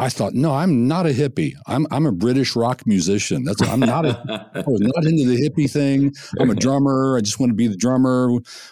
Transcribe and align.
I 0.00 0.08
thought, 0.08 0.32
no, 0.32 0.54
I'm 0.54 0.88
not 0.88 1.04
a 1.04 1.10
hippie. 1.10 1.54
I'm 1.66 1.86
I'm 1.90 2.06
a 2.06 2.12
British 2.12 2.56
rock 2.56 2.86
musician. 2.86 3.44
That's 3.44 3.60
I'm 3.60 3.80
not 3.80 4.06
a 4.06 4.48
I 4.54 4.62
was 4.66 4.80
not 4.80 5.04
into 5.04 5.26
the 5.26 5.36
hippie 5.36 5.70
thing. 5.70 6.14
I'm 6.40 6.48
a 6.48 6.54
drummer. 6.54 7.18
I 7.18 7.20
just 7.20 7.38
want 7.38 7.50
to 7.50 7.54
be 7.54 7.68
the 7.68 7.76
drummer, 7.76 8.30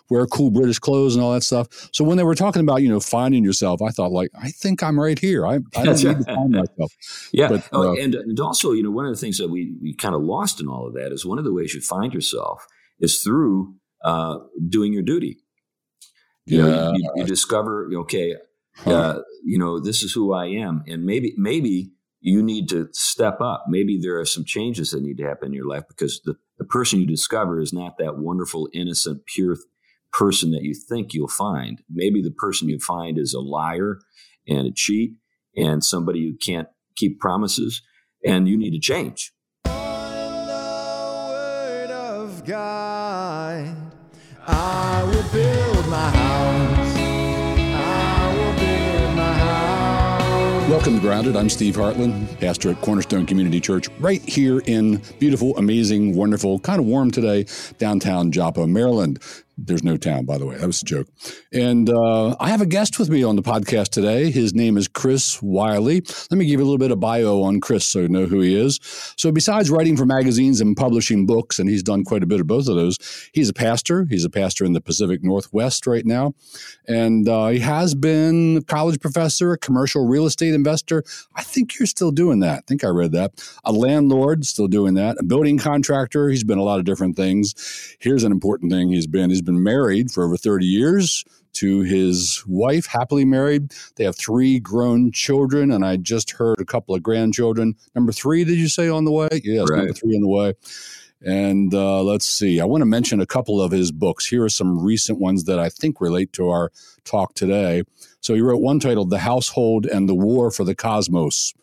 wear 0.09 0.27
cool 0.27 0.51
British 0.51 0.79
clothes 0.79 1.15
and 1.15 1.23
all 1.23 1.35
that 1.35 1.43
stuff. 1.43 1.91
So 1.93 2.03
when 2.03 2.17
they 2.17 2.25
were 2.25 2.35
talking 2.35 2.63
about 2.63 2.81
you 2.81 2.89
know 2.89 2.99
finding 2.99 3.45
yourself, 3.45 3.83
I 3.83 3.91
thought 3.91 4.11
like 4.11 4.31
I 4.41 4.49
think 4.49 4.83
I'm 4.83 4.99
right 4.99 5.19
here. 5.19 5.47
I, 5.47 5.59
I 5.77 5.85
don't 5.85 6.03
need 6.03 6.19
to 6.19 6.25
find 6.25 6.51
myself. 6.51 6.93
Yeah, 7.33 7.49
but, 7.49 7.69
oh, 7.73 7.91
uh, 7.91 7.95
and 8.01 8.15
and 8.15 8.41
also 8.41 8.73
you 8.73 8.83
know 8.83 8.91
one 8.91 9.05
of 9.05 9.15
the 9.15 9.21
things 9.21 9.37
that 9.37 9.49
we 9.49 9.77
we 9.83 9.95
kind 9.95 10.15
of 10.15 10.23
lost 10.23 10.61
in 10.61 10.69
all 10.69 10.87
of 10.87 10.95
that 10.95 11.13
is 11.13 11.27
one 11.27 11.39
of 11.39 11.45
the 11.45 11.53
ways 11.53 11.75
you 11.75 11.83
find 11.83 12.15
yourself 12.15 12.67
is 13.01 13.23
through 13.23 13.75
uh, 14.03 14.39
doing 14.67 14.95
your 14.95 15.03
duty. 15.03 15.39
You 16.47 16.59
yeah. 16.59 16.65
know, 16.65 16.93
you, 16.93 17.03
you, 17.03 17.13
you 17.17 17.25
discover 17.25 17.91
okay 17.97 18.35
huh. 18.85 18.91
uh, 18.91 19.23
you 19.45 19.59
know, 19.59 19.81
this 19.81 20.03
is 20.03 20.13
who 20.13 20.33
I 20.33 20.47
am. 20.47 20.83
And 20.87 21.05
maybe, 21.05 21.35
maybe 21.37 21.93
you 22.21 22.43
need 22.43 22.69
to 22.71 22.89
step 22.93 23.41
up. 23.41 23.65
Maybe 23.69 23.99
there 24.01 24.19
are 24.19 24.25
some 24.25 24.45
changes 24.45 24.91
that 24.91 25.03
need 25.03 25.19
to 25.19 25.25
happen 25.25 25.49
in 25.49 25.55
your 25.55 25.69
life 25.69 25.85
because 25.89 26.21
the, 26.25 26.37
the 26.59 26.65
person 26.65 27.01
you 27.01 27.07
discover 27.07 27.61
is 27.61 27.73
not 27.73 27.99
that 27.99 28.19
wonderful, 28.19 28.69
innocent, 28.73 29.27
pure 29.27 29.57
person 30.13 30.51
that 30.51 30.63
you 30.63 30.75
think 30.75 31.15
you'll 31.15 31.29
find. 31.29 31.83
Maybe 31.91 32.23
the 32.23 32.31
person 32.31 32.69
you 32.69 32.79
find 32.79 33.19
is 33.19 33.35
a 33.35 33.41
liar 33.41 34.01
and 34.47 34.67
a 34.67 34.73
cheat 34.75 35.13
and 35.57 35.85
somebody 35.85 36.27
who 36.29 36.37
can't 36.37 36.69
keep 36.97 37.21
promises, 37.21 37.83
and 38.25 38.49
you 38.49 38.57
need 38.57 38.73
to 38.73 38.81
change. 38.81 39.33
God, 42.47 43.77
I 44.47 45.03
will 45.05 45.23
build 45.31 45.89
my 45.89 46.09
house. 46.11 46.88
Welcome 50.79 50.95
to 50.95 51.01
Grounded. 51.01 51.35
I'm 51.35 51.49
Steve 51.49 51.75
Hartland, 51.75 52.39
pastor 52.39 52.71
at 52.71 52.81
Cornerstone 52.83 53.27
Community 53.27 53.61
Church, 53.61 53.89
right 53.99 54.23
here 54.23 54.61
in 54.61 55.03
beautiful, 55.19 55.59
amazing, 55.59 56.15
wonderful, 56.15 56.61
kind 56.61 56.79
of 56.79 56.87
warm 56.87 57.11
today, 57.11 57.47
downtown 57.79 58.31
Joppa, 58.31 58.65
Maryland. 58.65 59.19
There's 59.61 59.83
no 59.83 59.97
town, 59.97 60.25
by 60.25 60.39
the 60.39 60.47
way. 60.47 60.57
That 60.57 60.69
was 60.69 60.83
a 60.83 60.85
joke. 60.85 61.09
And 61.53 61.91
uh, 61.91 62.37
I 62.39 62.49
have 62.49 62.61
a 62.61 62.67
guest 62.67 63.01
with 63.01 63.11
me 63.11 63.25
on 63.25 63.35
the 63.35 63.43
podcast 63.43 63.89
today. 63.89 64.31
His 64.31 64.55
name 64.55 64.77
is 64.77 64.87
Chris 64.87 65.43
Wiley. 65.43 66.01
Let 66.31 66.39
me 66.39 66.47
give 66.47 66.61
you 66.61 66.65
a 66.65 66.69
little 66.69 66.79
bit 66.79 66.93
of 66.93 67.01
bio 67.01 67.43
on 67.43 67.61
Chris 67.61 67.85
so 67.85 67.99
you 67.99 68.09
know 68.09 68.27
who 68.27 68.41
he 68.41 68.55
is. 68.55 68.79
So, 69.17 69.33
besides 69.33 69.69
writing 69.69 69.97
for 69.97 70.07
magazines 70.07 70.61
and 70.61 70.77
publishing 70.77 71.27
books, 71.27 71.59
and 71.59 71.69
he's 71.69 71.83
done 71.83 72.05
quite 72.05 72.23
a 72.23 72.27
bit 72.27 72.41
of 72.41 72.47
both 72.47 72.69
of 72.69 72.77
those, 72.77 72.99
he's 73.33 73.49
a 73.49 73.53
pastor. 73.53 74.07
He's 74.09 74.25
a 74.25 74.31
pastor 74.31 74.65
in 74.65 74.75
the 74.75 74.81
Pacific 74.81 75.25
Northwest 75.25 75.89
right 75.89 76.07
now. 76.07 76.35
And 76.87 77.29
uh, 77.29 77.49
he 77.49 77.59
has 77.59 77.97
been 77.97 78.59
a 78.59 78.63
college 78.63 79.01
professor, 79.01 79.53
a 79.53 79.59
commercial 79.59 80.07
real 80.07 80.27
estate 80.27 80.55
investor. 80.55 81.03
I 81.35 81.43
think 81.43 81.81
you're 81.81 81.87
still 81.87 82.13
doing 82.13 82.39
that. 82.41 82.59
I 82.59 82.63
think 82.69 82.85
I 82.85 82.89
read 82.89 83.11
that. 83.13 83.33
A 83.65 83.73
landlord, 83.73 84.47
still 84.47 84.69
doing 84.69 84.95
that. 84.95 85.17
A 85.19 85.25
building 85.25 85.59
contractor. 85.59 86.29
He's 86.29 86.45
been 86.45 86.59
a 86.59 86.63
lot 86.63 86.79
of 86.79 86.85
different 86.85 87.17
things. 87.17 87.97
Here's 87.99 88.23
an 88.23 88.31
important 88.31 88.71
thing 88.71 88.91
he's 88.91 89.09
been. 89.09 89.31
He's 89.31 89.43
been 89.49 89.63
married 89.63 90.11
for 90.11 90.25
over 90.25 90.37
30 90.37 90.67
years 90.67 91.25
to 91.55 91.81
his 91.81 92.45
wife, 92.47 92.85
happily 92.87 93.25
married. 93.25 93.73
They 93.97 94.05
have 94.05 94.15
three 94.17 94.61
grown 94.61 95.11
children, 95.11 95.73
and 95.73 95.85
I 95.85 95.97
just 95.97 96.33
heard 96.33 96.61
a 96.61 96.65
couple 96.65 96.95
of 96.95 97.03
grandchildren. 97.03 97.75
Number 97.95 98.13
three, 98.13 98.45
did 98.45 98.59
you 98.59 98.69
say 98.69 98.89
on 98.89 99.07
the 99.07 99.11
way? 99.11 99.29
Yes, 99.43 99.71
right. 99.71 99.79
number 99.79 99.95
three 99.95 100.15
on 100.15 100.21
the 100.21 100.29
way. 100.29 100.53
And 101.23 101.75
uh, 101.75 102.03
let's 102.03 102.27
see, 102.27 102.61
I 102.61 102.65
want 102.67 102.83
to 102.83 102.87
mention 102.87 103.21
a 103.21 103.27
couple 103.27 103.61
of 103.61 103.73
his 103.73 103.91
books. 103.91 104.27
Here 104.27 104.45
are 104.45 104.51
some 104.51 104.79
recent 104.79 105.19
ones 105.19 105.45
that 105.45 105.59
I 105.59 105.71
think 105.71 106.01
relate 106.01 106.33
to 106.35 106.51
our 106.51 106.71
talk 107.05 107.35
today. 107.35 107.83
So 108.21 108.35
he 108.35 108.41
wrote 108.41 108.61
one 108.61 108.79
titled 108.79 109.11
The 109.11 109.19
Household 109.19 109.87
and 109.87 110.09
the 110.09 110.15
War 110.15 110.51
for 110.51 110.65
the 110.65 110.77
Cosmos. 110.77 111.55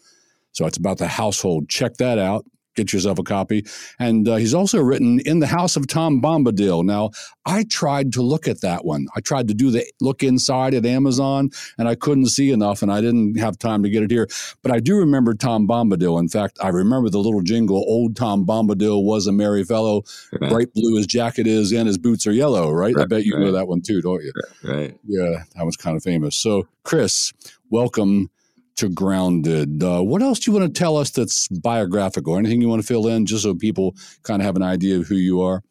So 0.52 0.66
it's 0.66 0.78
about 0.78 0.98
the 0.98 1.08
household. 1.08 1.70
Check 1.70 1.98
that 1.98 2.18
out 2.18 2.46
get 2.76 2.94
yourself 2.94 3.20
a 3.20 3.24
copy. 3.24 3.66
And 4.00 4.28
uh, 4.28 4.36
he's 4.36 4.54
also 4.54 4.80
written 4.82 5.20
In 5.26 5.40
the 5.40 5.48
House 5.48 5.76
of 5.76 5.88
Tom 5.88 6.22
Bombadil. 6.22 6.84
Now, 6.84 7.12
I 7.46 7.64
tried 7.64 8.14
to 8.14 8.22
look 8.22 8.48
at 8.48 8.62
that 8.62 8.86
one. 8.86 9.08
I 9.16 9.22
tried 9.22 9.48
to 9.48 9.54
do 9.54 9.72
the 9.72 9.86
look 10.02 10.24
inside 10.24 10.74
at 10.74 10.86
Amazon, 10.86 11.50
and 11.78 11.88
I 11.88 11.96
couldn't 11.96 12.28
see 12.28 12.52
enough, 12.52 12.82
and 12.82 12.92
I 12.92 13.02
didn't 13.02 13.38
have 13.38 13.58
time 13.58 13.84
to 13.84 13.90
get 13.90 14.04
it 14.04 14.12
here. 14.12 14.28
But 14.62 14.72
I 14.72 14.80
do 14.80 14.98
remember 14.98 15.34
Tom 15.34 15.68
Bombadil. 15.68 16.20
In 16.20 16.28
fact, 16.28 16.58
I 16.62 16.70
remember 16.70 17.10
the 17.10 17.20
little 17.20 17.42
jingle, 17.42 17.78
Old 17.78 18.16
Tom 18.16 18.46
Bombadil 18.46 19.04
was 19.04 19.28
a 19.28 19.32
merry 19.32 19.64
fellow, 19.64 20.04
right. 20.40 20.50
bright 20.50 20.74
blue 20.74 20.96
his 20.96 21.08
jacket 21.08 21.48
is, 21.48 21.72
and 21.72 21.88
his 21.88 21.98
boots 21.98 22.28
are 22.28 22.32
yellow, 22.32 22.72
right? 22.72 22.96
right 22.96 23.04
I 23.04 23.06
bet 23.06 23.26
you 23.26 23.36
right. 23.36 23.46
know 23.46 23.52
that 23.52 23.68
one 23.68 23.82
too, 23.82 24.02
don't 24.02 24.24
you? 24.24 24.34
Right. 24.64 24.98
Yeah, 25.06 25.44
that 25.56 25.66
was 25.66 25.78
kind 25.78 25.96
of 25.96 26.04
famous. 26.04 26.36
So, 26.36 26.68
Chris, 26.84 27.32
welcome 27.70 28.30
to 28.78 28.90
Grounded. 28.90 29.84
Uh, 29.84 30.02
what 30.02 30.22
else 30.22 30.40
do 30.40 30.52
you 30.52 30.58
want 30.58 30.74
to 30.74 30.80
tell 30.80 30.98
us 30.98 31.10
that's 31.10 31.48
biographical? 31.48 32.38
Anything 32.38 32.62
you 32.62 32.70
want 32.70 32.82
to 32.82 32.88
fill 32.88 33.08
in 33.08 33.26
just 33.26 33.44
so 33.44 33.56
people 33.56 33.96
kind 34.24 34.42
of 34.42 34.46
have 34.46 34.56
an 34.56 34.64
idea 34.64 34.98
of 34.98 35.08
who 35.08 35.16
you 35.16 35.42
are? 35.42 35.64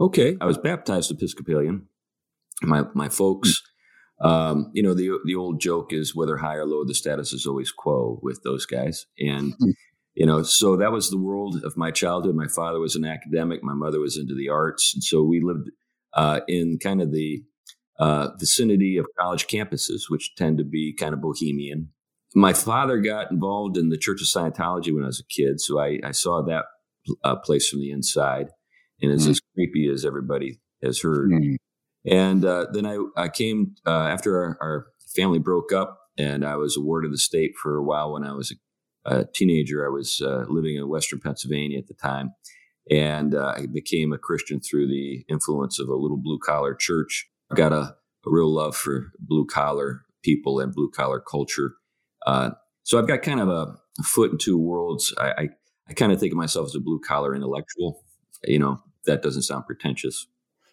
Okay. 0.00 0.36
I 0.40 0.46
was 0.46 0.58
baptized 0.58 1.10
Episcopalian. 1.10 1.88
My, 2.62 2.84
my 2.94 3.08
folks, 3.08 3.62
um, 4.20 4.70
you 4.74 4.82
know, 4.82 4.94
the, 4.94 5.18
the 5.24 5.34
old 5.34 5.60
joke 5.60 5.92
is 5.92 6.14
whether 6.14 6.38
high 6.38 6.56
or 6.56 6.66
low, 6.66 6.84
the 6.84 6.94
status 6.94 7.32
is 7.32 7.46
always 7.46 7.70
quo 7.70 8.18
with 8.22 8.40
those 8.44 8.66
guys. 8.66 9.06
And, 9.18 9.54
hmm. 9.58 9.70
you 10.14 10.26
know, 10.26 10.42
so 10.42 10.76
that 10.76 10.92
was 10.92 11.10
the 11.10 11.18
world 11.18 11.62
of 11.64 11.76
my 11.76 11.90
childhood. 11.90 12.34
My 12.34 12.48
father 12.48 12.80
was 12.80 12.96
an 12.96 13.04
academic. 13.04 13.62
My 13.62 13.74
mother 13.74 14.00
was 14.00 14.16
into 14.16 14.34
the 14.34 14.48
arts. 14.48 14.92
And 14.94 15.02
so 15.02 15.22
we 15.22 15.40
lived 15.40 15.70
uh, 16.14 16.40
in 16.48 16.78
kind 16.82 17.02
of 17.02 17.12
the 17.12 17.42
uh, 17.98 18.28
vicinity 18.38 18.96
of 18.96 19.06
college 19.18 19.46
campuses, 19.46 20.02
which 20.08 20.34
tend 20.36 20.58
to 20.58 20.64
be 20.64 20.94
kind 20.94 21.14
of 21.14 21.20
bohemian 21.20 21.90
my 22.36 22.52
father 22.52 22.98
got 22.98 23.30
involved 23.30 23.78
in 23.78 23.88
the 23.88 23.96
Church 23.96 24.20
of 24.20 24.28
Scientology 24.28 24.94
when 24.94 25.04
I 25.04 25.06
was 25.06 25.20
a 25.20 25.24
kid, 25.24 25.58
so 25.58 25.80
I, 25.80 25.98
I 26.04 26.10
saw 26.10 26.42
that 26.42 26.66
uh, 27.24 27.36
place 27.36 27.66
from 27.66 27.80
the 27.80 27.90
inside, 27.90 28.48
and 29.00 29.10
it's 29.10 29.26
mm. 29.26 29.30
as 29.30 29.40
creepy 29.54 29.88
as 29.88 30.04
everybody 30.04 30.60
has 30.82 31.00
heard. 31.00 31.30
Mm. 31.30 31.56
And 32.04 32.44
uh, 32.44 32.66
then 32.72 32.84
I, 32.84 32.98
I 33.16 33.28
came 33.28 33.74
uh, 33.86 33.90
after 33.90 34.36
our, 34.36 34.58
our, 34.60 34.86
family 35.14 35.38
broke 35.38 35.72
up, 35.72 35.98
and 36.18 36.44
I 36.44 36.56
was 36.56 36.76
a 36.76 36.80
ward 36.82 37.06
of 37.06 37.10
the 37.10 37.16
state 37.16 37.52
for 37.62 37.78
a 37.78 37.82
while 37.82 38.12
when 38.12 38.22
I 38.22 38.34
was 38.34 38.52
a, 39.06 39.16
a 39.16 39.24
teenager. 39.24 39.86
I 39.86 39.88
was 39.88 40.20
uh, 40.22 40.44
living 40.46 40.76
in 40.76 40.90
Western 40.90 41.20
Pennsylvania 41.20 41.78
at 41.78 41.86
the 41.86 41.94
time, 41.94 42.32
and 42.90 43.34
uh, 43.34 43.54
I 43.56 43.64
became 43.64 44.12
a 44.12 44.18
Christian 44.18 44.60
through 44.60 44.88
the 44.88 45.24
influence 45.30 45.80
of 45.80 45.88
a 45.88 45.94
little 45.94 46.18
blue 46.18 46.38
collar 46.38 46.74
church. 46.74 47.26
I 47.50 47.54
got 47.54 47.72
a, 47.72 47.76
a 47.76 47.96
real 48.26 48.54
love 48.54 48.76
for 48.76 49.12
blue 49.18 49.46
collar 49.46 50.02
people 50.22 50.60
and 50.60 50.74
blue 50.74 50.90
collar 50.90 51.20
culture 51.20 51.76
uh, 52.26 52.50
so 52.82 52.98
I've 52.98 53.08
got 53.08 53.22
kind 53.22 53.40
of 53.40 53.48
a, 53.48 53.76
a 53.98 54.02
foot 54.02 54.32
in 54.32 54.38
two 54.38 54.58
worlds. 54.58 55.14
I, 55.18 55.30
I, 55.30 55.48
I 55.88 55.92
kind 55.94 56.12
of 56.12 56.20
think 56.20 56.32
of 56.32 56.36
myself 56.36 56.66
as 56.66 56.74
a 56.74 56.80
blue 56.80 57.00
collar 57.00 57.34
intellectual. 57.34 58.04
You 58.44 58.58
know, 58.58 58.82
that 59.06 59.22
doesn't 59.22 59.42
sound 59.42 59.66
pretentious. 59.66 60.26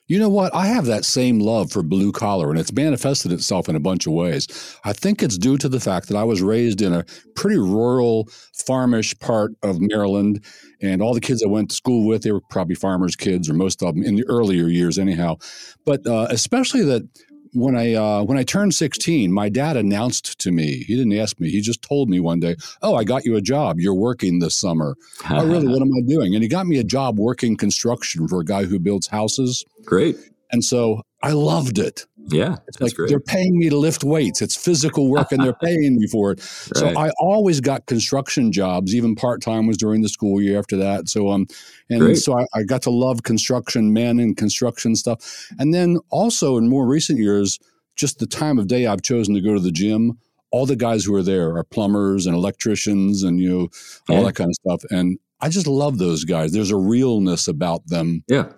You 0.08 0.19
know 0.19 0.30
what? 0.30 0.53
I 0.53 0.66
have 0.66 0.86
that 0.88 1.06
same 1.06 1.40
love 1.40 1.72
for 1.72 1.81
blue 1.81 2.12
collar, 2.12 2.50
and 2.50 2.59
it's 2.59 2.74
manifested 2.74 3.31
itself 3.31 3.69
in 3.69 3.75
a 3.78 3.80
bunch 3.80 4.06
of 4.06 4.12
ways. 4.12 4.78
I 4.84 4.91
think 4.91 5.24
it's 5.24 5.38
due 5.38 5.58
to 5.59 5.69
the 5.69 5.80
fact 5.80 6.09
that 6.09 6.18
I 6.18 6.25
was 6.25 6.41
raised 6.41 6.81
in 6.81 6.91
a 6.91 7.06
pretty 7.36 7.58
rural, 7.58 8.28
farmish 8.53 9.18
part 9.20 9.53
of 9.64 9.80
Maryland, 9.80 10.44
and 10.81 11.02
all 11.02 11.14
the 11.14 11.22
kids 11.22 11.41
I 11.41 11.47
went 11.47 11.70
to 11.70 11.75
school 11.75 12.06
with, 12.06 12.24
they 12.24 12.34
were 12.34 12.41
probably 12.41 12.75
farmers' 12.75 13.16
kids, 13.16 13.50
or 13.50 13.53
most 13.53 13.81
of 13.81 13.96
them 13.96 14.03
in 14.03 14.16
the 14.16 14.25
earlier 14.28 14.68
years, 14.68 15.00
anyhow. 15.00 15.38
But 15.85 16.06
uh, 16.06 16.28
especially 16.30 16.84
that 16.84 17.08
when 17.53 17.75
I 17.75 17.94
uh, 17.94 18.24
when 18.24 18.38
I 18.38 18.44
turned 18.44 18.74
16, 18.74 19.31
my 19.31 19.50
dad 19.50 19.78
announced 19.78 20.40
to 20.40 20.52
me. 20.52 20.84
He 20.84 20.96
didn't 20.96 21.18
ask 21.18 21.40
me. 21.40 21.50
He 21.50 21.62
just 21.62 21.81
told 21.81 22.09
me 22.09 22.19
one 22.19 22.40
day, 22.40 22.56
"Oh, 22.81 22.96
I 22.96 23.03
got 23.03 23.25
you 23.25 23.36
a 23.36 23.41
job. 23.41 23.80
You're 23.80 23.94
working 23.94 24.40
this 24.40 24.56
summer." 24.56 24.96
oh, 25.30 25.46
really? 25.46 25.68
What 25.68 25.81
am 25.81 25.91
I 25.94 26.02
doing? 26.02 26.34
And 26.34 26.44
he 26.44 26.50
got 26.50 26.68
me 26.68 26.80
a 26.80 26.84
job 26.84 27.19
working 27.19 27.56
construction 27.56 28.28
for 28.28 28.40
a 28.40 28.46
guy 28.46 28.66
who 28.66 28.80
builds 28.80 29.08
houses. 29.08 29.64
Great. 29.86 30.18
And 30.52 30.64
so 30.64 31.02
I 31.22 31.31
loved 31.31 31.80
it. 31.80 32.06
Yeah, 32.28 32.57
it's 32.67 32.79
like 32.79 32.94
great. 32.94 33.09
they're 33.09 33.19
paying 33.19 33.57
me 33.57 33.69
to 33.69 33.78
lift 33.78 34.03
weights. 34.03 34.41
It's 34.41 34.56
physical 34.56 35.09
work, 35.09 35.31
and 35.31 35.44
they're 35.44 35.53
paying 35.53 35.97
me 35.97 36.07
for 36.07 36.31
it. 36.31 36.39
Right. 36.75 36.78
So 36.78 37.00
I 37.00 37.11
always 37.19 37.59
got 37.59 37.85
construction 37.85 38.51
jobs. 38.51 38.96
Even 38.96 39.16
part 39.16 39.41
time 39.41 39.67
was 39.67 39.78
during 39.78 40.02
the 40.02 40.09
school 40.09 40.41
year. 40.41 40.58
After 40.58 40.78
that, 40.78 41.09
so 41.09 41.29
um, 41.29 41.47
and 41.90 41.99
great. 41.99 42.16
so 42.16 42.37
I, 42.37 42.46
I, 42.55 42.64
got 42.64 42.81
to 42.84 42.90
love 42.90 43.23
construction, 43.23 43.91
men 43.93 44.20
and 44.20 44.35
construction 44.37 44.96
stuff. 44.96 45.47
And 45.59 45.73
then 45.73 45.99
also 46.09 46.58
in 46.58 46.70
more 46.70 46.87
recent 46.87 47.20
years, 47.20 47.59
just 47.96 48.20
the 48.20 48.28
time 48.28 48.58
of 48.59 48.67
day 48.67 48.87
I've 48.87 49.02
chosen 49.02 49.35
to 49.35 49.41
go 49.41 49.53
to 49.53 49.59
the 49.59 49.72
gym. 49.72 50.17
All 50.52 50.66
the 50.66 50.76
guys 50.76 51.03
who 51.05 51.16
are 51.16 51.23
there 51.23 51.55
are 51.58 51.64
plumbers 51.64 52.26
and 52.26 52.35
electricians, 52.35 53.23
and 53.23 53.40
you 53.40 53.49
know 53.49 53.69
all 54.09 54.22
yeah. 54.22 54.23
that 54.28 54.35
kind 54.35 54.49
of 54.49 54.55
stuff. 54.55 54.91
And 54.91 55.19
I 55.41 55.49
just 55.49 55.67
love 55.67 55.97
those 55.97 56.23
guys. 56.23 56.53
There's 56.53 56.72
a 56.72 56.78
realness 56.78 57.47
about 57.47 57.85
them. 57.87 58.23
Yeah, 58.28 58.53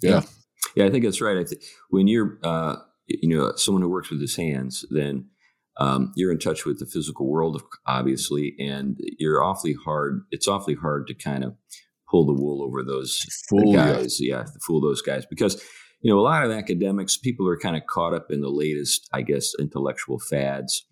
yeah. 0.00 0.10
yeah. 0.10 0.22
Yeah, 0.74 0.86
I 0.86 0.90
think 0.90 1.04
that's 1.04 1.20
right. 1.20 1.36
I 1.36 1.44
think 1.44 1.62
when 1.90 2.06
you're, 2.06 2.38
uh, 2.42 2.76
you 3.06 3.36
know, 3.36 3.52
someone 3.56 3.82
who 3.82 3.88
works 3.88 4.10
with 4.10 4.20
his 4.20 4.36
hands, 4.36 4.84
then 4.90 5.26
um, 5.78 6.12
you're 6.16 6.32
in 6.32 6.38
touch 6.38 6.64
with 6.64 6.78
the 6.78 6.86
physical 6.86 7.28
world, 7.28 7.62
obviously, 7.86 8.54
and 8.58 8.98
you're 9.18 9.42
awfully 9.42 9.74
hard. 9.84 10.22
It's 10.30 10.48
awfully 10.48 10.74
hard 10.74 11.06
to 11.08 11.14
kind 11.14 11.44
of 11.44 11.54
pull 12.10 12.26
the 12.26 12.34
wool 12.34 12.62
over 12.62 12.82
those 12.82 13.24
fool, 13.48 13.74
guys. 13.74 14.18
Yeah. 14.20 14.38
yeah, 14.38 14.44
fool 14.66 14.80
those 14.80 15.02
guys 15.02 15.24
because 15.28 15.62
you 16.02 16.12
know 16.12 16.18
a 16.18 16.22
lot 16.22 16.44
of 16.44 16.50
academics, 16.50 17.16
people 17.16 17.48
are 17.48 17.58
kind 17.58 17.76
of 17.76 17.82
caught 17.88 18.14
up 18.14 18.26
in 18.30 18.40
the 18.40 18.50
latest, 18.50 19.08
I 19.12 19.22
guess, 19.22 19.52
intellectual 19.58 20.18
fads, 20.18 20.84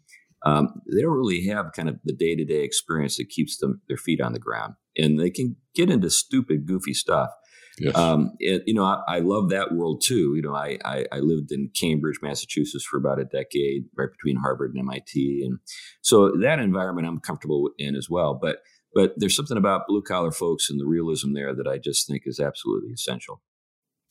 um, 0.44 0.80
they 0.90 1.02
don't 1.02 1.16
really 1.16 1.46
have 1.46 1.72
kind 1.72 1.88
of 1.88 1.96
the 2.04 2.14
day 2.14 2.34
to 2.34 2.44
day 2.44 2.62
experience 2.62 3.16
that 3.16 3.28
keeps 3.28 3.58
them 3.58 3.82
their 3.88 3.96
feet 3.96 4.20
on 4.20 4.32
the 4.32 4.38
ground, 4.38 4.74
and 4.96 5.20
they 5.20 5.30
can 5.30 5.56
get 5.74 5.90
into 5.90 6.10
stupid, 6.10 6.66
goofy 6.66 6.94
stuff. 6.94 7.30
Yes. 7.78 7.96
Um, 7.96 8.32
it, 8.38 8.62
you 8.66 8.74
know, 8.74 8.84
I, 8.84 9.00
I, 9.06 9.18
love 9.20 9.50
that 9.50 9.72
world 9.72 10.02
too. 10.04 10.34
You 10.34 10.42
know, 10.42 10.54
I, 10.54 10.78
I, 10.84 11.06
I 11.12 11.18
lived 11.20 11.50
in 11.50 11.70
Cambridge, 11.74 12.18
Massachusetts 12.20 12.84
for 12.84 12.98
about 12.98 13.20
a 13.20 13.24
decade, 13.24 13.84
right 13.96 14.10
between 14.10 14.36
Harvard 14.36 14.74
and 14.74 14.80
MIT, 14.80 15.42
and 15.44 15.58
so 16.02 16.32
that 16.42 16.58
environment 16.58 17.06
I'm 17.06 17.20
comfortable 17.20 17.70
in 17.78 17.96
as 17.96 18.08
well. 18.10 18.38
But 18.40 18.58
but 18.94 19.14
there's 19.16 19.36
something 19.36 19.56
about 19.56 19.86
blue 19.86 20.02
collar 20.02 20.32
folks 20.32 20.68
and 20.68 20.80
the 20.80 20.86
realism 20.86 21.32
there 21.32 21.54
that 21.54 21.66
I 21.66 21.78
just 21.78 22.06
think 22.06 22.22
is 22.26 22.40
absolutely 22.40 22.90
essential. 22.90 23.40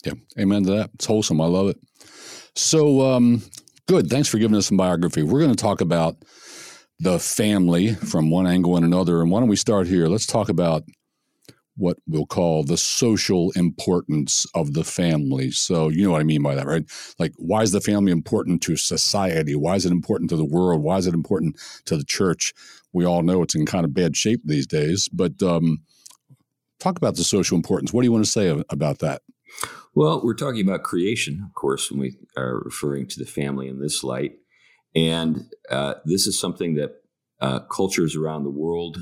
Yeah, 0.06 0.14
amen 0.40 0.64
to 0.64 0.72
that. 0.72 0.92
It's 0.94 1.06
wholesome. 1.06 1.42
I 1.42 1.46
love 1.46 1.68
it. 1.68 1.78
So, 2.56 3.02
um, 3.02 3.44
good. 3.88 4.10
Thanks 4.10 4.30
for 4.30 4.38
giving 4.38 4.56
us 4.56 4.68
some 4.68 4.78
biography. 4.78 5.24
We're 5.24 5.42
going 5.42 5.56
to 5.56 5.62
talk 5.62 5.82
about 5.82 6.16
the 7.00 7.20
family 7.20 7.96
from 7.96 8.30
one 8.30 8.48
angle 8.48 8.76
and 8.76 8.86
another. 8.86 9.22
And 9.22 9.32
why 9.32 9.40
don't 9.40 9.50
we 9.50 9.56
start 9.56 9.88
here? 9.88 10.08
Let's 10.08 10.26
talk 10.26 10.50
about 10.50 10.84
what 11.80 11.98
we'll 12.08 12.26
call 12.26 12.64
the 12.64 12.78
social 12.78 13.52
importance 13.52 14.46
of 14.54 14.74
the 14.74 14.84
family. 14.84 15.50
So, 15.52 15.90
you 15.90 16.04
know 16.04 16.12
what 16.12 16.22
I 16.22 16.26
mean 16.26 16.44
by 16.44 16.56
that, 16.56 16.68
right? 16.68 16.86
Like, 17.18 17.34
why 17.38 17.62
is 17.62 17.72
the 17.72 17.82
family 17.82 18.12
important 18.12 18.62
to 18.64 18.76
society? 18.76 19.56
Why 19.56 19.76
is 19.76 19.86
it 19.86 19.92
important 19.92 20.30
to 20.32 20.36
the 20.36 20.46
world? 20.46 20.84
Why 20.84 20.98
is 20.98 21.08
it 21.08 21.14
important 21.14 21.58
to 21.86 21.96
the 21.96 22.04
church? 22.04 22.54
We 22.92 23.06
all 23.06 23.24
know 23.24 23.42
it's 23.42 23.56
in 23.56 23.66
kind 23.66 23.86
of 23.86 23.94
bad 23.94 24.18
shape 24.18 24.42
these 24.44 24.68
days, 24.68 25.08
but 25.08 25.42
um, 25.42 25.84
talk 26.80 26.98
about 26.98 27.16
the 27.16 27.24
social 27.24 27.56
importance. 27.56 27.94
What 27.94 28.02
do 28.02 28.08
you 28.08 28.12
want 28.12 28.26
to 28.26 28.32
say 28.32 28.64
about 28.70 29.00
that? 29.00 29.22
Well, 29.96 30.22
we're 30.24 30.36
talking 30.36 30.62
about 30.62 30.84
creation, 30.84 31.44
of 31.46 31.54
course, 31.54 31.90
when 31.90 32.00
we 32.00 32.16
are 32.38 32.62
referring 32.64 33.08
to 33.08 33.20
the 33.20 33.26
family 33.26 33.68
in 33.68 33.80
this 33.80 34.04
light. 34.04 34.34
And 34.96 35.46
uh, 35.70 35.96
this 36.06 36.28
is 36.28 36.40
something 36.40 36.76
that 36.76 36.92
uh, 37.42 37.60
cultures 37.62 38.16
around 38.16 38.44
the 38.44 38.50
world, 38.50 38.98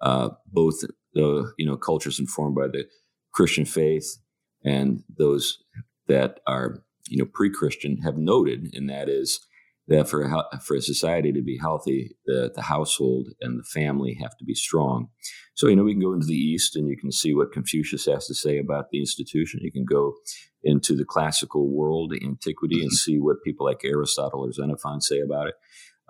uh, 0.00 0.30
both 0.46 0.82
the 1.14 1.52
you 1.58 1.66
know 1.66 1.76
cultures 1.76 2.18
informed 2.18 2.54
by 2.54 2.68
the 2.68 2.84
Christian 3.32 3.64
faith 3.64 4.18
and 4.64 5.02
those 5.16 5.58
that 6.06 6.40
are 6.46 6.82
you 7.08 7.18
know 7.18 7.28
pre-Christian, 7.32 7.98
have 7.98 8.16
noted, 8.16 8.70
and 8.74 8.88
that 8.90 9.08
is 9.08 9.40
that 9.88 10.08
for 10.08 10.22
a, 10.22 10.60
for 10.60 10.76
a 10.76 10.82
society 10.82 11.32
to 11.32 11.42
be 11.42 11.56
healthy, 11.58 12.14
the, 12.26 12.52
the 12.54 12.62
household 12.62 13.28
and 13.40 13.58
the 13.58 13.64
family 13.64 14.18
have 14.20 14.36
to 14.36 14.44
be 14.44 14.54
strong. 14.54 15.08
So, 15.54 15.66
you 15.66 15.76
know, 15.76 15.82
we 15.82 15.92
can 15.92 16.02
go 16.02 16.12
into 16.12 16.26
the 16.26 16.34
East 16.34 16.76
and 16.76 16.88
you 16.88 16.96
can 16.96 17.10
see 17.10 17.34
what 17.34 17.52
Confucius 17.52 18.04
has 18.04 18.26
to 18.26 18.34
say 18.34 18.58
about 18.58 18.90
the 18.90 19.00
institution. 19.00 19.60
You 19.62 19.72
can 19.72 19.86
go 19.86 20.14
into 20.62 20.94
the 20.94 21.06
classical 21.06 21.74
world, 21.74 22.12
antiquity, 22.22 22.82
and 22.82 22.92
see 22.92 23.18
what 23.18 23.42
people 23.42 23.64
like 23.64 23.80
Aristotle 23.82 24.44
or 24.46 24.52
Xenophon 24.52 25.00
say 25.00 25.20
about 25.20 25.48
it. 25.48 25.54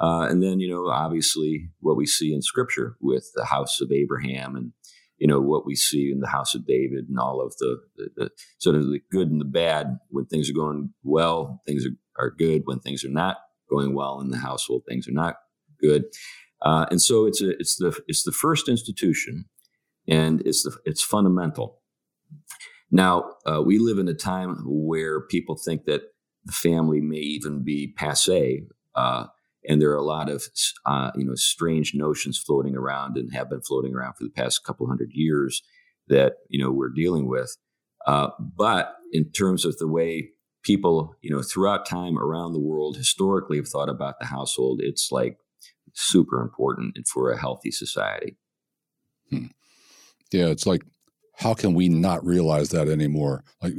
Uh, 0.01 0.27
and 0.29 0.43
then, 0.43 0.61
you 0.61 0.69
know, 0.69 0.89
obviously 0.89 1.71
what 1.81 1.97
we 1.97 2.07
see 2.07 2.33
in 2.35 2.43
scripture 2.43 2.97
with 3.01 3.31
the 3.35 3.45
house 3.45 3.81
of 3.81 3.91
Abraham 3.93 4.57
and, 4.57 4.73
you 5.19 5.27
know, 5.27 5.41
what 5.41 5.67
we 5.67 5.75
see 5.75 6.11
in 6.11 6.21
the 6.21 6.29
house 6.29 6.55
of 6.55 6.67
David 6.67 7.07
and 7.09 7.19
all 7.19 7.41
of 7.41 7.55
the, 7.59 7.79
the, 7.97 8.09
the 8.17 8.31
sort 8.59 8.77
of 8.77 8.85
the 8.85 9.01
good 9.11 9.31
and 9.31 9.41
the 9.41 9.45
bad. 9.45 9.99
When 10.11 10.27
things 10.27 10.49
are 10.49 10.55
going 10.55 10.91
well, 11.03 11.61
things 11.67 11.85
are, 11.85 12.25
are 12.25 12.31
good. 12.31 12.63
When 12.65 12.81
things 12.81 13.05
are 13.05 13.11
not 13.11 13.39
going 13.69 13.95
well 13.95 14.21
in 14.21 14.31
the 14.31 14.39
household, 14.39 14.83
things 14.89 15.09
are 15.09 15.13
not 15.13 15.37
good. 15.81 16.05
Uh, 16.63 16.87
and 16.91 17.01
so 17.01 17.27
it's 17.27 17.41
a, 17.43 17.51
it's 17.51 17.77
the 17.77 17.97
it's 18.09 18.25
the 18.25 18.33
first 18.33 18.69
institution, 18.69 19.45
and 20.09 20.41
it's 20.47 20.65
the 20.65 20.77
it's 20.85 21.03
fundamental. 21.03 21.81
Now 22.91 23.35
uh, 23.47 23.63
we 23.65 23.79
live 23.79 23.99
in 23.99 24.09
a 24.09 24.15
time 24.15 24.65
where 24.67 25.21
people 25.21 25.57
think 25.57 25.85
that 25.85 26.03
the 26.45 26.53
family 26.53 27.01
may 27.01 27.19
even 27.19 27.63
be 27.63 27.93
passe, 27.97 28.67
uh, 28.95 29.27
and 29.69 29.81
there 29.81 29.91
are 29.91 29.97
a 29.97 30.03
lot 30.03 30.29
of 30.29 30.45
uh, 30.87 31.11
you 31.15 31.25
know 31.25 31.35
strange 31.35 31.95
notions 31.95 32.39
floating 32.39 32.77
around 32.77 33.17
and 33.17 33.33
have 33.33 33.51
been 33.51 33.61
floating 33.61 33.95
around 33.95 34.15
for 34.15 34.25
the 34.25 34.31
past 34.31 34.65
couple 34.65 34.87
hundred 34.89 35.11
years 35.13 35.63
that 36.09 36.35
you 36.49 36.63
know 36.63 36.73
we're 36.73 36.89
dealing 36.89 37.29
with. 37.29 37.57
Uh, 38.07 38.29
but 38.39 38.97
in 39.13 39.31
terms 39.31 39.65
of 39.65 39.77
the 39.79 39.89
way 39.89 40.31
people, 40.63 41.15
you 41.23 41.31
know, 41.31 41.43
throughout 41.43 41.87
time 41.87 42.19
around 42.19 42.53
the 42.53 42.61
world 42.61 42.97
historically 42.97 43.57
have 43.57 43.69
thought 43.69 43.89
about 43.89 44.19
the 44.21 44.27
household. 44.27 44.81
It's 44.83 45.11
like 45.11 45.39
super 45.95 46.43
important 46.43 46.99
for 47.07 47.31
a 47.31 47.39
healthy 47.39 47.71
society. 47.71 48.37
Hmm. 49.31 49.47
Yeah, 50.33 50.49
it's 50.49 50.67
like 50.67 50.83
how 51.39 51.55
can 51.55 51.73
we 51.73 51.89
not 51.89 52.25
realize 52.27 52.71
that 52.71 52.89
anymore? 52.89 53.45
Like, 53.63 53.75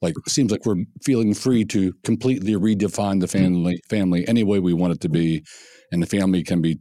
like 0.00 0.14
it 0.16 0.30
seems 0.30 0.52
like 0.52 0.64
we're 0.64 0.84
feeling 1.02 1.34
free 1.34 1.64
to 1.66 1.92
completely 2.04 2.54
redefine 2.54 3.20
the 3.20 3.26
hmm. 3.26 3.44
family 3.44 3.82
family 3.88 4.26
any 4.28 4.44
way 4.44 4.60
we 4.60 4.72
want 4.72 4.92
it 4.92 5.00
to 5.00 5.08
be, 5.08 5.44
and 5.90 6.02
the 6.02 6.06
family 6.06 6.44
can 6.44 6.62
be 6.62 6.78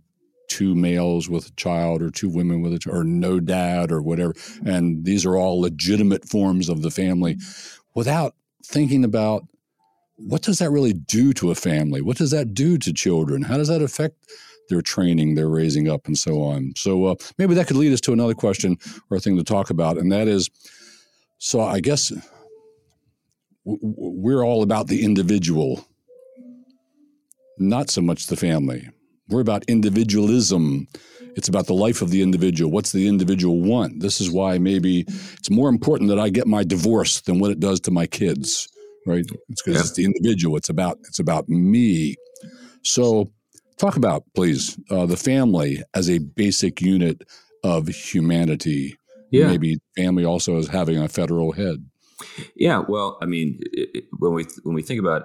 two 0.47 0.75
males 0.75 1.29
with 1.29 1.47
a 1.47 1.51
child 1.55 2.01
or 2.01 2.09
two 2.11 2.29
women 2.29 2.61
with 2.61 2.73
a 2.73 2.79
child 2.79 2.97
or 2.97 3.03
no 3.03 3.39
dad 3.39 3.91
or 3.91 4.01
whatever, 4.01 4.33
and 4.65 5.03
these 5.03 5.25
are 5.25 5.35
all 5.35 5.61
legitimate 5.61 6.27
forms 6.29 6.69
of 6.69 6.83
the 6.83 6.91
family, 6.91 7.37
without 7.95 8.35
thinking 8.63 9.03
about 9.03 9.43
what 10.17 10.43
does 10.43 10.59
that 10.59 10.69
really 10.69 10.93
do 10.93 11.33
to 11.33 11.49
a 11.49 11.55
family? 11.55 12.01
What 12.01 12.17
does 12.17 12.31
that 12.31 12.53
do 12.53 12.77
to 12.77 12.93
children? 12.93 13.43
How 13.43 13.57
does 13.57 13.69
that 13.69 13.81
affect 13.81 14.15
their 14.69 14.81
training, 14.81 15.35
their 15.35 15.49
raising 15.49 15.89
up, 15.89 16.07
and 16.07 16.17
so 16.17 16.41
on? 16.41 16.73
So 16.77 17.05
uh, 17.05 17.15
maybe 17.37 17.53
that 17.55 17.67
could 17.67 17.77
lead 17.77 17.93
us 17.93 18.01
to 18.01 18.13
another 18.13 18.33
question 18.33 18.77
or 19.09 19.17
a 19.17 19.19
thing 19.19 19.37
to 19.37 19.43
talk 19.43 19.69
about, 19.69 19.97
and 19.97 20.11
that 20.11 20.27
is 20.27 20.49
so 21.39 21.61
I 21.61 21.79
guess 21.79 22.11
we're 23.63 24.43
all 24.43 24.61
about 24.61 24.87
the 24.87 25.03
individual, 25.03 25.85
not 27.57 27.89
so 27.89 28.01
much 28.01 28.27
the 28.27 28.35
family. 28.35 28.89
We're 29.29 29.41
about 29.41 29.63
individualism. 29.67 30.87
It's 31.35 31.47
about 31.47 31.67
the 31.67 31.73
life 31.73 32.01
of 32.01 32.09
the 32.09 32.21
individual. 32.21 32.71
What's 32.71 32.91
the 32.91 33.07
individual 33.07 33.61
want? 33.61 34.01
This 34.01 34.19
is 34.19 34.29
why 34.29 34.57
maybe 34.57 35.05
it's 35.07 35.49
more 35.49 35.69
important 35.69 36.09
that 36.09 36.19
I 36.19 36.29
get 36.29 36.47
my 36.47 36.63
divorce 36.63 37.21
than 37.21 37.39
what 37.39 37.51
it 37.51 37.59
does 37.59 37.79
to 37.81 37.91
my 37.91 38.07
kids, 38.07 38.67
right? 39.05 39.25
It's 39.49 39.61
because 39.61 39.75
yeah. 39.75 39.81
it's 39.81 39.93
the 39.93 40.05
individual. 40.05 40.57
It's 40.57 40.69
about 40.69 40.97
it's 41.07 41.19
about 41.19 41.47
me. 41.47 42.15
So, 42.83 43.31
talk 43.79 43.95
about 43.95 44.23
please 44.35 44.77
uh, 44.91 45.05
the 45.05 45.17
family 45.17 45.81
as 45.93 46.09
a 46.09 46.19
basic 46.19 46.81
unit 46.81 47.23
of 47.63 47.87
humanity. 47.87 48.95
Yeah. 49.31 49.47
Maybe 49.47 49.77
family 49.95 50.25
also 50.25 50.57
as 50.57 50.67
having 50.67 50.97
a 50.97 51.07
federal 51.07 51.51
head. 51.51 51.85
Yeah. 52.55 52.83
Well, 52.87 53.17
I 53.21 53.25
mean, 53.25 53.59
it, 53.71 54.05
when 54.17 54.33
we 54.33 54.45
when 54.63 54.75
we 54.75 54.81
think 54.81 54.99
about 54.99 55.23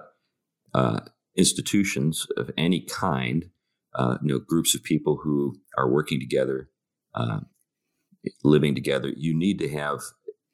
uh, 0.75 1.01
institutions 1.37 2.27
of 2.37 2.51
any 2.57 2.81
kind, 2.81 3.51
uh, 3.95 4.19
you 4.23 4.29
know, 4.29 4.39
groups 4.39 4.75
of 4.75 4.83
people 4.83 5.21
who 5.23 5.57
are 5.79 5.91
working 5.91 6.21
together, 6.21 6.69
uh, 7.15 7.41
living 8.43 8.75
together, 8.75 9.13
you 9.17 9.35
need 9.35 9.59
to 9.59 9.69
have 9.71 10.01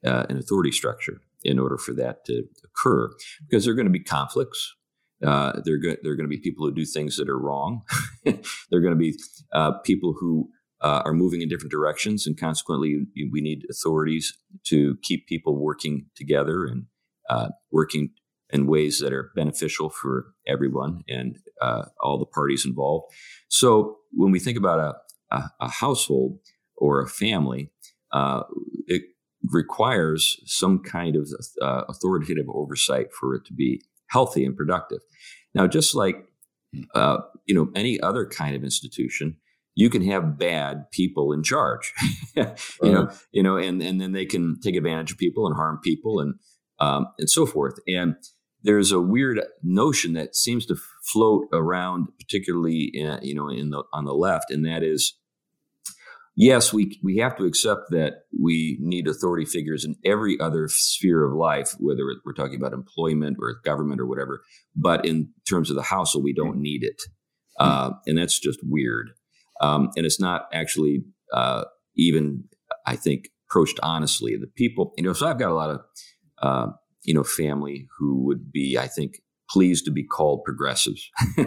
uh, 0.06 0.26
an 0.28 0.38
authority 0.38 0.72
structure 0.72 1.20
in 1.42 1.58
order 1.58 1.76
for 1.76 1.92
that 1.94 2.24
to 2.26 2.44
occur, 2.64 3.10
because 3.48 3.64
there 3.64 3.72
are 3.72 3.76
going 3.76 3.86
to 3.86 3.90
be 3.90 4.04
conflicts. 4.04 4.76
Uh, 5.24 5.60
there, 5.64 5.78
go- 5.78 5.96
there 6.02 6.12
are 6.12 6.16
going 6.16 6.28
to 6.28 6.36
be 6.36 6.40
people 6.40 6.66
who 6.66 6.74
do 6.74 6.84
things 6.84 7.16
that 7.16 7.28
are 7.28 7.38
wrong. 7.38 7.82
they're 8.24 8.80
going 8.80 8.94
to 8.94 8.96
be 8.96 9.18
uh, 9.52 9.72
people 9.84 10.14
who 10.18 10.48
uh, 10.80 11.02
are 11.04 11.12
moving 11.12 11.42
in 11.42 11.48
different 11.48 11.70
directions, 11.70 12.26
and 12.26 12.38
consequently, 12.38 13.06
we 13.30 13.40
need 13.42 13.66
authorities 13.70 14.38
to 14.64 14.96
keep 15.02 15.26
people 15.26 15.56
working 15.56 16.06
together 16.16 16.64
and 16.64 16.86
working 17.70 18.10
in 18.52 18.66
ways 18.66 18.98
that 18.98 19.12
are 19.12 19.30
beneficial 19.34 19.90
for 19.90 20.32
everyone 20.46 21.02
and 21.08 21.38
uh, 21.60 21.84
all 22.00 22.18
the 22.18 22.26
parties 22.26 22.66
involved. 22.66 23.12
So 23.48 23.98
when 24.12 24.32
we 24.32 24.38
think 24.40 24.58
about 24.58 24.78
a, 24.80 25.36
a, 25.36 25.50
a 25.60 25.68
household 25.68 26.38
or 26.76 27.00
a 27.00 27.08
family, 27.08 27.70
uh, 28.12 28.42
it 28.86 29.02
requires 29.44 30.40
some 30.44 30.80
kind 30.80 31.16
of 31.16 31.28
uh, 31.62 31.82
authoritative 31.88 32.46
oversight 32.52 33.12
for 33.12 33.34
it 33.34 33.44
to 33.46 33.52
be 33.52 33.82
healthy 34.10 34.44
and 34.44 34.56
productive. 34.56 35.00
Now, 35.54 35.66
just 35.66 35.94
like 35.94 36.16
uh, 36.94 37.18
you 37.46 37.54
know 37.54 37.70
any 37.74 38.00
other 38.00 38.26
kind 38.26 38.54
of 38.54 38.62
institution, 38.62 39.36
you 39.74 39.90
can 39.90 40.02
have 40.02 40.38
bad 40.38 40.90
people 40.90 41.32
in 41.32 41.42
charge. 41.42 41.92
you 42.36 42.42
uh-huh. 42.42 42.90
know, 42.90 43.10
you 43.32 43.42
know, 43.42 43.56
and 43.56 43.82
and 43.82 44.00
then 44.00 44.12
they 44.12 44.26
can 44.26 44.60
take 44.60 44.76
advantage 44.76 45.12
of 45.12 45.18
people 45.18 45.46
and 45.46 45.56
harm 45.56 45.80
people 45.82 46.20
and 46.20 46.34
um, 46.78 47.06
and 47.18 47.28
so 47.28 47.46
forth. 47.46 47.78
And 47.86 48.16
there's 48.62 48.92
a 48.92 49.00
weird 49.00 49.40
notion 49.62 50.12
that 50.14 50.36
seems 50.36 50.66
to 50.66 50.76
float 51.02 51.46
around, 51.52 52.08
particularly 52.18 52.90
in, 52.92 53.18
you 53.22 53.34
know 53.34 53.48
in 53.48 53.70
the 53.70 53.84
on 53.92 54.04
the 54.04 54.14
left, 54.14 54.50
and 54.50 54.64
that 54.66 54.82
is, 54.82 55.14
yes, 56.40 56.72
we 56.72 56.98
we 57.02 57.18
have 57.18 57.36
to 57.36 57.44
accept 57.44 57.90
that 57.90 58.24
we 58.38 58.78
need 58.80 59.06
authority 59.06 59.44
figures 59.44 59.84
in 59.84 59.96
every 60.04 60.38
other 60.40 60.68
sphere 60.68 61.24
of 61.24 61.34
life, 61.34 61.74
whether 61.78 62.02
we're 62.24 62.32
talking 62.32 62.56
about 62.56 62.72
employment 62.72 63.36
or 63.40 63.60
government 63.64 64.00
or 64.00 64.06
whatever. 64.06 64.42
But 64.74 65.04
in 65.04 65.30
terms 65.48 65.70
of 65.70 65.76
the 65.76 65.82
household, 65.82 66.24
we 66.24 66.32
don't 66.32 66.60
need 66.60 66.82
it, 66.82 67.00
uh, 67.58 67.90
and 68.06 68.18
that's 68.18 68.38
just 68.38 68.60
weird. 68.62 69.10
Um, 69.60 69.90
and 69.96 70.06
it's 70.06 70.20
not 70.20 70.48
actually 70.52 71.04
uh, 71.34 71.64
even, 71.94 72.44
I 72.86 72.96
think, 72.96 73.28
approached 73.48 73.78
honestly. 73.82 74.36
The 74.36 74.46
people, 74.46 74.92
you 74.96 75.04
know, 75.04 75.12
so 75.12 75.28
I've 75.28 75.38
got 75.38 75.50
a 75.50 75.54
lot 75.54 75.70
of 75.70 75.80
uh, 76.40 76.72
you 77.04 77.14
know, 77.14 77.24
family 77.24 77.86
who 77.98 78.24
would 78.24 78.50
be, 78.52 78.78
I 78.78 78.86
think, 78.86 79.20
pleased 79.50 79.84
to 79.84 79.90
be 79.90 80.04
called 80.04 80.44
progressives. 80.44 81.10
you, 81.36 81.46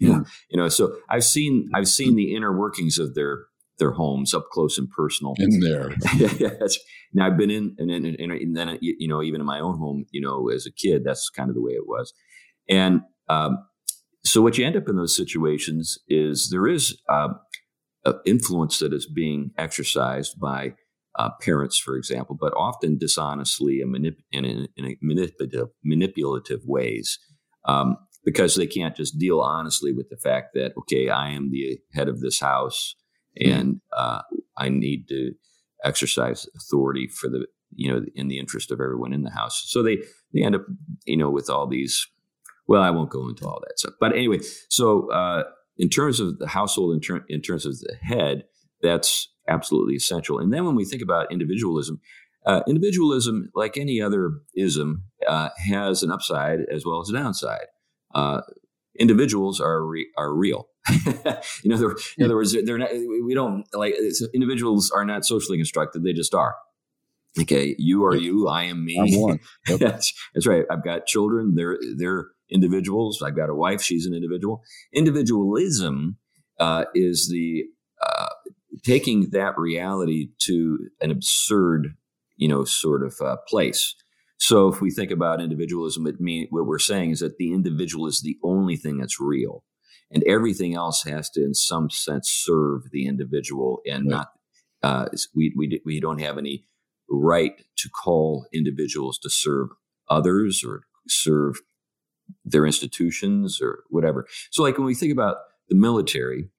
know, 0.00 0.24
you 0.50 0.58
know, 0.58 0.68
so 0.68 0.96
I've 1.08 1.24
seen 1.24 1.70
I've 1.74 1.88
seen 1.88 2.16
the 2.16 2.34
inner 2.34 2.56
workings 2.56 2.98
of 2.98 3.14
their 3.14 3.46
their 3.78 3.92
homes 3.92 4.34
up 4.34 4.46
close 4.50 4.78
and 4.78 4.90
personal. 4.90 5.34
In 5.38 5.60
there, 5.60 5.94
yes. 6.16 6.78
now 7.12 7.26
I've 7.26 7.36
been 7.36 7.50
in, 7.50 7.74
and, 7.78 7.90
and, 7.90 8.06
and, 8.16 8.56
then 8.56 8.78
you 8.80 9.08
know, 9.08 9.22
even 9.22 9.40
in 9.40 9.46
my 9.46 9.60
own 9.60 9.78
home, 9.78 10.06
you 10.10 10.20
know, 10.20 10.48
as 10.48 10.66
a 10.66 10.72
kid, 10.72 11.02
that's 11.04 11.28
kind 11.30 11.48
of 11.48 11.54
the 11.54 11.62
way 11.62 11.72
it 11.72 11.86
was. 11.86 12.12
And 12.68 13.02
um, 13.28 13.58
so, 14.24 14.42
what 14.42 14.58
you 14.58 14.66
end 14.66 14.76
up 14.76 14.88
in 14.88 14.96
those 14.96 15.16
situations 15.16 15.98
is 16.08 16.50
there 16.50 16.66
is 16.66 17.00
uh, 17.08 17.28
influence 18.24 18.78
that 18.78 18.92
is 18.92 19.06
being 19.06 19.50
exercised 19.58 20.38
by 20.40 20.74
uh, 21.18 21.30
parents, 21.40 21.78
for 21.78 21.96
example, 21.96 22.36
but 22.38 22.52
often 22.56 22.98
dishonestly 22.98 23.80
and, 23.80 23.94
manip- 23.94 24.22
in, 24.32 24.44
in, 24.44 24.68
in 24.76 24.96
manipulative, 25.02 25.68
manipulative 25.84 26.60
ways. 26.64 27.18
Um, 27.64 27.96
because 28.24 28.56
they 28.56 28.66
can't 28.66 28.96
just 28.96 29.18
deal 29.18 29.40
honestly 29.40 29.92
with 29.92 30.08
the 30.10 30.16
fact 30.16 30.48
that 30.54 30.72
okay, 30.76 31.08
I 31.08 31.30
am 31.30 31.50
the 31.50 31.78
head 31.94 32.08
of 32.08 32.20
this 32.20 32.40
house, 32.40 32.96
and 33.40 33.80
uh, 33.96 34.22
I 34.56 34.68
need 34.68 35.08
to 35.08 35.32
exercise 35.84 36.46
authority 36.56 37.06
for 37.08 37.28
the 37.28 37.46
you 37.74 37.92
know 37.92 38.04
in 38.14 38.28
the 38.28 38.38
interest 38.38 38.70
of 38.70 38.80
everyone 38.80 39.12
in 39.12 39.22
the 39.22 39.30
house. 39.30 39.64
So 39.66 39.82
they 39.82 39.98
they 40.32 40.42
end 40.42 40.54
up 40.54 40.66
you 41.04 41.16
know 41.16 41.30
with 41.30 41.50
all 41.50 41.66
these. 41.66 42.06
Well, 42.68 42.82
I 42.82 42.90
won't 42.90 43.10
go 43.10 43.28
into 43.28 43.46
all 43.46 43.60
that 43.60 43.78
stuff, 43.78 43.94
but 44.00 44.12
anyway. 44.12 44.40
So 44.68 45.08
uh, 45.12 45.44
in 45.78 45.88
terms 45.88 46.18
of 46.18 46.40
the 46.40 46.48
household, 46.48 46.94
in, 46.94 47.00
ter- 47.00 47.24
in 47.28 47.40
terms 47.40 47.64
of 47.64 47.78
the 47.78 47.94
head, 48.02 48.42
that's 48.82 49.28
absolutely 49.48 49.94
essential. 49.94 50.40
And 50.40 50.52
then 50.52 50.64
when 50.64 50.74
we 50.74 50.84
think 50.84 51.00
about 51.00 51.30
individualism, 51.30 52.00
uh, 52.44 52.62
individualism, 52.66 53.50
like 53.54 53.76
any 53.76 54.00
other 54.00 54.32
ism, 54.56 55.04
uh, 55.28 55.50
has 55.70 56.02
an 56.02 56.10
upside 56.10 56.60
as 56.72 56.84
well 56.84 57.00
as 57.00 57.10
a 57.10 57.12
downside. 57.12 57.66
Uh, 58.14 58.40
individuals 58.98 59.60
are 59.60 59.84
re- 59.84 60.10
are 60.16 60.34
real. 60.34 60.68
you 61.04 61.14
know, 61.64 61.94
in 62.18 62.24
other 62.24 62.36
words, 62.36 62.56
they're 62.64 62.78
not. 62.78 62.92
We 62.92 63.34
don't 63.34 63.64
like 63.72 63.94
individuals 64.34 64.90
are 64.94 65.04
not 65.04 65.24
socially 65.24 65.58
constructed; 65.58 66.02
they 66.04 66.12
just 66.12 66.34
are. 66.34 66.56
Okay, 67.40 67.74
you 67.78 68.04
are 68.04 68.16
you. 68.16 68.48
I 68.48 68.64
am 68.64 68.84
me. 68.84 68.98
I'm 68.98 69.20
one. 69.20 69.40
Yep. 69.68 69.80
that's, 69.80 70.14
that's 70.34 70.46
right. 70.46 70.64
I've 70.70 70.84
got 70.84 71.06
children. 71.06 71.54
They're 71.54 71.78
they're 71.96 72.26
individuals. 72.50 73.22
I've 73.22 73.36
got 73.36 73.50
a 73.50 73.54
wife. 73.54 73.82
She's 73.82 74.06
an 74.06 74.14
individual. 74.14 74.62
Individualism 74.92 76.16
uh, 76.58 76.84
is 76.94 77.28
the 77.28 77.64
uh, 78.02 78.28
taking 78.84 79.30
that 79.30 79.58
reality 79.58 80.28
to 80.42 80.78
an 81.00 81.10
absurd, 81.10 81.94
you 82.36 82.48
know, 82.48 82.64
sort 82.64 83.04
of 83.04 83.14
uh, 83.20 83.36
place. 83.48 83.94
So 84.38 84.68
if 84.68 84.80
we 84.80 84.90
think 84.90 85.10
about 85.10 85.40
individualism, 85.40 86.06
it 86.06 86.20
mean 86.20 86.46
what 86.50 86.66
we're 86.66 86.78
saying 86.78 87.10
is 87.10 87.20
that 87.20 87.38
the 87.38 87.52
individual 87.52 88.06
is 88.06 88.20
the 88.20 88.38
only 88.42 88.76
thing 88.76 88.98
that's 88.98 89.20
real, 89.20 89.64
and 90.10 90.22
everything 90.24 90.74
else 90.74 91.04
has 91.04 91.30
to, 91.30 91.44
in 91.44 91.54
some 91.54 91.90
sense, 91.90 92.30
serve 92.30 92.90
the 92.92 93.06
individual, 93.06 93.80
and 93.86 94.10
right. 94.10 94.16
not 94.16 94.28
uh, 94.82 95.08
we 95.34 95.54
we 95.56 95.80
we 95.84 96.00
don't 96.00 96.20
have 96.20 96.38
any 96.38 96.64
right 97.08 97.62
to 97.78 97.88
call 97.88 98.46
individuals 98.52 99.18
to 99.18 99.30
serve 99.30 99.68
others 100.08 100.62
or 100.66 100.82
serve 101.08 101.60
their 102.44 102.66
institutions 102.66 103.60
or 103.60 103.84
whatever. 103.88 104.26
So, 104.50 104.62
like 104.62 104.78
when 104.78 104.86
we 104.86 104.94
think 104.94 105.12
about 105.12 105.36
the 105.68 105.76
military, 105.76 106.50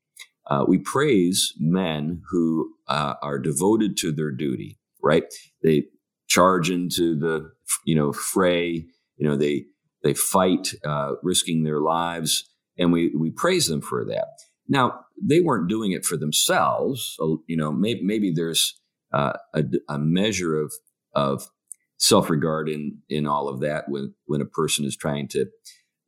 uh, 0.49 0.65
we 0.67 0.77
praise 0.77 1.53
men 1.59 2.21
who 2.29 2.73
uh, 2.87 3.15
are 3.21 3.39
devoted 3.39 3.97
to 3.97 4.11
their 4.11 4.31
duty, 4.31 4.79
right? 5.01 5.23
They 5.63 5.85
charge 6.27 6.69
into 6.69 7.17
the 7.17 7.51
you 7.85 7.95
know 7.95 8.11
fray, 8.13 8.85
you 9.17 9.27
know 9.27 9.35
they 9.35 9.65
they 10.03 10.13
fight, 10.13 10.73
uh, 10.85 11.13
risking 11.23 11.63
their 11.63 11.81
lives, 11.81 12.49
and 12.77 12.91
we 12.91 13.13
we 13.15 13.31
praise 13.31 13.67
them 13.67 13.81
for 13.81 14.05
that. 14.05 14.27
Now 14.67 15.01
they 15.21 15.39
weren't 15.39 15.69
doing 15.69 15.91
it 15.91 16.05
for 16.05 16.17
themselves. 16.17 17.15
So, 17.17 17.43
you 17.47 17.57
know, 17.57 17.71
maybe 17.71 18.01
maybe 18.03 18.31
there's 18.31 18.79
uh, 19.13 19.33
a, 19.53 19.63
a 19.89 19.97
measure 19.97 20.59
of 20.59 20.73
of 21.13 21.49
self 21.97 22.29
regard 22.29 22.69
in 22.69 22.99
in 23.09 23.25
all 23.25 23.47
of 23.47 23.59
that 23.61 23.85
when 23.89 24.13
when 24.25 24.41
a 24.41 24.45
person 24.45 24.85
is 24.85 24.95
trying 24.95 25.27
to 25.29 25.47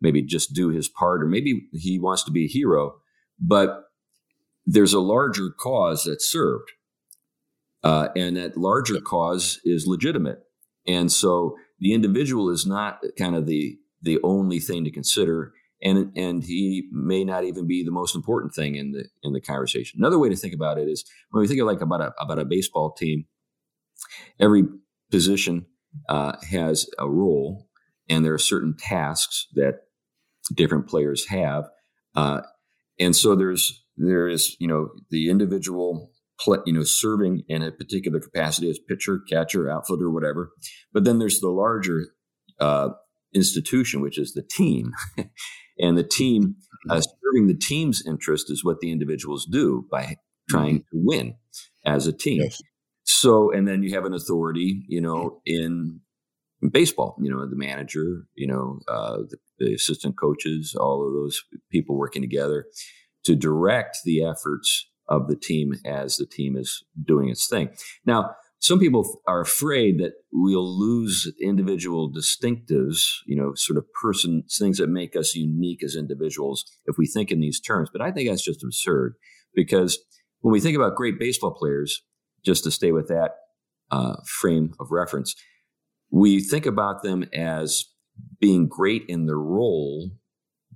maybe 0.01 0.21
just 0.21 0.53
do 0.53 0.69
his 0.69 0.87
part, 0.87 1.23
or 1.23 1.27
maybe 1.27 1.67
he 1.73 1.99
wants 1.99 2.23
to 2.23 2.31
be 2.31 2.45
a 2.45 2.49
hero, 2.49 2.95
but 3.39 3.85
there's 4.65 4.93
a 4.93 4.99
larger 4.99 5.49
cause 5.49 6.03
that's 6.03 6.29
served. 6.29 6.71
Uh, 7.83 8.09
and 8.15 8.35
that 8.35 8.57
larger 8.57 8.99
cause 8.99 9.59
is 9.63 9.87
legitimate. 9.87 10.39
And 10.87 11.11
so 11.11 11.55
the 11.79 11.93
individual 11.93 12.49
is 12.49 12.65
not 12.65 12.99
kind 13.17 13.35
of 13.35 13.45
the 13.45 13.77
the 14.01 14.19
only 14.23 14.59
thing 14.59 14.83
to 14.85 14.91
consider, 14.91 15.53
and 15.81 16.11
and 16.15 16.43
he 16.43 16.87
may 16.91 17.23
not 17.23 17.43
even 17.43 17.67
be 17.67 17.83
the 17.83 17.91
most 17.91 18.15
important 18.15 18.53
thing 18.53 18.75
in 18.75 18.91
the 18.91 19.05
in 19.23 19.33
the 19.33 19.41
conversation. 19.41 19.99
Another 19.99 20.19
way 20.19 20.29
to 20.29 20.35
think 20.35 20.53
about 20.53 20.77
it 20.77 20.87
is 20.87 21.03
when 21.31 21.41
we 21.41 21.47
think 21.47 21.61
of 21.61 21.67
like 21.67 21.81
about 21.81 22.01
a 22.01 22.13
about 22.19 22.39
a 22.39 22.45
baseball 22.45 22.91
team, 22.91 23.25
every 24.39 24.63
position 25.11 25.65
uh, 26.07 26.33
has 26.49 26.89
a 26.97 27.09
role, 27.09 27.67
and 28.09 28.25
there 28.25 28.33
are 28.33 28.39
certain 28.39 28.75
tasks 28.77 29.47
that 29.53 29.81
different 30.53 30.87
players 30.87 31.27
have, 31.27 31.69
uh, 32.15 32.41
and 32.99 33.15
so 33.15 33.35
there's 33.35 33.83
there 33.99 34.29
is, 34.29 34.55
you 34.59 34.67
know, 34.67 34.89
the 35.09 35.29
individual, 35.29 36.11
you 36.65 36.73
know, 36.73 36.83
serving 36.83 37.43
in 37.47 37.61
a 37.61 37.71
particular 37.71 38.19
capacity 38.19 38.69
as 38.69 38.79
pitcher, 38.79 39.19
catcher, 39.29 39.69
outfielder, 39.69 40.09
whatever. 40.09 40.51
But 40.93 41.03
then 41.03 41.19
there's 41.19 41.39
the 41.39 41.49
larger 41.49 42.07
uh, 42.59 42.89
institution, 43.33 44.01
which 44.01 44.17
is 44.17 44.33
the 44.33 44.43
team. 44.43 44.91
and 45.79 45.97
the 45.97 46.03
team, 46.03 46.55
uh, 46.89 46.95
mm-hmm. 46.95 47.01
serving 47.01 47.47
the 47.47 47.57
team's 47.57 48.03
interest 48.05 48.49
is 48.49 48.63
what 48.63 48.79
the 48.79 48.91
individuals 48.91 49.47
do 49.49 49.85
by 49.91 50.15
trying 50.49 50.79
mm-hmm. 50.79 50.97
to 50.97 51.03
win 51.05 51.35
as 51.85 52.07
a 52.07 52.13
team. 52.13 52.43
Yes. 52.43 52.61
So, 53.03 53.51
and 53.51 53.67
then 53.67 53.83
you 53.83 53.93
have 53.95 54.05
an 54.05 54.13
authority, 54.13 54.85
you 54.87 55.01
know, 55.01 55.41
in 55.45 56.01
baseball, 56.71 57.15
you 57.19 57.31
know, 57.31 57.47
the 57.49 57.55
manager, 57.55 58.25
you 58.35 58.47
know, 58.47 58.79
uh, 58.87 59.17
the, 59.29 59.37
the, 59.57 59.73
assistant 59.73 60.15
coaches, 60.19 60.75
all 60.77 61.07
of 61.07 61.13
those 61.13 61.41
people 61.71 61.97
working 61.97 62.21
together 62.21 62.65
to 63.25 63.35
direct 63.35 63.97
the 64.03 64.23
efforts 64.23 64.87
of 65.09 65.27
the 65.27 65.35
team 65.35 65.73
as 65.85 66.17
the 66.17 66.25
team 66.25 66.55
is 66.55 66.83
doing 67.05 67.29
its 67.29 67.47
thing. 67.47 67.69
Now, 68.05 68.35
some 68.59 68.79
people 68.79 69.21
are 69.25 69.41
afraid 69.41 69.99
that 69.99 70.13
we'll 70.31 70.79
lose 70.79 71.31
individual 71.41 72.11
distinctives, 72.11 73.05
you 73.25 73.35
know, 73.35 73.53
sort 73.55 73.77
of 73.77 73.85
person 74.01 74.43
things 74.57 74.77
that 74.77 74.89
make 74.89 75.15
us 75.15 75.33
unique 75.33 75.83
as 75.83 75.95
individuals 75.95 76.65
if 76.85 76.97
we 76.97 77.07
think 77.07 77.31
in 77.31 77.39
these 77.39 77.59
terms. 77.59 77.89
But 77.91 78.01
I 78.01 78.11
think 78.11 78.29
that's 78.29 78.43
just 78.43 78.63
absurd 78.63 79.15
because 79.55 79.97
when 80.41 80.51
we 80.51 80.59
think 80.59 80.75
about 80.75 80.95
great 80.95 81.17
baseball 81.19 81.53
players, 81.53 82.01
just 82.45 82.63
to 82.65 82.71
stay 82.71 82.91
with 82.91 83.07
that 83.07 83.31
uh, 83.91 84.17
frame 84.25 84.73
of 84.79 84.91
reference, 84.91 85.35
we 86.11 86.41
think 86.41 86.65
about 86.65 87.01
them 87.01 87.25
as 87.33 87.85
being 88.41 88.67
great 88.67 89.03
in 89.07 89.25
their 89.25 89.39
role 89.39 90.11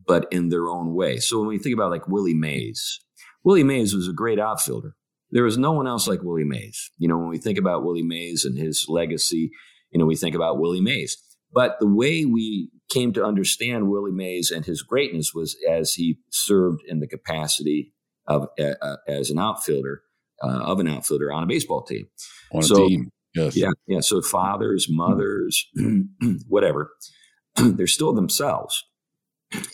but 0.08 0.28
in 0.32 0.50
their 0.50 0.68
own 0.68 0.94
way. 0.94 1.18
So 1.18 1.40
when 1.40 1.48
we 1.48 1.58
think 1.58 1.74
about 1.74 1.92
like 1.92 2.08
Willie 2.08 2.34
Mays, 2.34 3.00
Willie 3.44 3.64
Mays 3.64 3.94
was 3.94 4.08
a 4.08 4.14
great 4.14 4.40
outfielder. 4.40 4.96
There 5.32 5.44
was 5.44 5.58
no 5.58 5.72
one 5.72 5.88
else 5.88 6.08
like 6.08 6.22
Willie 6.22 6.44
Mays. 6.44 6.92
You 6.98 7.08
know, 7.08 7.18
when 7.18 7.30
we 7.30 7.40
think 7.40 7.58
about 7.58 7.84
Willie 7.84 8.04
Mays 8.04 8.46
and 8.46 8.58
his 8.58 8.86
legacy, 8.88 9.52
you 9.92 10.00
know, 10.00 10.06
we 10.06 10.16
think 10.16 10.36
about 10.36 10.60
Willie 10.60 10.82
Mays. 10.82 11.18
But 11.52 11.78
the 11.80 11.88
way 11.88 12.26
we 12.26 12.70
came 12.90 13.14
to 13.14 13.24
understand 13.24 13.90
Willie 13.90 14.12
Mays 14.12 14.52
and 14.52 14.66
his 14.66 14.82
greatness 14.82 15.34
was 15.34 15.56
as 15.70 15.94
he 15.94 16.20
served 16.30 16.82
in 16.88 17.00
the 17.00 17.08
capacity 17.08 17.94
of 18.28 18.48
uh, 18.60 18.96
as 19.08 19.30
an 19.30 19.40
outfielder 19.40 20.02
uh, 20.42 20.62
of 20.64 20.80
an 20.80 20.88
outfielder 20.88 21.32
on 21.32 21.44
a 21.44 21.48
baseball 21.48 21.84
team. 21.84 22.08
On 22.52 22.64
so, 22.64 22.86
a 22.86 22.88
team, 22.88 23.10
yes, 23.36 23.56
yeah, 23.56 23.72
yeah. 23.88 24.00
So 24.00 24.22
fathers, 24.22 24.88
mothers, 24.90 25.68
whatever, 26.48 26.92
they're 27.56 27.88
still 27.88 28.14
themselves 28.14 28.84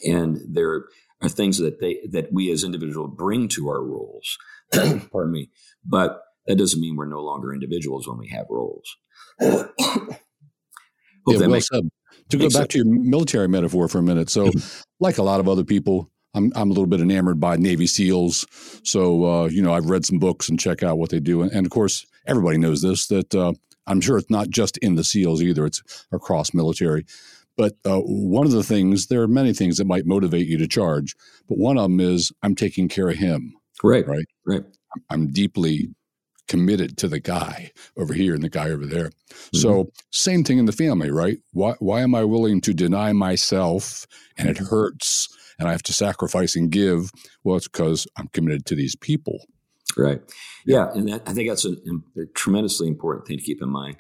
and 0.06 0.40
there 0.48 0.86
are 1.22 1.30
things 1.30 1.58
that 1.58 1.80
they 1.80 2.00
that 2.12 2.32
we 2.32 2.52
as 2.52 2.64
individuals 2.64 3.12
bring 3.18 3.48
to 3.50 3.70
our 3.70 3.84
roles. 3.84 4.38
Pardon 4.72 5.32
me, 5.32 5.50
but 5.86 6.22
that 6.48 6.58
doesn't 6.58 6.80
mean 6.80 6.96
we're 6.96 7.06
no 7.06 7.22
longer 7.22 7.54
individuals 7.54 8.08
when 8.08 8.18
we 8.18 8.30
have 8.30 8.46
roles. 8.50 8.96
yeah, 9.42 9.68
well 11.26 11.50
makes, 11.50 11.68
said. 11.68 11.84
To 12.30 12.38
go 12.38 12.46
back 12.46 12.52
sense. 12.52 12.68
to 12.70 12.78
your 12.80 12.86
military 12.86 13.48
metaphor 13.48 13.88
for 13.88 14.00
a 14.00 14.04
minute, 14.04 14.30
so 14.30 14.52
like 15.00 15.18
a 15.18 15.24
lot 15.24 15.40
of 15.40 15.48
other 15.48 15.64
people, 15.64 16.12
I'm 16.34 16.52
I'm 16.56 16.70
a 16.70 16.74
little 16.74 16.88
bit 16.88 17.02
enamored 17.02 17.40
by 17.40 17.58
Navy 17.58 17.88
SEALs. 17.88 18.46
So 18.84 19.26
uh, 19.26 19.46
you 19.48 19.62
know, 19.62 19.74
I've 19.74 19.90
read 19.90 20.06
some 20.06 20.20
books 20.20 20.50
and 20.50 20.60
check 20.60 20.84
out 20.84 20.98
what 20.98 21.10
they 21.10 21.20
do, 21.20 21.42
and, 21.42 21.52
and 21.52 21.66
of 21.66 21.72
course, 21.72 22.06
everybody 22.26 22.58
knows 22.58 22.82
this 22.82 23.08
that 23.08 23.34
uh, 23.34 23.54
I'm 23.88 24.02
sure 24.02 24.18
it's 24.18 24.30
not 24.30 24.50
just 24.50 24.78
in 24.78 24.96
the 24.96 25.04
SEALs 25.04 25.42
either; 25.42 25.66
it's 25.66 26.06
across 26.12 26.54
military. 26.54 27.06
But 27.60 27.74
uh, 27.84 28.00
one 28.00 28.46
of 28.46 28.54
the 28.54 28.64
things, 28.64 29.08
there 29.08 29.22
are 29.22 29.28
many 29.28 29.52
things 29.52 29.76
that 29.78 29.86
might 29.86 30.06
motivate 30.06 30.48
you 30.48 30.58
to 30.60 30.66
charge, 30.66 31.14
but 31.50 31.58
one 31.58 31.78
of 31.78 31.84
them 31.84 32.00
is 32.00 32.32
I'm 32.42 32.56
taking 32.56 32.88
care 32.88 33.10
of 33.10 33.18
him. 33.18 33.54
Right. 33.84 34.08
Right. 34.08 34.26
Right. 34.46 34.64
I'm 35.10 35.28
deeply 35.28 35.90
committed 36.48 36.98
to 37.00 37.10
the 37.10 37.20
guy 37.20 37.72
over 37.98 38.14
here 38.14 38.34
and 38.34 38.46
the 38.46 38.50
guy 38.50 38.70
over 38.70 38.86
there. 38.86 39.10
Mm-hmm. 39.10 39.58
So 39.58 39.90
same 40.10 40.46
thing 40.46 40.58
in 40.58 40.68
the 40.68 40.72
family, 40.72 41.12
right? 41.12 41.40
Why 41.52 41.74
why 41.80 42.00
am 42.00 42.16
I 42.16 42.24
willing 42.24 42.62
to 42.62 42.74
deny 42.74 43.12
myself 43.12 44.08
and 44.38 44.48
it 44.48 44.58
hurts 44.58 45.28
and 45.60 45.68
I 45.68 45.74
have 45.74 45.84
to 45.84 45.94
sacrifice 45.94 46.56
and 46.56 46.72
give? 46.72 47.12
Well, 47.44 47.58
it's 47.58 47.68
because 47.68 48.08
I'm 48.16 48.30
committed 48.30 48.68
to 48.68 48.76
these 48.76 48.96
people. 48.96 49.46
Right. 49.98 50.22
Yeah, 50.66 50.92
and 50.94 51.10
that, 51.10 51.24
I 51.26 51.34
think 51.34 51.50
that's 51.50 51.66
a, 51.66 51.72
a, 51.72 52.26
tremendously 52.36 52.88
important 52.88 53.28
thing 53.28 53.38
to 53.38 53.44
keep 53.44 53.62
in 53.62 53.70
mind. 53.70 53.98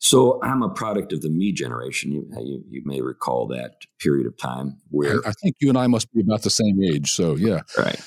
So 0.00 0.40
I'm 0.42 0.62
a 0.62 0.68
product 0.68 1.12
of 1.12 1.22
the 1.22 1.28
me 1.28 1.52
generation. 1.52 2.12
You, 2.12 2.28
you, 2.38 2.64
you 2.68 2.82
may 2.84 3.00
recall 3.00 3.48
that 3.48 3.82
period 3.98 4.26
of 4.26 4.38
time 4.38 4.78
where 4.90 5.20
I, 5.26 5.32
think 5.32 5.56
you 5.60 5.68
and 5.68 5.76
I 5.76 5.88
must 5.88 6.12
be 6.12 6.20
about 6.20 6.42
the 6.42 6.50
same 6.50 6.80
age. 6.82 7.10
So 7.10 7.34
yeah, 7.34 7.62
right. 7.76 8.00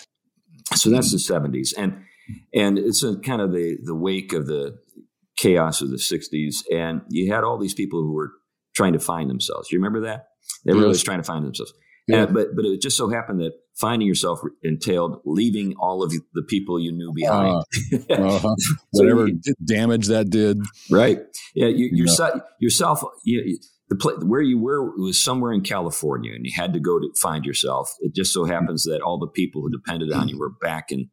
So 0.76 0.90
that's 0.90 1.12
the 1.12 1.18
70s, 1.18 1.74
and 1.78 2.02
and 2.54 2.78
it's 2.78 3.04
a 3.04 3.18
kind 3.18 3.42
of 3.42 3.52
the 3.52 3.78
the 3.84 3.96
wake 3.96 4.32
of 4.32 4.48
the 4.48 4.80
chaos 5.36 5.82
of 5.82 5.90
the 5.90 5.98
60s, 5.98 6.64
and 6.72 7.02
you 7.10 7.34
had 7.34 7.44
all 7.44 7.58
these 7.58 7.74
people 7.74 8.02
who 8.02 8.14
were 8.14 8.32
trying 8.74 8.94
to 8.94 9.00
find 9.00 9.30
themselves. 9.30 9.72
You 9.72 9.80
remember 9.80 10.02
that? 10.02 10.28
They 10.64 10.74
were 10.74 10.88
yes. 10.88 11.04
trying 11.04 11.20
to 11.20 11.24
find 11.24 11.46
themselves. 11.46 11.74
Yeah. 12.12 12.24
And, 12.24 12.34
but 12.34 12.56
but 12.56 12.66
it 12.66 12.82
just 12.82 12.98
so 12.98 13.10
happened 13.10 13.40
that 13.42 13.54
finding 13.76 14.08
yourself 14.08 14.42
entailed 14.64 15.22
leaving 15.26 15.76
all 15.80 16.04
of 16.04 16.12
the 16.34 16.44
people 16.44 16.80
you 16.80 16.92
knew 16.92 17.12
behind. 17.14 17.64
Uh, 18.10 18.14
uh-huh. 18.14 18.56
Whatever 18.92 19.28
you, 19.28 19.40
damage 19.66 20.08
that 20.08 20.30
did. 20.30 20.60
Right. 20.90 21.20
Yeah. 21.56 21.68
You, 21.68 21.90
yourself. 21.92 22.42
Yourself. 22.60 23.04
You, 23.24 23.58
the 23.90 23.96
place 23.98 24.18
where 24.24 24.42
you 24.42 24.58
were 24.58 24.96
was 24.98 25.22
somewhere 25.22 25.52
in 25.52 25.62
California, 25.62 26.34
and 26.34 26.46
you 26.46 26.52
had 26.56 26.74
to 26.74 26.80
go 26.80 26.98
to 26.98 27.10
find 27.22 27.44
yourself. 27.44 27.94
It 28.00 28.16
just 28.16 28.34
so 28.34 28.46
happens 28.46 28.84
that 28.84 29.02
all 29.02 29.20
the 29.20 29.28
people 29.28 29.62
who 29.62 29.70
depended 29.70 30.14
on 30.14 30.30
you 30.30 30.40
were 30.40 30.52
back 30.62 30.92
in, 30.92 31.10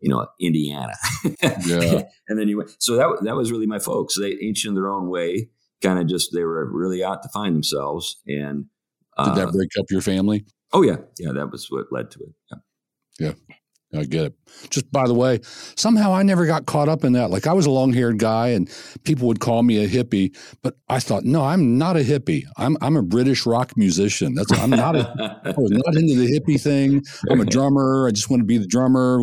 you 0.00 0.08
know, 0.08 0.26
Indiana. 0.40 0.94
yeah. 1.66 2.04
and 2.28 2.38
then 2.38 2.48
you 2.48 2.56
went. 2.56 2.74
So 2.78 2.96
that 2.96 3.18
that 3.24 3.36
was 3.36 3.52
really 3.52 3.66
my 3.66 3.78
folks. 3.78 4.18
They 4.18 4.30
each 4.30 4.64
in 4.64 4.74
their 4.74 4.88
own 4.88 5.10
way, 5.10 5.50
kind 5.82 5.98
of 5.98 6.06
just 6.06 6.30
they 6.32 6.44
were 6.44 6.70
really 6.72 7.04
out 7.04 7.22
to 7.22 7.28
find 7.28 7.54
themselves 7.54 8.20
and 8.26 8.66
did 9.18 9.34
that 9.34 9.48
uh, 9.48 9.52
break 9.52 9.70
up 9.78 9.86
your 9.90 10.00
family? 10.00 10.44
Oh 10.72 10.82
yeah, 10.82 10.96
yeah, 11.18 11.32
that 11.32 11.50
was 11.50 11.70
what 11.70 11.92
led 11.92 12.10
to 12.12 12.20
it. 12.20 12.34
Yeah. 12.50 12.58
Yeah. 13.18 13.56
I 13.94 14.04
get 14.04 14.24
it. 14.26 14.34
Just 14.70 14.90
by 14.90 15.06
the 15.06 15.14
way, 15.14 15.40
somehow 15.76 16.14
I 16.14 16.22
never 16.22 16.46
got 16.46 16.66
caught 16.66 16.88
up 16.88 17.04
in 17.04 17.12
that. 17.12 17.30
Like 17.30 17.46
I 17.46 17.52
was 17.52 17.66
a 17.66 17.70
long 17.70 17.92
haired 17.92 18.18
guy 18.18 18.48
and 18.48 18.70
people 19.04 19.28
would 19.28 19.40
call 19.40 19.62
me 19.62 19.84
a 19.84 19.88
hippie, 19.88 20.36
but 20.62 20.76
I 20.88 20.98
thought, 20.98 21.24
no, 21.24 21.42
I'm 21.42 21.78
not 21.78 21.96
a 21.96 22.00
hippie. 22.00 22.44
I'm 22.56 22.76
I'm 22.80 22.96
a 22.96 23.02
British 23.02 23.44
rock 23.44 23.76
musician. 23.76 24.34
That's 24.34 24.52
I'm 24.52 24.70
not 24.70 24.96
a 24.96 25.40
I 25.44 25.54
was 25.56 25.70
not 25.70 25.94
into 25.94 26.14
the 26.14 26.26
hippie 26.26 26.60
thing. 26.60 27.02
I'm 27.30 27.40
a 27.40 27.44
drummer. 27.44 28.06
I 28.06 28.12
just 28.12 28.30
want 28.30 28.40
to 28.40 28.46
be 28.46 28.58
the 28.58 28.66
drummer, 28.66 29.20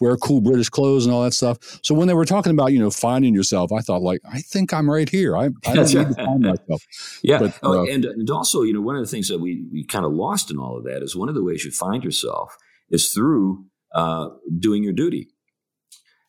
wear 0.00 0.16
cool 0.16 0.40
British 0.40 0.68
clothes 0.68 1.06
and 1.06 1.14
all 1.14 1.22
that 1.24 1.34
stuff. 1.34 1.58
So 1.82 1.94
when 1.94 2.08
they 2.08 2.14
were 2.14 2.26
talking 2.26 2.52
about, 2.52 2.72
you 2.72 2.78
know, 2.78 2.90
finding 2.90 3.34
yourself, 3.34 3.72
I 3.72 3.80
thought 3.80 4.02
like, 4.02 4.20
I 4.30 4.40
think 4.40 4.72
I'm 4.72 4.90
right 4.90 5.08
here. 5.08 5.36
I, 5.36 5.50
I 5.66 5.74
don't 5.74 5.94
need 5.94 6.08
to 6.08 6.14
find 6.14 6.40
myself. 6.40 6.84
Yeah. 7.22 7.38
But, 7.38 7.58
oh, 7.62 7.80
uh, 7.80 7.84
and, 7.84 8.04
and 8.04 8.30
also, 8.30 8.62
you 8.62 8.72
know, 8.72 8.80
one 8.80 8.96
of 8.96 9.02
the 9.02 9.10
things 9.10 9.28
that 9.28 9.40
we 9.40 9.64
we 9.72 9.84
kind 9.84 10.04
of 10.04 10.12
lost 10.12 10.50
in 10.50 10.58
all 10.58 10.76
of 10.76 10.84
that 10.84 11.02
is 11.02 11.16
one 11.16 11.28
of 11.28 11.34
the 11.34 11.44
ways 11.44 11.64
you 11.64 11.70
find 11.70 12.04
yourself 12.04 12.56
is 12.90 13.12
through 13.12 13.64
uh, 13.94 14.28
doing 14.58 14.82
your 14.82 14.92
duty. 14.92 15.28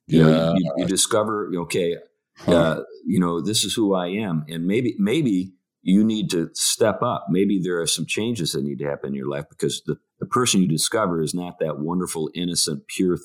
You 0.07 0.19
yeah. 0.19 0.25
know, 0.25 0.53
you, 0.55 0.73
you, 0.77 0.85
discover, 0.87 1.51
okay, 1.55 1.95
huh. 2.39 2.51
uh, 2.51 2.83
you 3.05 3.19
know, 3.19 3.41
this 3.41 3.63
is 3.63 3.73
who 3.73 3.93
I 3.93 4.07
am, 4.07 4.45
and 4.49 4.65
maybe 4.65 4.95
maybe 4.97 5.53
you 5.81 6.03
need 6.03 6.29
to 6.31 6.49
step 6.53 7.01
up. 7.01 7.27
Maybe 7.29 7.59
there 7.61 7.79
are 7.81 7.87
some 7.87 8.05
changes 8.05 8.51
that 8.51 8.63
need 8.63 8.79
to 8.79 8.85
happen 8.85 9.09
in 9.09 9.15
your 9.15 9.29
life 9.29 9.45
because 9.49 9.81
the, 9.85 9.97
the 10.19 10.25
person 10.25 10.61
you 10.61 10.67
discover 10.67 11.21
is 11.21 11.33
not 11.33 11.59
that 11.59 11.79
wonderful, 11.79 12.29
innocent, 12.35 12.87
pure 12.87 13.17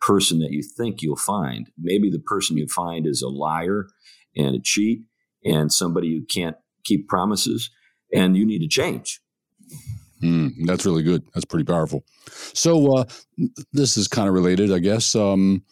person 0.00 0.38
that 0.38 0.52
you 0.52 0.62
think 0.62 1.02
you'll 1.02 1.16
find. 1.16 1.70
Maybe 1.76 2.10
the 2.10 2.20
person 2.20 2.56
you 2.56 2.66
find 2.66 3.06
is 3.06 3.20
a 3.20 3.28
liar 3.28 3.88
and 4.36 4.54
a 4.54 4.60
cheat 4.62 5.00
and 5.44 5.72
somebody 5.72 6.16
who 6.16 6.24
can't 6.24 6.56
keep 6.84 7.08
promises, 7.08 7.70
and 8.14 8.36
you 8.36 8.46
need 8.46 8.60
to 8.60 8.68
change. 8.68 9.20
Mm, 10.22 10.66
that's 10.66 10.84
really 10.84 11.02
good. 11.02 11.22
That's 11.34 11.44
pretty 11.44 11.64
powerful. 11.64 12.04
So 12.54 12.96
uh, 12.96 13.04
this 13.72 13.96
is 13.96 14.08
kind 14.08 14.28
of 14.28 14.34
related, 14.34 14.72
I 14.72 14.78
guess. 14.78 15.14
Um, 15.14 15.62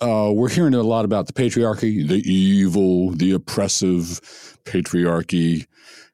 uh, 0.00 0.30
we're 0.34 0.50
hearing 0.50 0.74
a 0.74 0.82
lot 0.82 1.04
about 1.04 1.26
the 1.26 1.32
patriarchy, 1.32 2.06
the 2.06 2.22
evil, 2.30 3.10
the 3.10 3.32
oppressive 3.32 4.20
patriarchy, 4.64 5.66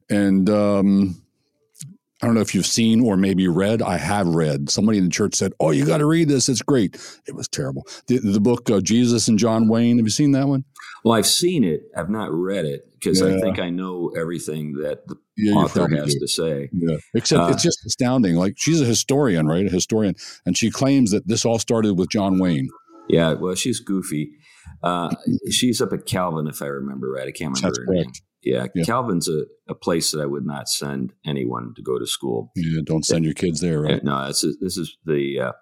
and 0.09 0.49
um, 0.49 1.21
I 2.23 2.27
don't 2.27 2.35
know 2.35 2.43
if 2.43 2.55
you've 2.55 2.67
seen 2.67 3.01
or 3.01 3.17
maybe 3.17 3.49
read. 3.49 3.81
I 3.81 3.97
have 3.97 4.27
read. 4.27 4.69
Somebody 4.69 4.99
in 4.99 5.05
the 5.05 5.11
church 5.11 5.35
said, 5.35 5.53
"Oh, 5.59 5.71
you 5.71 5.87
got 5.87 5.99
to 5.99 6.07
read 6.07 6.29
this. 6.29 6.49
It's 6.49 6.63
great." 6.63 6.97
It 7.27 7.35
was 7.35 7.49
terrible. 7.49 7.87
The, 8.09 8.19
the 8.19 8.41
book 8.41 8.71
uh, 8.71 8.81
Jesus 8.81 9.29
and 9.29 9.39
John 9.39 9.69
Wayne. 9.69 9.97
Have 9.99 10.07
you 10.07 10.11
seen 10.11 10.33
that 10.33 10.47
one? 10.47 10.65
Well, 11.05 11.15
I've 11.15 11.27
seen 11.27 11.65
it. 11.65 11.83
I've 11.97 12.11
not 12.11 12.31
read 12.31 12.67
it 12.67 12.83
because 12.93 13.21
yeah. 13.21 13.29
I 13.29 13.41
think 13.41 13.59
I 13.59 13.71
know 13.71 14.13
everything 14.17 14.75
that 14.83 15.07
the 15.07 15.17
yeah, 15.37 15.55
author 15.55 15.89
has 15.89 16.15
do. 16.15 16.21
to 16.21 16.29
say. 16.29 16.69
Yeah. 16.73 16.97
Except 17.15 17.43
uh, 17.43 17.49
it's 17.53 17.63
just 17.63 17.79
astounding. 17.87 18.37
Like 18.37 18.55
she's 18.59 18.83
a 18.83 18.87
historian, 18.87 19.47
right? 19.47 19.67
A 19.67 19.71
historian, 19.71 20.15
and 20.45 20.59
she 20.59 20.71
claims 20.71 21.13
that 21.13 21.27
this 21.27 21.47
all 21.47 21.59
started 21.59 21.99
with 21.99 22.11
John 22.11 22.39
Wayne. 22.39 22.69
Yeah. 23.09 23.33
Well, 23.33 23.55
she's 23.55 23.81
goofy. 23.81 24.33
Uh, 24.83 25.15
she's 25.51 25.81
up 25.81 25.93
at 25.93 26.07
Calvin, 26.07 26.47
if 26.47 26.63
I 26.63 26.67
remember 26.67 27.11
right. 27.11 27.29
I 27.29 27.33
can't 27.33 27.55
remember 27.55 27.69
That's 27.69 27.79
her 27.79 27.87
correct. 27.87 28.07
name. 28.07 28.13
Yeah, 28.43 28.67
yeah, 28.75 28.85
Calvin's 28.85 29.29
a, 29.29 29.43
a 29.69 29.75
place 29.75 30.13
that 30.13 30.21
I 30.21 30.27
would 30.27 30.47
not 30.47 30.69
send 30.69 31.13
anyone 31.27 31.75
to 31.77 31.83
go 31.83 31.99
to 31.99 32.07
school. 32.07 32.53
Yeah, 32.57 32.81
don't 32.85 33.05
send 33.05 33.25
your 33.25 33.35
kids 33.35 33.61
there, 33.61 33.81
right? 33.81 34.03
No, 34.03 34.27
this 34.27 34.43
is 34.43 34.59
this 34.61 34.79
is 34.79 34.97
the 35.05 35.41
uh, 35.41 35.53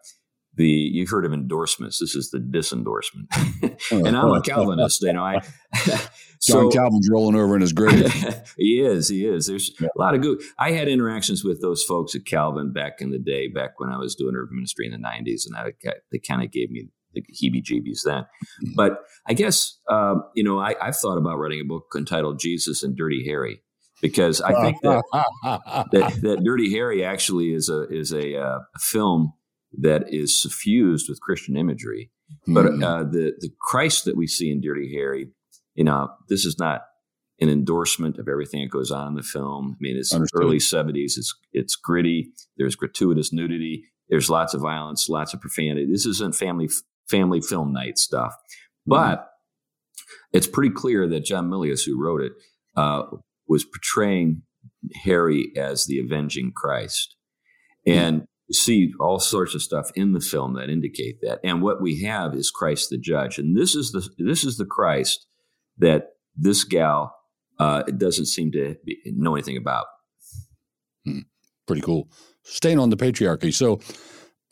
the 0.58 0.66
you've 0.66 1.08
heard 1.08 1.24
of 1.24 1.32
endorsements. 1.32 1.98
This 1.98 2.14
is 2.14 2.30
the 2.30 2.38
disendorsement. 2.38 3.80
and 4.06 4.16
I'm 4.16 4.30
a 4.30 4.42
Calvinist, 4.42 5.00
you 5.02 5.12
know. 5.14 5.24
I 5.24 5.40
so, 6.40 6.70
John 6.70 6.72
Calvin's 6.72 7.08
rolling 7.10 7.36
over 7.36 7.54
in 7.54 7.62
his 7.62 7.72
grave. 7.72 8.12
he 8.58 8.80
is, 8.80 9.08
he 9.08 9.24
is. 9.24 9.46
There's 9.46 9.72
yeah. 9.80 9.88
a 9.96 9.98
lot 9.98 10.14
of 10.14 10.20
good. 10.20 10.40
I 10.58 10.72
had 10.72 10.88
interactions 10.88 11.42
with 11.42 11.62
those 11.62 11.82
folks 11.82 12.14
at 12.14 12.26
Calvin 12.26 12.72
back 12.72 13.00
in 13.00 13.10
the 13.10 13.18
day, 13.18 13.48
back 13.48 13.80
when 13.80 13.90
I 13.90 13.96
was 13.96 14.14
doing 14.14 14.34
urban 14.36 14.56
ministry 14.56 14.86
in 14.86 14.92
the 14.92 14.98
'90s, 14.98 15.46
and 15.46 15.56
I, 15.56 15.72
they 16.12 16.18
kind 16.18 16.42
of 16.42 16.52
gave 16.52 16.70
me 16.70 16.90
the 17.14 17.22
heebie-jeebies 17.22 18.00
then. 18.04 18.22
Mm-hmm. 18.22 18.72
But 18.76 19.00
I 19.26 19.34
guess 19.34 19.78
um, 19.90 20.24
you 20.34 20.44
know 20.44 20.58
I, 20.58 20.74
have 20.80 20.96
thought 20.96 21.18
about 21.18 21.38
writing 21.38 21.60
a 21.60 21.64
book 21.64 21.84
entitled 21.96 22.40
"Jesus 22.40 22.82
and 22.82 22.96
Dirty 22.96 23.24
Harry" 23.26 23.62
because 24.00 24.40
I 24.40 24.60
think 24.60 24.80
that, 24.82 25.02
that, 25.92 26.18
that 26.22 26.44
Dirty 26.44 26.70
Harry 26.72 27.04
actually 27.04 27.52
is 27.52 27.68
a 27.68 27.88
is 27.88 28.12
a, 28.12 28.36
uh, 28.40 28.58
film 28.78 29.32
that 29.80 30.04
is 30.08 30.40
suffused 30.40 31.08
with 31.08 31.20
Christian 31.20 31.56
imagery. 31.56 32.10
But 32.46 32.66
hmm. 32.66 32.82
uh, 32.82 33.04
the 33.04 33.32
the 33.38 33.50
Christ 33.60 34.04
that 34.04 34.16
we 34.16 34.26
see 34.26 34.50
in 34.50 34.60
Dirty 34.60 34.92
Harry, 34.94 35.28
you 35.74 35.84
know, 35.84 36.08
this 36.28 36.44
is 36.44 36.58
not 36.58 36.82
an 37.40 37.48
endorsement 37.48 38.18
of 38.18 38.28
everything 38.28 38.62
that 38.62 38.70
goes 38.70 38.90
on 38.90 39.08
in 39.08 39.14
the 39.14 39.22
film. 39.22 39.76
I 39.76 39.78
mean, 39.80 39.96
it's 39.96 40.12
Understood. 40.12 40.42
early 40.42 40.58
'70s. 40.58 41.16
It's 41.16 41.34
it's 41.52 41.76
gritty. 41.76 42.30
There's 42.56 42.76
gratuitous 42.76 43.32
nudity. 43.32 43.84
There's 44.08 44.30
lots 44.30 44.54
of 44.54 44.62
violence, 44.62 45.08
lots 45.08 45.34
of 45.34 45.40
profanity. 45.40 45.86
This 45.90 46.06
isn't 46.06 46.34
family 46.34 46.68
family 47.08 47.40
film 47.40 47.72
night 47.72 47.98
stuff. 47.98 48.32
Mm-hmm. 48.32 48.90
But 48.90 49.28
it's 50.32 50.46
pretty 50.46 50.74
clear 50.74 51.08
that 51.08 51.24
John 51.24 51.48
Milius, 51.48 51.84
who 51.84 52.02
wrote 52.02 52.22
it, 52.22 52.32
uh, 52.76 53.02
was 53.48 53.64
portraying 53.64 54.42
Harry 55.04 55.52
as 55.56 55.86
the 55.86 55.98
avenging 55.98 56.52
Christ. 56.54 57.16
Mm-hmm. 57.86 57.98
And 57.98 58.26
you 58.48 58.54
see 58.54 58.92
all 58.98 59.18
sorts 59.20 59.54
of 59.54 59.62
stuff 59.62 59.90
in 59.94 60.12
the 60.12 60.20
film 60.20 60.54
that 60.54 60.70
indicate 60.70 61.20
that. 61.22 61.40
And 61.44 61.62
what 61.62 61.82
we 61.82 62.02
have 62.02 62.34
is 62.34 62.50
Christ 62.50 62.90
the 62.90 62.98
judge. 62.98 63.38
And 63.38 63.56
this 63.56 63.74
is 63.74 63.92
the 63.92 64.08
this 64.18 64.44
is 64.44 64.56
the 64.56 64.64
Christ 64.64 65.26
that 65.78 66.10
this 66.34 66.64
gal 66.64 67.14
uh, 67.58 67.82
doesn't 67.82 68.26
seem 68.26 68.52
to 68.52 68.76
know 69.06 69.34
anything 69.34 69.56
about. 69.56 69.86
Hmm. 71.04 71.20
Pretty 71.66 71.82
cool. 71.82 72.08
Staying 72.44 72.78
on 72.78 72.88
the 72.90 72.96
patriarchy. 72.96 73.52
So 73.52 73.80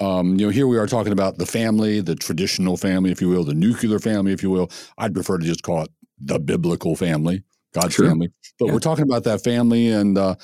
um, 0.00 0.38
you 0.38 0.46
know, 0.46 0.50
here 0.50 0.66
we 0.66 0.76
are 0.76 0.86
talking 0.86 1.12
about 1.12 1.38
the 1.38 1.46
family, 1.46 2.00
the 2.00 2.14
traditional 2.14 2.76
family, 2.76 3.10
if 3.10 3.20
you 3.20 3.28
will, 3.28 3.44
the 3.44 3.54
nuclear 3.54 3.98
family, 3.98 4.32
if 4.32 4.42
you 4.42 4.50
will. 4.50 4.70
I'd 4.98 5.14
prefer 5.14 5.38
to 5.38 5.44
just 5.44 5.62
call 5.62 5.82
it 5.82 5.90
the 6.18 6.38
biblical 6.38 6.96
family, 6.96 7.42
God's 7.72 7.94
sure. 7.94 8.08
family. 8.08 8.30
But 8.58 8.66
yeah. 8.66 8.72
we're 8.72 8.80
talking 8.80 9.04
about 9.04 9.24
that 9.24 9.42
family, 9.42 9.88
and 9.88 10.18
uh, 10.18 10.36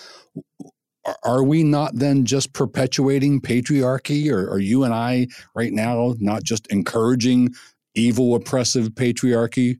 are 1.23 1.43
we 1.43 1.63
not 1.63 1.95
then 1.95 2.25
just 2.25 2.53
perpetuating 2.53 3.41
patriarchy? 3.41 4.31
Or 4.33 4.51
are 4.51 4.59
you 4.59 4.85
and 4.85 4.95
I 4.95 5.29
right 5.55 5.73
now 5.73 6.15
not 6.19 6.45
just 6.45 6.67
encouraging 6.69 7.55
evil, 7.95 8.35
oppressive 8.35 8.91
patriarchy? 8.91 9.79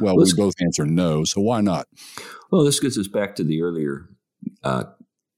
Well, 0.00 0.16
we 0.16 0.32
both 0.34 0.54
answer 0.60 0.86
no. 0.86 1.24
So 1.24 1.40
why 1.40 1.60
not? 1.60 1.86
Well, 2.50 2.64
this 2.64 2.80
gets 2.80 2.98
us 2.98 3.08
back 3.08 3.34
to 3.36 3.44
the 3.44 3.62
earlier, 3.62 4.08
uh, 4.62 4.84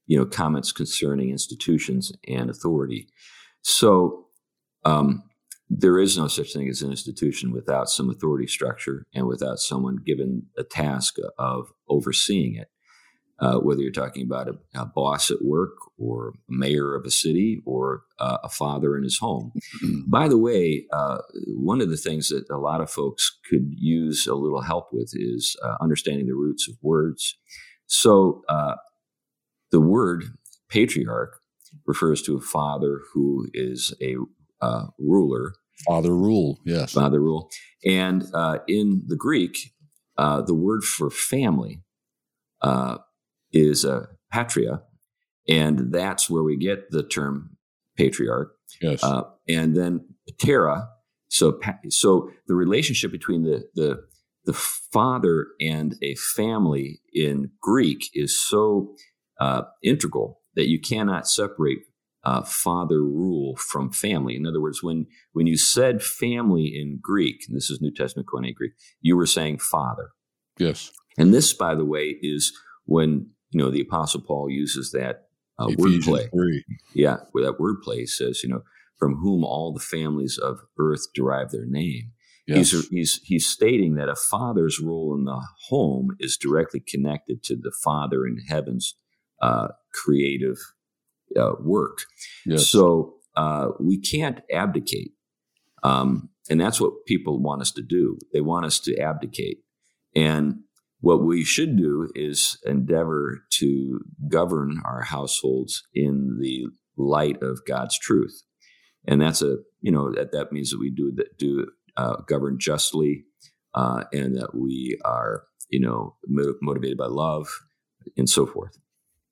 you 0.07 0.17
know, 0.17 0.25
comments 0.25 0.71
concerning 0.71 1.29
institutions 1.29 2.11
and 2.27 2.49
authority. 2.49 3.07
So 3.67 4.27
um, 4.83 5.23
there 5.71 5.99
is 5.99 6.15
no 6.19 6.27
such 6.27 6.53
thing 6.53 6.69
as 6.69 6.83
an 6.83 6.91
institution 6.91 7.51
without 7.51 7.89
some 7.89 8.11
authority 8.11 8.45
structure 8.45 9.05
and 9.11 9.25
without 9.25 9.57
someone 9.57 9.97
given 10.05 10.43
a 10.55 10.63
task 10.63 11.15
of 11.39 11.69
overseeing 11.89 12.55
it. 12.57 12.67
uh, 13.39 13.57
whether 13.57 13.81
you're 13.81 13.91
talking 13.91 14.23
about 14.23 14.47
a, 14.47 14.53
a, 14.79 14.85
boss 14.85 15.31
at 15.31 15.41
work 15.41 15.73
or 15.97 16.29
a 16.29 16.31
mayor 16.47 16.95
of 16.95 17.05
a 17.05 17.11
city 17.11 17.61
or 17.65 18.03
uh, 18.19 18.37
a 18.43 18.49
father 18.49 18.95
in 18.95 19.03
his 19.03 19.17
home. 19.17 19.51
By 20.07 20.27
the 20.27 20.37
way, 20.37 20.85
uh, 20.93 21.17
one 21.47 21.81
of 21.81 21.89
the 21.89 21.97
things 21.97 22.29
that 22.29 22.45
a 22.49 22.57
lot 22.57 22.81
of 22.81 22.89
folks 22.89 23.37
could 23.49 23.67
use 23.71 24.27
a 24.27 24.35
little 24.35 24.61
help 24.61 24.89
with 24.93 25.11
is 25.15 25.55
uh, 25.63 25.75
understanding 25.81 26.27
the 26.27 26.35
roots 26.35 26.69
of 26.69 26.75
words. 26.81 27.35
So 27.87 28.43
uh, 28.47 28.75
the 29.71 29.81
word 29.81 30.25
patriarch 30.69 31.41
refers 31.85 32.21
to 32.23 32.37
a 32.37 32.41
father 32.41 33.01
who 33.13 33.47
is 33.53 33.93
a 34.01 34.15
uh, 34.61 34.87
ruler. 34.99 35.53
Father 35.87 36.15
rule, 36.15 36.59
yes. 36.65 36.93
Father 36.93 37.19
rule. 37.19 37.49
And 37.85 38.23
in 38.67 39.03
the 39.07 39.17
Greek, 39.17 39.73
the 40.17 40.53
word 40.53 40.83
for 40.83 41.09
family 41.09 41.83
uh, 42.61 42.97
is 43.51 43.85
uh, 43.85 44.07
patria, 44.31 44.81
and 45.47 45.93
that's 45.93 46.29
where 46.29 46.43
we 46.43 46.57
get 46.57 46.91
the 46.91 47.03
term 47.03 47.57
patriarch. 47.95 48.53
Yes. 48.81 49.03
Uh, 49.03 49.23
and 49.47 49.75
then 49.75 50.05
patera. 50.27 50.89
So, 51.27 51.59
so 51.89 52.29
the 52.47 52.55
relationship 52.55 53.11
between 53.11 53.43
the 53.43 53.69
the 53.75 54.03
the 54.45 54.53
father 54.53 55.47
and 55.59 55.95
a 56.03 56.15
family 56.15 57.01
in 57.13 57.51
Greek 57.61 58.09
is 58.13 58.39
so 58.39 58.95
uh, 59.39 59.63
integral 59.83 60.41
that 60.55 60.67
you 60.67 60.79
cannot 60.79 61.27
separate 61.27 61.79
uh, 62.23 62.41
father 62.41 63.01
rule 63.01 63.55
from 63.55 63.91
family. 63.91 64.35
In 64.35 64.47
other 64.47 64.61
words, 64.61 64.81
when 64.81 65.05
when 65.33 65.47
you 65.47 65.57
said 65.57 66.01
family 66.01 66.65
in 66.65 66.99
Greek, 67.01 67.45
this 67.49 67.69
is 67.69 67.81
New 67.81 67.93
Testament 67.93 68.27
Koine 68.27 68.53
Greek, 68.53 68.73
you 69.01 69.15
were 69.15 69.27
saying 69.27 69.59
father. 69.59 70.09
Yes. 70.57 70.91
And 71.17 71.33
this, 71.33 71.53
by 71.53 71.75
the 71.75 71.85
way, 71.85 72.17
is 72.21 72.51
when 72.85 73.29
you 73.55 73.61
know, 73.61 73.71
the 73.71 73.81
Apostle 73.81 74.19
Paul 74.19 74.49
uses 74.49 74.91
that 74.91 75.27
uh, 75.57 75.67
wordplay. 75.67 76.27
Yeah, 76.93 77.19
where 77.31 77.45
that 77.45 77.57
wordplay 77.57 78.05
says, 78.05 78.43
you 78.43 78.49
know, 78.49 78.63
from 78.99 79.15
whom 79.15 79.45
all 79.45 79.73
the 79.73 79.79
families 79.79 80.37
of 80.37 80.59
earth 80.77 81.05
derive 81.13 81.51
their 81.51 81.65
name. 81.65 82.11
Yes. 82.47 82.71
He's, 82.71 82.87
he's, 82.89 83.21
he's 83.23 83.47
stating 83.47 83.95
that 83.95 84.09
a 84.09 84.15
father's 84.15 84.81
role 84.81 85.15
in 85.17 85.23
the 85.23 85.41
home 85.69 86.17
is 86.19 86.35
directly 86.35 86.83
connected 86.85 87.43
to 87.43 87.55
the 87.55 87.73
Father 87.81 88.27
in 88.27 88.39
heaven's 88.49 88.97
uh, 89.45 89.67
creative 89.93 90.57
uh, 91.39 91.53
work. 91.59 91.99
Yes. 92.45 92.69
So 92.69 93.15
uh, 93.35 93.67
we 93.79 93.99
can't 93.99 94.39
abdicate. 94.51 95.11
Um, 95.83 96.29
and 96.49 96.59
that's 96.59 96.81
what 96.81 97.05
people 97.05 97.41
want 97.41 97.61
us 97.61 97.71
to 97.73 97.83
do. 97.97 98.17
They 98.33 98.41
want 98.41 98.65
us 98.65 98.79
to 98.81 98.91
abdicate. 98.99 99.57
And 100.15 100.61
what 101.01 101.23
we 101.23 101.43
should 101.43 101.77
do 101.77 102.09
is 102.15 102.57
endeavor 102.65 103.43
to 103.59 103.99
govern 104.27 104.81
our 104.83 105.03
households 105.03 105.83
in 105.93 106.37
the 106.39 106.67
light 106.97 107.37
of 107.43 107.65
God's 107.67 107.99
truth. 107.99 108.41
And 109.07 109.21
that's 109.21 109.41
a, 109.41 109.57
you 109.81 109.91
know, 109.91 110.11
that, 110.13 110.31
that 110.31 110.51
means 110.51 110.71
that 110.71 110.79
we 110.79 110.89
do 110.89 111.11
that, 111.17 111.37
do 111.37 111.67
uh, 111.97 112.17
govern 112.27 112.57
justly 112.59 113.25
uh, 113.75 114.05
and 114.11 114.35
that 114.37 114.55
we 114.55 114.97
are, 115.03 115.43
you 115.69 115.79
know, 115.79 116.15
motivated 116.61 116.97
by 116.97 117.07
love 117.07 117.47
and 118.17 118.29
so 118.29 118.47
forth. 118.47 118.77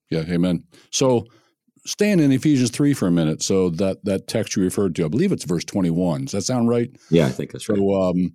Yeah, 0.10 0.24
amen. 0.30 0.64
So, 0.92 1.26
staying 1.86 2.20
in 2.20 2.32
Ephesians 2.32 2.72
3 2.72 2.94
for 2.94 3.08
a 3.08 3.12
minute. 3.12 3.42
So, 3.42 3.70
that, 3.72 4.04
that 4.06 4.28
text 4.28 4.56
you 4.56 4.64
referred 4.64 4.96
to, 4.96 5.06
I 5.06 5.08
believe 5.08 5.32
it's 5.32 5.46
verse 5.46 5.66
21. 5.66 6.26
Does 6.26 6.32
that 6.32 6.42
sound 6.44 6.70
right? 6.70 6.90
Yeah, 7.10 7.26
I 7.26 7.30
think 7.30 7.52
that's 7.52 7.70
right. 7.70 7.78
So, 7.78 8.02
um, 8.02 8.34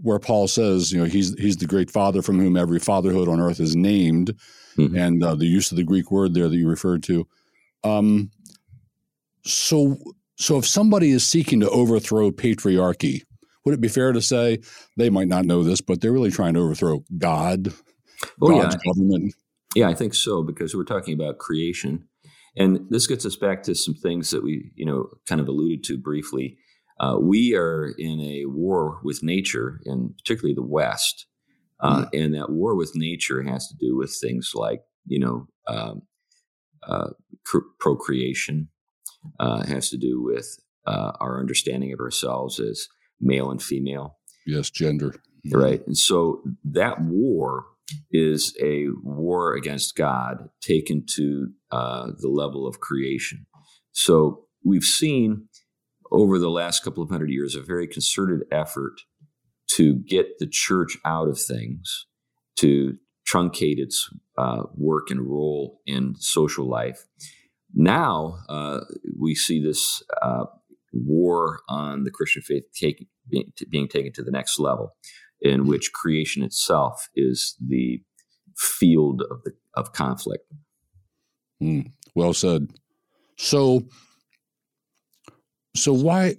where 0.00 0.18
Paul 0.18 0.48
says, 0.48 0.92
you 0.92 0.98
know, 0.98 1.06
he's 1.06 1.34
he's 1.34 1.56
the 1.56 1.66
great 1.66 1.90
Father 1.90 2.22
from 2.22 2.38
whom 2.38 2.56
every 2.56 2.78
fatherhood 2.78 3.28
on 3.28 3.40
earth 3.40 3.60
is 3.60 3.74
named, 3.74 4.32
mm-hmm. 4.76 4.96
and 4.96 5.22
uh, 5.22 5.34
the 5.34 5.46
use 5.46 5.70
of 5.70 5.76
the 5.76 5.84
Greek 5.84 6.10
word 6.10 6.34
there 6.34 6.48
that 6.48 6.56
you 6.56 6.68
referred 6.68 7.02
to. 7.04 7.26
Um, 7.84 8.30
so, 9.44 9.96
so 10.36 10.58
if 10.58 10.66
somebody 10.66 11.10
is 11.10 11.26
seeking 11.26 11.60
to 11.60 11.70
overthrow 11.70 12.30
patriarchy, 12.30 13.22
would 13.64 13.74
it 13.74 13.80
be 13.80 13.88
fair 13.88 14.12
to 14.12 14.22
say 14.22 14.58
they 14.96 15.10
might 15.10 15.28
not 15.28 15.44
know 15.44 15.62
this, 15.62 15.80
but 15.80 16.00
they're 16.00 16.12
really 16.12 16.30
trying 16.30 16.54
to 16.54 16.60
overthrow 16.60 17.02
God, 17.16 17.72
oh, 18.40 18.48
God's 18.48 18.76
yeah. 18.76 18.92
government? 18.92 19.34
Yeah, 19.74 19.88
I 19.88 19.94
think 19.94 20.14
so 20.14 20.42
because 20.42 20.74
we're 20.74 20.84
talking 20.84 21.14
about 21.14 21.38
creation, 21.38 22.08
and 22.56 22.86
this 22.90 23.06
gets 23.06 23.26
us 23.26 23.36
back 23.36 23.62
to 23.64 23.74
some 23.74 23.94
things 23.94 24.30
that 24.30 24.42
we, 24.42 24.72
you 24.74 24.86
know, 24.86 25.08
kind 25.28 25.40
of 25.40 25.48
alluded 25.48 25.84
to 25.84 25.98
briefly 25.98 26.58
uh, 27.00 27.16
we 27.20 27.54
are 27.54 27.94
in 27.96 28.20
a 28.20 28.46
war 28.46 29.00
with 29.02 29.22
nature, 29.22 29.80
and 29.84 30.16
particularly 30.16 30.54
the 30.54 30.62
West. 30.62 31.26
Uh, 31.80 32.06
mm. 32.06 32.08
And 32.12 32.34
that 32.34 32.50
war 32.50 32.74
with 32.74 32.92
nature 32.96 33.42
has 33.42 33.68
to 33.68 33.74
do 33.78 33.96
with 33.96 34.16
things 34.20 34.52
like, 34.54 34.80
you 35.06 35.20
know, 35.20 35.46
um, 35.68 36.02
uh, 36.82 37.10
cr- 37.44 37.58
procreation, 37.78 38.68
uh, 39.38 39.64
has 39.64 39.88
to 39.90 39.96
do 39.96 40.20
with 40.20 40.58
uh, 40.86 41.12
our 41.20 41.38
understanding 41.38 41.92
of 41.92 42.00
ourselves 42.00 42.58
as 42.58 42.88
male 43.20 43.50
and 43.50 43.62
female. 43.62 44.18
Yes, 44.44 44.70
gender. 44.70 45.14
Right. 45.52 45.86
And 45.86 45.96
so 45.96 46.42
that 46.64 47.00
war 47.00 47.66
is 48.10 48.56
a 48.62 48.86
war 49.02 49.54
against 49.54 49.96
God 49.96 50.48
taken 50.60 51.04
to 51.14 51.48
uh, 51.70 52.08
the 52.18 52.28
level 52.28 52.66
of 52.66 52.80
creation. 52.80 53.46
So 53.92 54.44
we've 54.64 54.84
seen 54.84 55.48
over 56.10 56.38
the 56.38 56.50
last 56.50 56.84
couple 56.84 57.02
of 57.02 57.10
hundred 57.10 57.30
years 57.30 57.54
a 57.54 57.62
very 57.62 57.86
concerted 57.86 58.46
effort 58.50 58.94
to 59.72 59.94
get 59.94 60.38
the 60.38 60.48
church 60.50 60.96
out 61.04 61.28
of 61.28 61.38
things, 61.40 62.06
to 62.56 62.94
truncate 63.30 63.78
its 63.78 64.08
uh, 64.38 64.62
work 64.74 65.10
and 65.10 65.28
role 65.28 65.80
in 65.86 66.14
social 66.18 66.68
life. 66.68 67.04
Now 67.74 68.38
uh, 68.48 68.80
we 69.20 69.34
see 69.34 69.62
this 69.62 70.02
uh, 70.22 70.44
war 70.92 71.60
on 71.68 72.04
the 72.04 72.10
Christian 72.10 72.42
faith 72.42 72.64
take, 72.74 73.06
being, 73.28 73.52
being 73.68 73.88
taken 73.88 74.12
to 74.14 74.22
the 74.22 74.30
next 74.30 74.58
level, 74.58 74.96
in 75.40 75.66
which 75.66 75.92
creation 75.92 76.42
itself 76.42 77.08
is 77.14 77.56
the 77.66 78.00
field 78.56 79.22
of 79.30 79.42
the 79.44 79.52
of 79.74 79.92
conflict. 79.92 80.44
Mm, 81.62 81.92
well 82.14 82.34
said. 82.34 82.68
So 83.36 83.84
so 85.76 85.92
why 85.92 86.36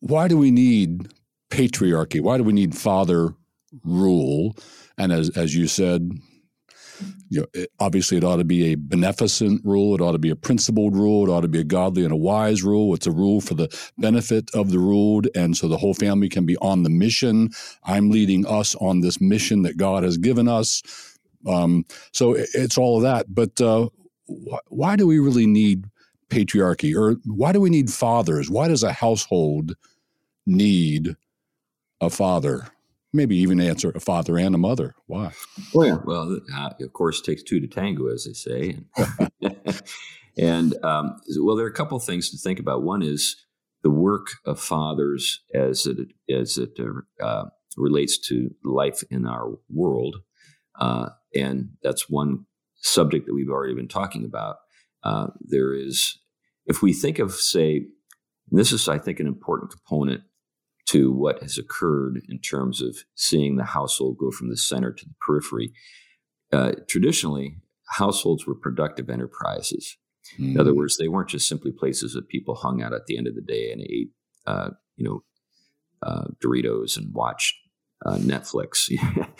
why 0.00 0.28
do 0.28 0.36
we 0.36 0.50
need 0.50 1.12
patriarchy? 1.50 2.20
Why 2.20 2.36
do 2.36 2.44
we 2.44 2.52
need 2.52 2.76
father 2.76 3.34
rule? 3.84 4.56
And 4.98 5.12
as 5.12 5.30
as 5.30 5.54
you 5.54 5.66
said, 5.66 6.12
you 7.28 7.40
know, 7.40 7.46
it, 7.54 7.70
obviously 7.80 8.16
it 8.16 8.24
ought 8.24 8.36
to 8.36 8.44
be 8.44 8.72
a 8.72 8.76
beneficent 8.76 9.60
rule. 9.64 9.94
It 9.94 10.00
ought 10.00 10.12
to 10.12 10.18
be 10.18 10.30
a 10.30 10.36
principled 10.36 10.96
rule. 10.96 11.28
It 11.28 11.32
ought 11.32 11.40
to 11.40 11.48
be 11.48 11.60
a 11.60 11.64
godly 11.64 12.04
and 12.04 12.12
a 12.12 12.16
wise 12.16 12.62
rule. 12.62 12.94
It's 12.94 13.06
a 13.06 13.12
rule 13.12 13.40
for 13.40 13.54
the 13.54 13.68
benefit 13.98 14.50
of 14.54 14.70
the 14.70 14.78
ruled, 14.78 15.28
and 15.34 15.56
so 15.56 15.68
the 15.68 15.76
whole 15.78 15.94
family 15.94 16.28
can 16.28 16.46
be 16.46 16.56
on 16.58 16.82
the 16.82 16.90
mission. 16.90 17.50
I'm 17.84 18.10
leading 18.10 18.46
us 18.46 18.74
on 18.76 19.00
this 19.00 19.20
mission 19.20 19.62
that 19.62 19.76
God 19.76 20.02
has 20.04 20.16
given 20.16 20.48
us. 20.48 20.82
Um, 21.46 21.84
so 22.12 22.34
it, 22.34 22.48
it's 22.54 22.78
all 22.78 22.98
of 22.98 23.02
that. 23.02 23.26
But 23.34 23.60
uh, 23.60 23.88
wh- 24.28 24.72
why 24.72 24.96
do 24.96 25.06
we 25.06 25.18
really 25.18 25.46
need 25.46 25.86
patriarchy? 26.30 26.96
Or 26.96 27.16
why 27.24 27.52
do 27.52 27.60
we 27.60 27.70
need 27.70 27.90
fathers? 27.92 28.50
Why 28.50 28.68
does 28.68 28.82
a 28.82 28.92
household 28.92 29.74
need 30.46 31.16
a 32.00 32.10
father? 32.10 32.68
Maybe 33.14 33.36
even 33.36 33.60
answer 33.60 33.92
a 33.94 34.00
father 34.00 34.36
and 34.36 34.54
a 34.54 34.58
mother. 34.58 34.94
Why? 35.06 35.32
Oh, 35.74 35.84
yeah. 35.84 35.98
Well, 36.04 36.40
uh, 36.54 36.70
of 36.80 36.92
course, 36.92 37.20
it 37.20 37.24
takes 37.24 37.42
two 37.42 37.60
to 37.60 37.68
tango, 37.68 38.08
as 38.08 38.24
they 38.24 38.32
say. 38.32 38.80
and 40.36 40.74
um, 40.84 41.16
well, 41.40 41.56
there 41.56 41.64
are 41.64 41.70
a 41.70 41.74
couple 41.74 41.96
of 41.96 42.04
things 42.04 42.30
to 42.30 42.36
think 42.36 42.58
about. 42.58 42.82
One 42.82 43.02
is 43.02 43.36
the 43.82 43.90
work 43.90 44.26
of 44.44 44.60
fathers 44.60 45.42
as 45.54 45.86
it 45.86 45.98
as 46.28 46.58
it 46.58 46.76
uh, 47.22 47.44
relates 47.76 48.18
to 48.28 48.50
life 48.64 49.04
in 49.10 49.26
our 49.26 49.58
world, 49.72 50.16
uh, 50.80 51.10
and 51.34 51.68
that's 51.82 52.10
one 52.10 52.46
subject 52.76 53.26
that 53.26 53.34
we've 53.34 53.48
already 53.48 53.74
been 53.74 53.88
talking 53.88 54.24
about. 54.24 54.56
Uh, 55.04 55.28
there 55.40 55.72
is 55.72 56.18
if 56.66 56.82
we 56.82 56.92
think 56.92 57.18
of, 57.18 57.32
say, 57.34 57.86
this 58.50 58.72
is, 58.72 58.88
I 58.88 58.98
think, 58.98 59.20
an 59.20 59.26
important 59.26 59.72
component 59.72 60.22
to 60.86 61.12
what 61.12 61.40
has 61.42 61.58
occurred 61.58 62.20
in 62.28 62.38
terms 62.38 62.82
of 62.82 62.96
seeing 63.14 63.56
the 63.56 63.64
household 63.64 64.18
go 64.18 64.30
from 64.30 64.50
the 64.50 64.56
center 64.56 64.92
to 64.92 65.04
the 65.04 65.14
periphery. 65.26 65.72
Uh, 66.52 66.72
traditionally, 66.88 67.56
households 67.88 68.46
were 68.46 68.54
productive 68.54 69.08
enterprises. 69.08 69.96
Mm. 70.38 70.52
In 70.52 70.60
other 70.60 70.70
hmm. 70.70 70.78
words, 70.78 70.96
they 70.96 71.08
weren't 71.08 71.28
just 71.28 71.48
simply 71.48 71.70
places 71.70 72.14
that 72.14 72.28
people 72.28 72.54
hung 72.54 72.82
out 72.82 72.94
at 72.94 73.06
the 73.06 73.18
end 73.18 73.26
of 73.26 73.34
the 73.34 73.42
day 73.42 73.70
and 73.70 73.82
ate, 73.82 74.10
uh, 74.46 74.70
you 74.96 75.04
know, 75.04 75.22
uh, 76.02 76.24
Doritos 76.42 76.96
and 76.96 77.12
watched 77.14 77.54
uh, 78.04 78.16
Netflix. 78.16 78.90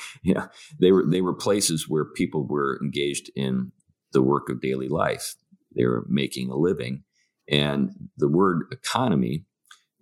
yeah, 0.22 0.46
they 0.80 0.92
were 0.92 1.04
they 1.06 1.20
were 1.20 1.34
places 1.34 1.88
where 1.88 2.04
people 2.04 2.46
were 2.46 2.78
engaged 2.82 3.30
in 3.34 3.72
the 4.12 4.22
work 4.22 4.48
of 4.48 4.60
daily 4.60 4.88
life. 4.88 5.36
They 5.76 5.84
were 5.84 6.04
making 6.08 6.50
a 6.50 6.56
living, 6.56 7.04
and 7.48 7.90
the 8.16 8.28
word 8.28 8.64
economy, 8.70 9.44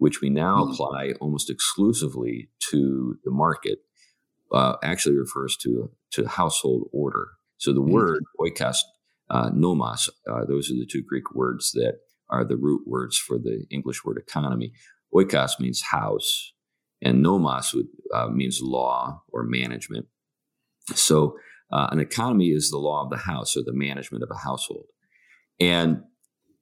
which 0.02 0.20
we 0.20 0.28
now 0.28 0.64
mm. 0.64 0.72
apply 0.72 1.12
almost 1.20 1.48
exclusively 1.48 2.50
to 2.70 3.14
the 3.24 3.30
market, 3.30 3.78
uh, 4.52 4.74
actually 4.82 5.16
refers 5.16 5.56
to 5.56 5.92
to 6.10 6.26
household 6.26 6.88
order. 6.92 7.28
So 7.58 7.72
the 7.72 7.80
mm-hmm. 7.80 7.92
word 7.92 8.24
oikos, 8.40 8.78
uh, 9.30 9.50
nomos, 9.54 10.10
uh, 10.28 10.44
those 10.48 10.68
are 10.70 10.74
the 10.74 10.88
two 10.90 11.04
Greek 11.08 11.32
words 11.36 11.70
that 11.74 11.98
are 12.28 12.44
the 12.44 12.56
root 12.56 12.82
words 12.84 13.16
for 13.16 13.38
the 13.38 13.64
English 13.70 14.04
word 14.04 14.18
economy. 14.18 14.72
Oikos 15.14 15.60
means 15.60 15.82
house, 15.82 16.52
and 17.00 17.22
nomos 17.22 17.72
would, 17.72 17.86
uh, 18.12 18.26
means 18.26 18.58
law 18.60 19.22
or 19.32 19.44
management. 19.44 20.06
So 20.94 21.36
uh, 21.70 21.86
an 21.92 22.00
economy 22.00 22.48
is 22.48 22.70
the 22.70 22.78
law 22.78 23.04
of 23.04 23.10
the 23.10 23.18
house 23.30 23.56
or 23.56 23.62
the 23.64 23.72
management 23.88 24.24
of 24.24 24.30
a 24.32 24.42
household. 24.48 24.86
And 25.60 26.02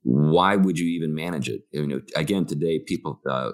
why 0.03 0.57
would 0.57 0.79
you 0.79 0.87
even 0.87 1.15
manage 1.15 1.49
it? 1.49 1.63
You 1.73 1.87
know, 1.87 2.01
again, 2.17 2.47
today 2.47 2.81
people 2.87 3.21
uh, 3.29 3.53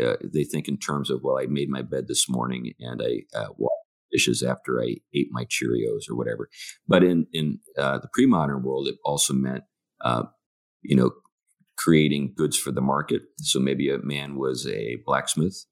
uh, 0.00 0.16
they 0.22 0.44
think 0.44 0.68
in 0.68 0.78
terms 0.78 1.10
of 1.10 1.20
well, 1.22 1.38
I 1.38 1.46
made 1.46 1.68
my 1.68 1.82
bed 1.82 2.06
this 2.06 2.28
morning 2.28 2.72
and 2.78 3.02
I 3.02 3.36
uh, 3.36 3.48
washed 3.56 3.74
dishes 4.12 4.42
after 4.42 4.80
I 4.80 4.96
ate 5.14 5.28
my 5.30 5.44
Cheerios 5.44 6.08
or 6.08 6.16
whatever. 6.16 6.48
But 6.86 7.02
in 7.02 7.26
in 7.32 7.58
uh, 7.76 7.98
the 7.98 8.08
pre-modern 8.12 8.62
world, 8.62 8.88
it 8.88 8.96
also 9.04 9.34
meant 9.34 9.64
uh, 10.04 10.24
you 10.82 10.96
know 10.96 11.10
creating 11.76 12.34
goods 12.36 12.56
for 12.56 12.70
the 12.70 12.80
market. 12.80 13.22
So 13.38 13.58
maybe 13.58 13.90
a 13.90 13.98
man 13.98 14.36
was 14.36 14.66
a 14.68 14.98
blacksmith, 15.04 15.64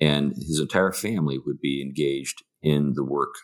and 0.00 0.32
his 0.36 0.58
entire 0.58 0.92
family 0.92 1.38
would 1.44 1.60
be 1.60 1.82
engaged 1.82 2.42
in 2.62 2.94
the 2.94 3.04
work 3.04 3.34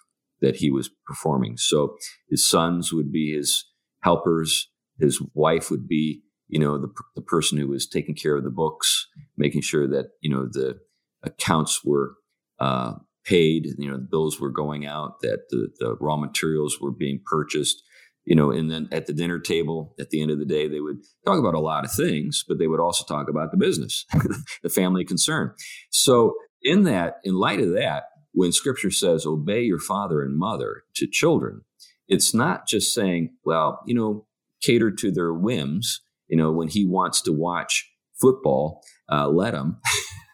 that 0.40 0.56
he 0.56 0.70
was 0.70 0.90
performing. 1.06 1.56
So 1.56 1.96
his 2.28 2.48
sons 2.48 2.92
would 2.92 3.12
be 3.12 3.34
his 3.34 3.64
helpers 4.02 4.71
his 4.98 5.22
wife 5.34 5.70
would 5.70 5.88
be, 5.88 6.22
you 6.48 6.58
know, 6.58 6.78
the, 6.78 6.88
the 7.14 7.22
person 7.22 7.58
who 7.58 7.68
was 7.68 7.86
taking 7.86 8.14
care 8.14 8.36
of 8.36 8.44
the 8.44 8.50
books, 8.50 9.08
making 9.36 9.62
sure 9.62 9.88
that, 9.88 10.10
you 10.20 10.30
know, 10.30 10.46
the 10.50 10.78
accounts 11.22 11.84
were 11.84 12.14
uh, 12.58 12.94
paid, 13.24 13.66
you 13.78 13.90
know, 13.90 13.96
the 13.96 14.08
bills 14.10 14.40
were 14.40 14.50
going 14.50 14.86
out, 14.86 15.20
that 15.22 15.44
the, 15.50 15.68
the 15.78 15.96
raw 16.00 16.16
materials 16.16 16.78
were 16.80 16.92
being 16.92 17.20
purchased, 17.24 17.82
you 18.24 18.36
know, 18.36 18.50
and 18.50 18.70
then 18.70 18.88
at 18.92 19.06
the 19.06 19.12
dinner 19.12 19.38
table, 19.38 19.94
at 19.98 20.10
the 20.10 20.20
end 20.20 20.30
of 20.30 20.38
the 20.38 20.44
day, 20.44 20.68
they 20.68 20.80
would 20.80 20.98
talk 21.26 21.38
about 21.38 21.54
a 21.54 21.60
lot 21.60 21.84
of 21.84 21.92
things, 21.92 22.44
but 22.46 22.58
they 22.58 22.66
would 22.66 22.80
also 22.80 23.04
talk 23.04 23.28
about 23.28 23.50
the 23.50 23.56
business, 23.56 24.04
the 24.62 24.68
family 24.68 25.04
concern. 25.04 25.54
So, 25.90 26.34
in 26.64 26.84
that, 26.84 27.16
in 27.24 27.34
light 27.34 27.60
of 27.60 27.72
that, 27.72 28.04
when 28.32 28.52
scripture 28.52 28.92
says, 28.92 29.26
obey 29.26 29.62
your 29.62 29.80
father 29.80 30.22
and 30.22 30.38
mother 30.38 30.84
to 30.94 31.08
children, 31.10 31.62
it's 32.06 32.32
not 32.32 32.68
just 32.68 32.94
saying, 32.94 33.34
well, 33.44 33.80
you 33.86 33.94
know, 33.94 34.26
cater 34.62 34.90
to 34.90 35.10
their 35.10 35.32
whims. 35.32 36.00
You 36.28 36.36
know, 36.38 36.50
when 36.50 36.68
he 36.68 36.86
wants 36.86 37.20
to 37.22 37.32
watch 37.32 37.90
football, 38.20 38.82
uh, 39.10 39.28
let 39.28 39.54
him. 39.54 39.78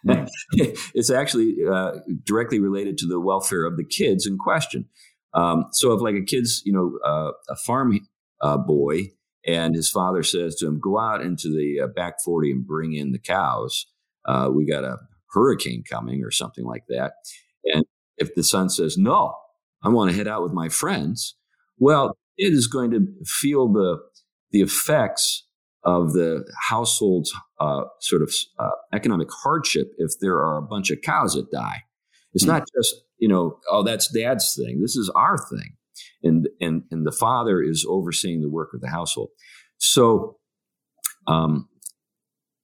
it's 0.95 1.11
actually 1.11 1.57
uh, 1.69 1.93
directly 2.25 2.61
related 2.61 2.99
to 2.99 3.07
the 3.07 3.21
welfare 3.21 3.65
of 3.65 3.77
the 3.77 3.85
kids 3.85 4.27
in 4.27 4.39
question. 4.39 4.87
Um, 5.35 5.67
so, 5.73 5.93
if 5.93 6.01
like 6.01 6.15
a 6.15 6.25
kid's, 6.25 6.63
you 6.65 6.73
know, 6.73 6.99
uh, 7.05 7.33
a 7.49 7.57
farm 7.57 7.99
uh, 8.41 8.57
boy, 8.57 9.11
and 9.47 9.75
his 9.75 9.91
father 9.91 10.23
says 10.23 10.55
to 10.57 10.67
him, 10.67 10.81
"Go 10.81 10.99
out 10.99 11.21
into 11.21 11.49
the 11.49 11.85
uh, 11.85 11.87
back 11.89 12.15
forty 12.25 12.51
and 12.51 12.67
bring 12.67 12.95
in 12.95 13.13
the 13.13 13.19
cows. 13.19 13.87
Uh, 14.27 14.51
we 14.53 14.67
got 14.67 14.85
a 14.85 14.99
hurricane 15.33 15.83
coming, 15.89 16.23
or 16.23 16.31
something 16.31 16.65
like 16.65 16.85
that." 16.89 17.13
And 17.65 17.85
if 18.17 18.35
the 18.35 18.45
son 18.45 18.69
says, 18.71 18.97
"No, 18.97 19.35
I 19.83 19.89
want 19.89 20.11
to 20.11 20.17
head 20.17 20.29
out 20.29 20.43
with 20.43 20.53
my 20.53 20.69
friends," 20.69 21.35
well, 21.77 22.17
it 22.37 22.53
is 22.53 22.67
going 22.67 22.91
to 22.93 23.07
feel 23.27 23.71
the 23.71 23.99
the 24.51 24.61
effects 24.61 25.47
of 25.85 26.13
the 26.13 26.45
household's 26.69 27.33
uh, 27.61 27.85
sort 28.01 28.23
of 28.23 28.33
uh, 28.59 28.71
economic 28.93 29.29
hardship 29.31 29.93
if 29.99 30.13
there 30.21 30.37
are 30.37 30.59
a 30.59 30.63
bunch 30.63 30.91
of 30.91 31.01
cows 31.03 31.35
that 31.35 31.51
die. 31.51 31.85
It's 32.35 32.45
mm-hmm. 32.45 32.55
not 32.55 32.69
just 32.77 32.95
you 33.19 33.29
know, 33.29 33.59
oh, 33.71 33.83
that's 33.83 34.11
dad's 34.13 34.55
thing. 34.57 34.81
This 34.81 34.97
is 34.97 35.11
our 35.15 35.37
thing, 35.37 35.77
and 36.23 36.49
and 36.61 36.83
and 36.91 37.07
the 37.07 37.13
father 37.13 37.61
is 37.63 37.85
overseeing 37.89 38.41
the 38.41 38.51
work 38.51 38.71
of 38.75 38.81
the 38.81 38.89
household. 38.89 39.31
So, 39.79 40.39
um, 41.27 41.69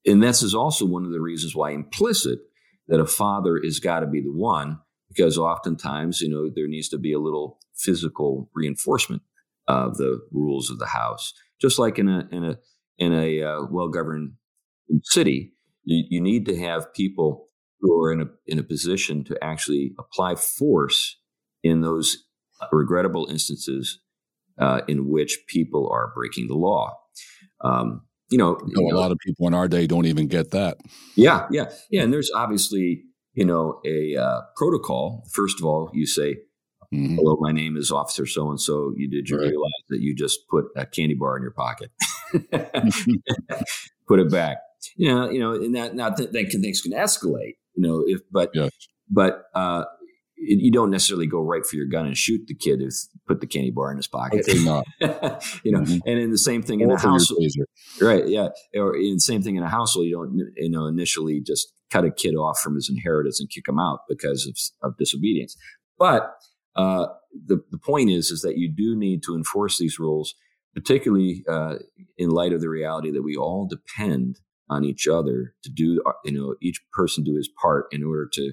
and 0.06 0.22
this 0.22 0.42
is 0.42 0.54
also 0.54 0.86
one 0.86 1.04
of 1.04 1.12
the 1.12 1.20
reasons 1.20 1.54
why 1.54 1.72
implicit 1.72 2.38
that 2.88 3.00
a 3.00 3.06
father 3.06 3.56
is 3.56 3.80
got 3.80 4.00
to 4.00 4.06
be 4.06 4.20
the 4.20 4.32
one, 4.32 4.78
because 5.08 5.36
oftentimes 5.36 6.20
you 6.20 6.28
know 6.28 6.50
there 6.54 6.68
needs 6.68 6.88
to 6.90 6.98
be 6.98 7.12
a 7.12 7.20
little 7.20 7.58
physical 7.76 8.48
reinforcement 8.54 9.22
of 9.66 9.96
the 9.96 10.20
rules 10.30 10.70
of 10.70 10.78
the 10.78 10.86
house 10.86 11.32
just 11.60 11.78
like 11.78 11.98
in 11.98 12.08
a 12.08 12.28
in 12.30 12.44
a 12.44 12.58
in 12.98 13.12
a 13.12 13.42
uh, 13.42 13.66
well 13.70 13.88
governed 13.88 14.32
city, 15.02 15.52
you, 15.84 16.04
you 16.08 16.20
need 16.20 16.46
to 16.46 16.56
have 16.58 16.92
people 16.94 17.48
who 17.80 18.00
are 18.02 18.12
in 18.12 18.20
a 18.20 18.26
in 18.46 18.58
a 18.58 18.62
position 18.62 19.24
to 19.24 19.42
actually 19.42 19.92
apply 19.98 20.34
force 20.34 21.18
in 21.62 21.80
those 21.80 22.24
regrettable 22.72 23.26
instances 23.30 24.00
uh, 24.58 24.80
in 24.88 25.08
which 25.08 25.40
people 25.48 25.88
are 25.92 26.12
breaking 26.14 26.48
the 26.48 26.54
law. 26.54 26.96
Um, 27.62 28.02
you 28.30 28.38
know, 28.38 28.58
you 28.66 28.74
know, 28.74 28.96
a 28.96 28.98
lot 28.98 29.12
of 29.12 29.18
people 29.18 29.46
in 29.46 29.54
our 29.54 29.68
day 29.68 29.86
don't 29.86 30.06
even 30.06 30.28
get 30.28 30.50
that. 30.52 30.78
Yeah, 31.14 31.46
yeah, 31.50 31.70
yeah. 31.90 32.02
And 32.02 32.12
there's 32.12 32.30
obviously, 32.34 33.02
you 33.34 33.44
know, 33.44 33.80
a 33.86 34.16
uh, 34.16 34.40
protocol. 34.56 35.24
First 35.32 35.60
of 35.60 35.66
all, 35.66 35.90
you 35.92 36.06
say, 36.06 36.38
Mm-hmm. 36.94 37.16
Hello, 37.16 37.36
my 37.40 37.52
name 37.52 37.76
is 37.76 37.90
Officer 37.90 38.26
So 38.26 38.50
and 38.50 38.60
So. 38.60 38.92
You 38.96 39.08
did 39.08 39.28
you 39.28 39.36
right. 39.36 39.48
realize 39.48 39.70
that 39.88 40.00
you 40.00 40.14
just 40.14 40.40
put 40.48 40.66
a 40.76 40.86
candy 40.86 41.14
bar 41.14 41.36
in 41.36 41.42
your 41.42 41.52
pocket? 41.52 41.90
put 44.08 44.20
it 44.20 44.30
back. 44.30 44.58
You 44.96 45.14
know, 45.14 45.30
you 45.30 45.40
know, 45.40 45.52
and 45.52 45.74
that 45.74 45.94
now 45.94 46.10
th- 46.10 46.30
then 46.30 46.46
things 46.46 46.80
can 46.80 46.92
escalate. 46.92 47.56
You 47.74 47.82
know, 47.82 48.04
if 48.06 48.20
but 48.30 48.50
yes. 48.54 48.70
but 49.10 49.44
uh, 49.54 49.84
you 50.36 50.70
don't 50.70 50.90
necessarily 50.90 51.26
go 51.26 51.40
right 51.40 51.64
for 51.64 51.76
your 51.76 51.86
gun 51.86 52.06
and 52.06 52.16
shoot 52.16 52.46
the 52.46 52.54
kid 52.54 52.80
who's 52.80 53.08
put 53.26 53.40
the 53.40 53.46
candy 53.46 53.70
bar 53.70 53.90
in 53.90 53.96
his 53.96 54.06
pocket. 54.06 54.46
you 54.48 54.64
know, 54.64 54.82
mm-hmm. 55.00 55.98
and 56.06 56.18
in 56.18 56.30
the 56.30 56.38
same 56.38 56.62
thing 56.62 56.80
or 56.80 56.84
in 56.84 56.90
the 56.90 56.98
household, 56.98 57.44
right? 58.00 58.28
Yeah, 58.28 58.48
or 58.76 58.94
in 58.94 59.14
the 59.14 59.20
same 59.20 59.42
thing 59.42 59.56
in 59.56 59.62
a 59.62 59.68
household, 59.68 60.06
you 60.06 60.14
don't 60.14 60.52
you 60.56 60.70
know 60.70 60.86
initially 60.86 61.40
just 61.40 61.72
cut 61.90 62.04
a 62.04 62.10
kid 62.10 62.34
off 62.34 62.60
from 62.60 62.74
his 62.76 62.88
inheritance 62.88 63.40
and 63.40 63.50
kick 63.50 63.66
him 63.68 63.78
out 63.78 64.00
because 64.08 64.46
of, 64.46 64.88
of 64.88 64.96
disobedience. 64.98 65.56
But 65.98 66.34
uh, 66.76 67.06
the, 67.46 67.62
the 67.70 67.78
point 67.78 68.10
is, 68.10 68.30
is 68.30 68.42
that 68.42 68.58
you 68.58 68.70
do 68.70 68.96
need 68.96 69.22
to 69.24 69.34
enforce 69.34 69.78
these 69.78 69.98
rules, 69.98 70.34
particularly 70.74 71.44
uh, 71.48 71.76
in 72.16 72.30
light 72.30 72.52
of 72.52 72.60
the 72.60 72.68
reality 72.68 73.10
that 73.10 73.22
we 73.22 73.36
all 73.36 73.66
depend 73.66 74.40
on 74.68 74.84
each 74.84 75.06
other 75.06 75.54
to 75.62 75.70
do, 75.70 76.02
uh, 76.06 76.12
you 76.24 76.32
know, 76.32 76.54
each 76.62 76.80
person 76.92 77.24
do 77.24 77.36
his 77.36 77.48
part 77.60 77.86
in 77.92 78.02
order 78.02 78.28
to, 78.32 78.52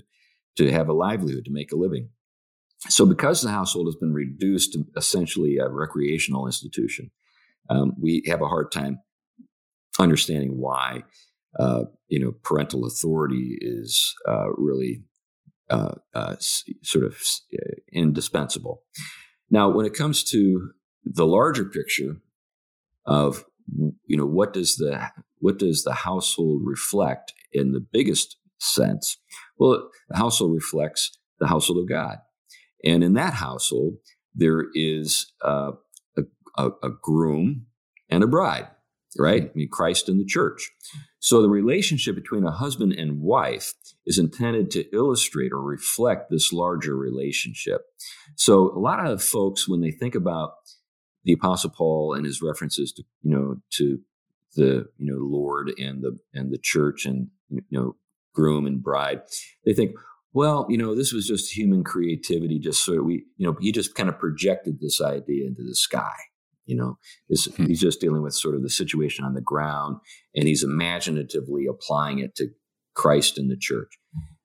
to 0.57 0.71
have 0.71 0.89
a 0.89 0.93
livelihood, 0.93 1.45
to 1.45 1.51
make 1.51 1.71
a 1.71 1.77
living. 1.77 2.09
So 2.89 3.05
because 3.05 3.41
the 3.41 3.51
household 3.51 3.87
has 3.87 3.95
been 3.95 4.13
reduced 4.13 4.73
to 4.73 4.85
essentially 4.97 5.57
a 5.57 5.69
recreational 5.69 6.47
institution, 6.47 7.11
um, 7.69 7.93
we 7.99 8.23
have 8.27 8.41
a 8.41 8.47
hard 8.47 8.71
time 8.71 8.99
understanding 9.99 10.57
why, 10.57 11.03
uh, 11.59 11.83
you 12.07 12.19
know, 12.19 12.33
parental 12.43 12.85
authority 12.85 13.57
is 13.61 14.13
uh, 14.27 14.51
really 14.57 15.03
uh, 15.71 15.95
uh, 16.13 16.35
sort 16.83 17.05
of 17.05 17.21
uh, 17.53 17.75
indispensable. 17.91 18.83
Now, 19.49 19.69
when 19.69 19.85
it 19.85 19.93
comes 19.93 20.23
to 20.25 20.71
the 21.03 21.25
larger 21.25 21.65
picture 21.65 22.17
of 23.05 23.45
you 24.05 24.17
know 24.17 24.25
what 24.25 24.53
does 24.53 24.75
the 24.75 25.09
what 25.39 25.57
does 25.57 25.83
the 25.83 25.93
household 25.93 26.61
reflect 26.65 27.33
in 27.51 27.71
the 27.71 27.79
biggest 27.79 28.37
sense? 28.59 29.17
Well, 29.57 29.89
the 30.09 30.17
household 30.17 30.53
reflects 30.53 31.17
the 31.39 31.47
household 31.47 31.79
of 31.79 31.89
God, 31.89 32.17
and 32.83 33.03
in 33.03 33.13
that 33.13 33.33
household 33.33 33.95
there 34.35 34.65
is 34.73 35.31
uh, 35.43 35.71
a, 36.17 36.23
a, 36.57 36.69
a 36.83 36.89
groom 37.01 37.65
and 38.09 38.23
a 38.23 38.27
bride 38.27 38.67
right? 39.17 39.43
I 39.43 39.51
mean, 39.53 39.69
Christ 39.69 40.09
and 40.09 40.19
the 40.19 40.25
church. 40.25 40.71
So 41.21 41.43
the 41.43 41.49
relationship 41.49 42.15
between 42.15 42.43
a 42.45 42.51
husband 42.51 42.93
and 42.93 43.21
wife 43.21 43.73
is 44.07 44.17
intended 44.17 44.71
to 44.71 44.85
illustrate 44.91 45.51
or 45.51 45.61
reflect 45.61 46.31
this 46.31 46.51
larger 46.51 46.97
relationship. 46.97 47.81
So 48.35 48.71
a 48.71 48.79
lot 48.79 49.05
of 49.05 49.21
folks, 49.21 49.69
when 49.69 49.81
they 49.81 49.91
think 49.91 50.15
about 50.15 50.53
the 51.23 51.33
Apostle 51.33 51.69
Paul 51.69 52.15
and 52.15 52.25
his 52.25 52.41
references 52.41 52.91
to, 52.93 53.03
you 53.21 53.35
know, 53.35 53.57
to 53.73 53.99
the, 54.55 54.87
you 54.97 55.13
know, 55.13 55.19
Lord 55.19 55.71
and 55.77 56.01
the, 56.01 56.17
and 56.33 56.51
the 56.51 56.57
church 56.57 57.05
and, 57.05 57.27
you 57.51 57.61
know, 57.69 57.95
groom 58.33 58.65
and 58.65 58.81
bride, 58.81 59.21
they 59.63 59.73
think, 59.73 59.91
well, 60.33 60.65
you 60.69 60.77
know, 60.77 60.95
this 60.95 61.13
was 61.13 61.27
just 61.27 61.55
human 61.55 61.83
creativity, 61.83 62.57
just 62.57 62.83
sort 62.83 62.97
of 62.97 63.05
we, 63.05 63.25
you 63.37 63.45
know, 63.45 63.55
he 63.61 63.71
just 63.71 63.93
kind 63.93 64.09
of 64.09 64.17
projected 64.17 64.79
this 64.79 64.99
idea 64.99 65.45
into 65.45 65.61
the 65.61 65.75
sky 65.75 66.17
you 66.65 66.75
know 66.75 66.97
is 67.29 67.45
hmm. 67.45 67.65
he's 67.65 67.79
just 67.79 68.01
dealing 68.01 68.21
with 68.21 68.33
sort 68.33 68.55
of 68.55 68.63
the 68.63 68.69
situation 68.69 69.25
on 69.25 69.33
the 69.33 69.41
ground 69.41 69.97
and 70.35 70.47
he's 70.47 70.63
imaginatively 70.63 71.65
applying 71.69 72.19
it 72.19 72.35
to 72.35 72.47
christ 72.95 73.37
and 73.37 73.49
the 73.49 73.57
church 73.57 73.97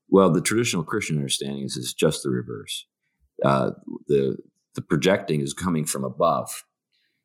well 0.08 0.30
the 0.30 0.40
traditional 0.40 0.84
christian 0.84 1.16
understanding 1.16 1.64
is 1.64 1.76
it's 1.76 1.94
just 1.94 2.22
the 2.22 2.30
reverse 2.30 2.86
uh, 3.44 3.70
the 4.08 4.36
the 4.74 4.82
projecting 4.82 5.40
is 5.40 5.52
coming 5.52 5.84
from 5.84 6.04
above 6.04 6.64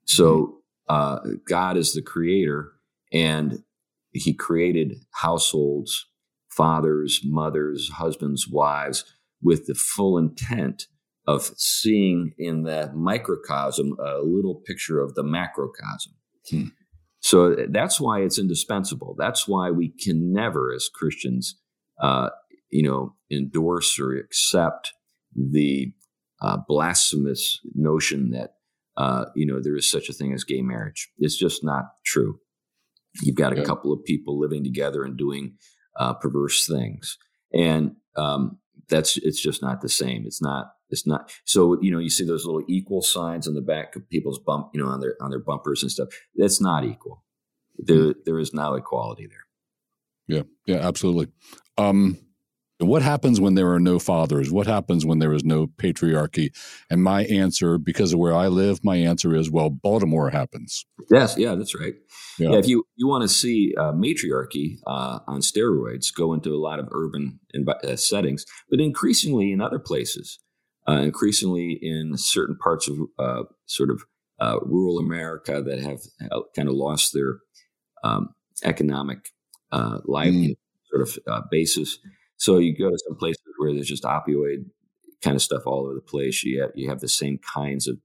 so 0.06 0.62
hmm. 0.90 0.96
uh, 0.96 1.20
god 1.48 1.78
is 1.78 1.94
the 1.94 2.02
creator 2.02 2.72
and 3.14 3.64
he 4.14 4.34
created 4.34 4.96
households 5.16 6.08
fathers 6.50 7.22
mothers 7.24 7.90
husbands 7.96 8.48
wives 8.48 9.06
with 9.42 9.66
the 9.68 9.76
full 9.76 10.18
intent 10.18 10.88
of 11.32 11.52
seeing 11.58 12.34
in 12.38 12.64
that 12.64 12.96
microcosm 12.96 13.96
a 14.00 14.20
little 14.20 14.56
picture 14.66 15.00
of 15.00 15.16
the 15.16 15.24
macrocosm. 15.24 16.14
Hmm. 16.50 16.64
So 17.20 17.56
that's 17.70 18.02
why 18.02 18.22
it's 18.22 18.40
indispensable. 18.40 19.16
That's 19.18 19.48
why 19.48 19.70
we 19.70 19.90
can 19.90 20.34
never, 20.34 20.74
as 20.74 20.90
Christians, 20.94 21.56
uh, 22.02 22.30
you 22.72 22.84
know, 22.84 23.16
endorse 23.32 24.00
or 24.00 24.16
accept 24.16 24.94
the 25.36 25.94
uh, 26.42 26.58
blasphemous 26.68 27.60
notion 27.76 28.32
that 28.32 28.56
uh, 28.98 29.26
you 29.36 29.46
know 29.46 29.60
there 29.62 29.76
is 29.76 29.90
such 29.90 30.10
a 30.10 30.14
thing 30.14 30.34
as 30.34 30.44
gay 30.44 30.62
marriage. 30.62 31.10
It's 31.20 31.38
just 31.38 31.64
not 31.64 31.86
true. 32.06 32.40
You've 33.22 33.36
got 33.36 33.58
a 33.58 33.64
couple 33.64 33.94
of 33.94 34.04
people 34.06 34.40
living 34.40 34.64
together 34.64 35.04
and 35.04 35.18
doing 35.18 35.58
uh, 35.98 36.14
perverse 36.14 36.66
things, 36.66 37.18
and 37.54 37.96
um, 38.18 38.58
that's 38.90 39.18
it's 39.18 39.42
just 39.42 39.62
not 39.62 39.82
the 39.82 39.90
same. 39.90 40.24
It's 40.26 40.42
not. 40.42 40.74
It's 40.92 41.08
not. 41.08 41.32
So 41.46 41.82
you 41.82 41.92
know, 41.92 42.00
you 42.00 42.10
see 42.10 42.26
those 42.26 42.46
little 42.46 42.64
equal 42.68 43.02
signs 43.02 43.48
on 43.48 43.54
the 43.54 43.62
back 43.62 43.96
of 43.96 44.10
people's 44.10 44.40
bump, 44.40 44.70
you 44.74 44.84
know, 44.84 44.90
on 44.90 45.00
their 45.00 45.16
on 45.22 45.32
their 45.32 45.40
bumpers 45.40 45.82
and 45.82 45.92
stuff. 45.92 46.10
That's 46.36 46.62
not 46.62 46.86
equal. 46.86 47.24
There, 47.78 48.14
there 48.26 48.40
is 48.40 48.54
now 48.54 48.76
equality 48.76 49.28
there. 49.28 49.46
Yeah, 50.28 50.44
yeah, 50.66 50.88
absolutely. 50.88 51.28
Um, 51.78 52.20
what 52.82 53.02
happens 53.02 53.40
when 53.40 53.54
there 53.54 53.72
are 53.72 53.80
no 53.80 54.00
fathers? 54.00 54.52
What 54.52 54.68
happens 54.68 55.06
when 55.06 55.20
there 55.20 55.34
is 55.34 55.44
no 55.44 55.68
patriarchy? 55.68 56.50
And 56.90 57.04
my 57.04 57.24
answer, 57.26 57.78
because 57.78 58.14
of 58.14 58.20
where 58.20 58.34
I 58.34 58.48
live, 58.48 58.84
my 58.84 58.96
answer 58.96 59.36
is 59.36 59.52
well, 59.52 59.70
Baltimore 59.70 60.30
happens. 60.30 60.86
Yes, 61.10 61.38
yeah, 61.38 61.56
that's 61.56 61.80
right. 61.80 61.94
Yeah, 62.40 62.52
yeah 62.52 62.58
if 62.58 62.68
you, 62.68 62.86
you 62.96 63.08
want 63.08 63.24
to 63.24 63.28
see 63.28 63.74
uh, 63.78 63.92
matriarchy 63.92 64.80
uh, 64.88 65.20
on 65.28 65.42
steroids, 65.42 66.14
go 66.14 66.34
into 66.34 66.50
a 66.50 66.58
lot 66.58 66.80
of 66.80 66.88
urban 66.92 67.40
uh, 67.68 67.96
settings, 67.96 68.46
but 68.70 68.80
increasingly 68.80 69.52
in 69.52 69.62
other 69.62 69.80
places, 69.80 70.40
uh, 70.88 70.94
increasingly 70.94 71.80
in 71.82 72.18
certain 72.18 72.58
parts 72.58 72.90
of 72.90 72.98
uh, 73.20 73.44
sort 73.66 73.90
of 73.90 74.04
uh, 74.40 74.60
rural 74.64 74.98
America 74.98 75.62
that 75.62 75.80
have 75.80 76.00
kind 76.56 76.68
of 76.68 76.74
lost 76.74 77.14
their 77.14 77.40
um, 78.04 78.30
economic 78.64 79.30
livelihood 80.06 80.58
mm. 80.58 81.06
sort 81.06 81.24
of 81.28 81.50
basis 81.50 82.00
so 82.42 82.58
you 82.58 82.76
go 82.76 82.90
to 82.90 82.98
some 83.08 83.16
places 83.18 83.44
where 83.60 83.72
there's 83.72 83.88
just 83.88 84.02
opioid 84.02 84.66
kind 85.22 85.36
of 85.36 85.44
stuff 85.44 85.62
all 85.68 85.82
over 85.82 85.94
the 85.94 86.02
place. 86.02 86.44
You 86.44 86.62
have, 86.64 86.72
you 86.74 86.90
have 86.90 87.00
the 87.00 87.08
same 87.08 87.40
kinds 87.54 87.88
of, 87.88 88.00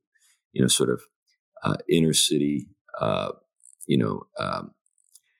you 0.52 0.60
know, 0.60 0.68
sort 0.68 0.90
of 0.90 1.00
uh, 1.62 1.76
inner 1.88 2.12
city, 2.12 2.68
uh, 3.00 3.32
you 3.86 3.96
know, 3.96 4.26
um, 4.38 4.72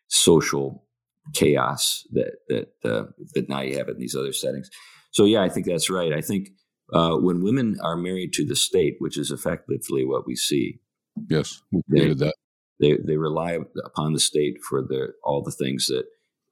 social 0.09 0.87
chaos 1.35 2.07
that 2.13 2.37
that 2.49 2.69
uh, 2.91 3.11
that 3.35 3.51
now 3.51 3.61
you 3.61 3.77
have 3.77 3.91
in 3.91 3.99
these 3.99 4.17
other 4.17 4.33
settings. 4.33 4.71
So 5.11 5.27
yeah, 5.27 5.43
I 5.43 5.51
think 5.51 5.67
that's 5.67 5.91
right. 5.91 6.15
I 6.15 6.23
think 6.23 6.49
uh, 6.93 7.17
when 7.17 7.43
women 7.43 7.79
are 7.83 7.97
married 7.97 8.33
to 8.35 8.45
the 8.45 8.57
state, 8.57 8.97
which 8.99 9.19
is 9.19 9.31
effectively 9.31 10.05
what 10.05 10.27
we 10.27 10.37
see. 10.37 10.81
Yes, 11.29 11.63
we 11.73 11.83
that. 12.15 12.35
They 12.81 12.99
they 13.05 13.17
rely 13.17 13.59
upon 13.85 14.13
the 14.13 14.21
state 14.21 14.59
for 14.69 14.87
all 15.25 15.43
the 15.43 15.51
things 15.51 15.87
that 15.87 16.05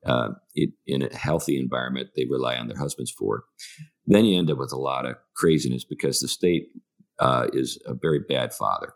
uh, 0.07 0.31
it, 0.55 0.71
in 0.87 1.03
a 1.03 1.15
healthy 1.15 1.59
environment 1.59 2.11
they 2.17 2.27
rely 2.29 2.57
on 2.57 2.69
their 2.69 2.79
husbands 2.79 3.11
for. 3.11 3.45
Then 4.07 4.25
you 4.25 4.39
end 4.39 4.51
up 4.51 4.59
with 4.59 4.73
a 4.73 4.79
lot 4.79 5.07
of 5.07 5.17
craziness 5.37 5.85
because 5.85 6.21
the 6.21 6.29
state 6.29 6.69
uh, 7.19 7.49
is 7.53 7.79
a 7.87 7.95
very 7.95 8.21
bad 8.21 8.53
father. 8.53 8.95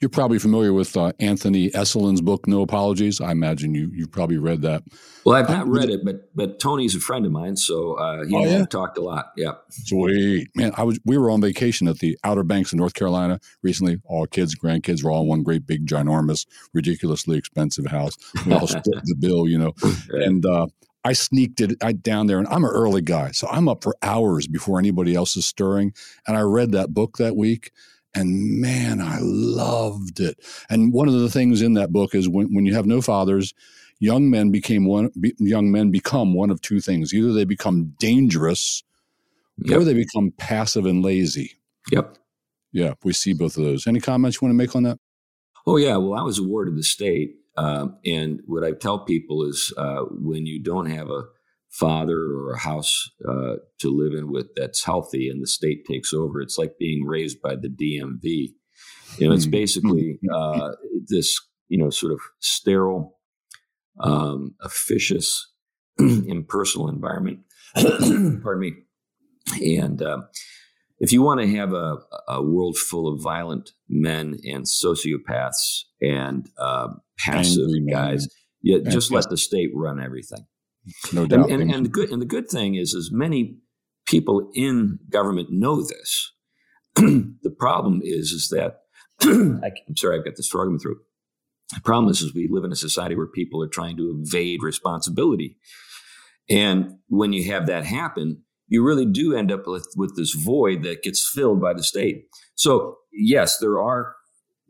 You're 0.00 0.10
probably 0.10 0.38
familiar 0.38 0.74
with 0.74 0.94
uh, 0.96 1.12
Anthony 1.20 1.70
Esolen's 1.70 2.20
book, 2.20 2.46
No 2.46 2.60
Apologies. 2.60 3.20
I 3.20 3.32
imagine 3.32 3.74
you 3.74 3.90
you 3.94 4.06
probably 4.06 4.36
read 4.36 4.60
that. 4.62 4.82
Well, 5.24 5.36
I've 5.36 5.48
not 5.48 5.66
read 5.66 5.88
it, 5.88 6.04
but 6.04 6.34
but 6.34 6.60
Tony's 6.60 6.94
a 6.94 7.00
friend 7.00 7.24
of 7.24 7.32
mine, 7.32 7.56
so 7.56 7.94
uh, 7.94 8.24
he 8.26 8.36
oh, 8.36 8.44
yeah? 8.44 8.66
Talked 8.66 8.98
a 8.98 9.00
lot. 9.00 9.32
Yeah, 9.36 9.52
sweet 9.70 10.48
man. 10.54 10.72
I 10.76 10.82
was 10.82 11.00
we 11.06 11.16
were 11.16 11.30
on 11.30 11.40
vacation 11.40 11.88
at 11.88 11.98
the 11.98 12.18
Outer 12.24 12.42
Banks 12.42 12.72
of 12.72 12.78
North 12.78 12.92
Carolina 12.92 13.40
recently. 13.62 13.98
All 14.04 14.26
kids, 14.26 14.54
grandkids 14.54 15.02
were 15.02 15.10
all 15.10 15.22
in 15.22 15.28
one 15.28 15.42
great 15.42 15.66
big 15.66 15.86
ginormous, 15.86 16.46
ridiculously 16.74 17.38
expensive 17.38 17.86
house. 17.86 18.16
We 18.44 18.52
all 18.52 18.66
split 18.66 19.02
the 19.04 19.16
bill, 19.18 19.48
you 19.48 19.58
know, 19.58 19.74
and. 20.10 20.44
Uh, 20.44 20.66
I 21.04 21.12
sneaked 21.12 21.60
it 21.60 21.76
I, 21.80 21.92
down 21.92 22.26
there, 22.26 22.40
and 22.40 22.48
I'm 22.48 22.64
an 22.64 22.70
early 22.72 23.00
guy, 23.00 23.30
so 23.30 23.46
I'm 23.48 23.68
up 23.68 23.84
for 23.84 23.94
hours 24.02 24.48
before 24.48 24.80
anybody 24.80 25.14
else 25.14 25.36
is 25.36 25.46
stirring. 25.46 25.94
And 26.26 26.36
I 26.36 26.40
read 26.40 26.72
that 26.72 26.92
book 26.92 27.18
that 27.18 27.36
week, 27.36 27.70
and 28.16 28.60
man, 28.60 29.00
I 29.00 29.18
loved 29.20 30.20
it. 30.20 30.38
And 30.70 30.92
one 30.92 31.08
of 31.08 31.14
the 31.14 31.30
things 31.30 31.62
in 31.62 31.74
that 31.74 31.92
book 31.92 32.14
is 32.14 32.28
when, 32.28 32.54
when 32.54 32.66
you 32.66 32.74
have 32.74 32.86
no 32.86 33.00
fathers, 33.00 33.54
young 33.98 34.30
men 34.30 34.50
became 34.50 34.86
one. 34.86 35.10
Be, 35.20 35.34
young 35.38 35.70
men 35.70 35.90
become 35.90 36.34
one 36.34 36.50
of 36.50 36.60
two 36.60 36.80
things: 36.80 37.12
either 37.14 37.32
they 37.32 37.44
become 37.44 37.94
dangerous, 37.98 38.82
yep. 39.58 39.80
or 39.80 39.84
they 39.84 39.94
become 39.94 40.32
passive 40.38 40.86
and 40.86 41.04
lazy. 41.04 41.52
Yep. 41.92 42.16
Yeah, 42.72 42.94
we 43.04 43.12
see 43.12 43.32
both 43.32 43.56
of 43.56 43.64
those. 43.64 43.86
Any 43.86 44.00
comments 44.00 44.40
you 44.40 44.46
want 44.46 44.52
to 44.52 44.56
make 44.56 44.74
on 44.74 44.82
that? 44.84 44.98
Oh 45.66 45.76
yeah. 45.76 45.96
Well, 45.96 46.18
I 46.18 46.22
was 46.22 46.38
a 46.38 46.44
ward 46.44 46.68
of 46.68 46.76
the 46.76 46.82
state, 46.82 47.36
uh, 47.56 47.88
and 48.04 48.40
what 48.46 48.64
I 48.64 48.72
tell 48.72 49.00
people 49.00 49.44
is 49.44 49.72
uh, 49.76 50.02
when 50.10 50.46
you 50.46 50.58
don't 50.58 50.90
have 50.90 51.10
a 51.10 51.24
father 51.78 52.18
or 52.18 52.52
a 52.52 52.58
house 52.58 53.10
uh, 53.28 53.56
to 53.78 53.90
live 53.90 54.12
in 54.18 54.30
with 54.30 54.46
that's 54.56 54.84
healthy 54.84 55.28
and 55.28 55.42
the 55.42 55.46
state 55.46 55.84
takes 55.84 56.12
over. 56.12 56.40
It's 56.40 56.58
like 56.58 56.78
being 56.78 57.04
raised 57.04 57.40
by 57.42 57.56
the 57.56 57.68
DMV. 57.68 58.48
You 59.18 59.28
know, 59.28 59.34
it's 59.34 59.44
hmm. 59.44 59.50
basically 59.50 60.18
hmm. 60.22 60.34
uh, 60.34 60.72
this, 61.08 61.38
you 61.68 61.78
know, 61.78 61.90
sort 61.90 62.12
of 62.12 62.20
sterile, 62.40 63.18
um, 64.00 64.54
officious, 64.60 65.52
impersonal 65.98 66.88
environment. 66.88 67.40
Pardon 67.74 68.60
me. 68.60 68.72
And 69.78 70.02
uh, 70.02 70.22
if 70.98 71.12
you 71.12 71.22
want 71.22 71.40
to 71.40 71.56
have 71.56 71.72
a, 71.72 71.98
a, 72.28 72.42
world 72.42 72.76
full 72.76 73.12
of 73.12 73.22
violent 73.22 73.72
men 73.88 74.38
and 74.44 74.64
sociopaths 74.64 75.82
and 76.00 76.48
uh, 76.58 76.88
passive 77.18 77.68
guys, 77.88 78.28
yeah, 78.62 78.78
just 78.90 79.12
let 79.12 79.28
the 79.28 79.36
state 79.36 79.70
run 79.74 80.00
everything. 80.02 80.46
No 81.12 81.26
doubt. 81.26 81.50
And, 81.50 81.62
and, 81.62 81.72
and, 81.72 81.84
the 81.84 81.90
good 81.90 82.10
and 82.10 82.22
the 82.22 82.26
good 82.26 82.48
thing 82.48 82.74
is, 82.74 82.94
as 82.94 83.10
many 83.10 83.58
people 84.06 84.50
in 84.54 84.98
government 85.10 85.48
know 85.50 85.82
this. 85.82 86.32
the 86.94 87.54
problem 87.58 88.00
is, 88.02 88.30
is 88.30 88.48
that 88.48 88.80
I'm 89.22 89.96
sorry, 89.96 90.18
I've 90.18 90.24
got 90.24 90.36
this 90.36 90.48
frog 90.48 90.68
in 90.68 90.74
my 90.74 90.78
throat. 90.78 90.98
The 91.74 91.80
problem 91.80 92.10
is, 92.10 92.22
is 92.22 92.32
we 92.32 92.48
live 92.50 92.64
in 92.64 92.72
a 92.72 92.76
society 92.76 93.16
where 93.16 93.26
people 93.26 93.62
are 93.62 93.68
trying 93.68 93.96
to 93.96 94.22
evade 94.24 94.62
responsibility, 94.62 95.58
and 96.48 96.98
when 97.08 97.32
you 97.32 97.50
have 97.52 97.66
that 97.66 97.84
happen, 97.84 98.42
you 98.68 98.84
really 98.84 99.06
do 99.06 99.34
end 99.34 99.50
up 99.50 99.66
with, 99.66 99.88
with 99.96 100.16
this 100.16 100.32
void 100.32 100.82
that 100.84 101.02
gets 101.02 101.28
filled 101.28 101.60
by 101.60 101.72
the 101.72 101.82
state. 101.82 102.26
So 102.54 102.98
yes, 103.12 103.58
there 103.58 103.80
are 103.80 104.14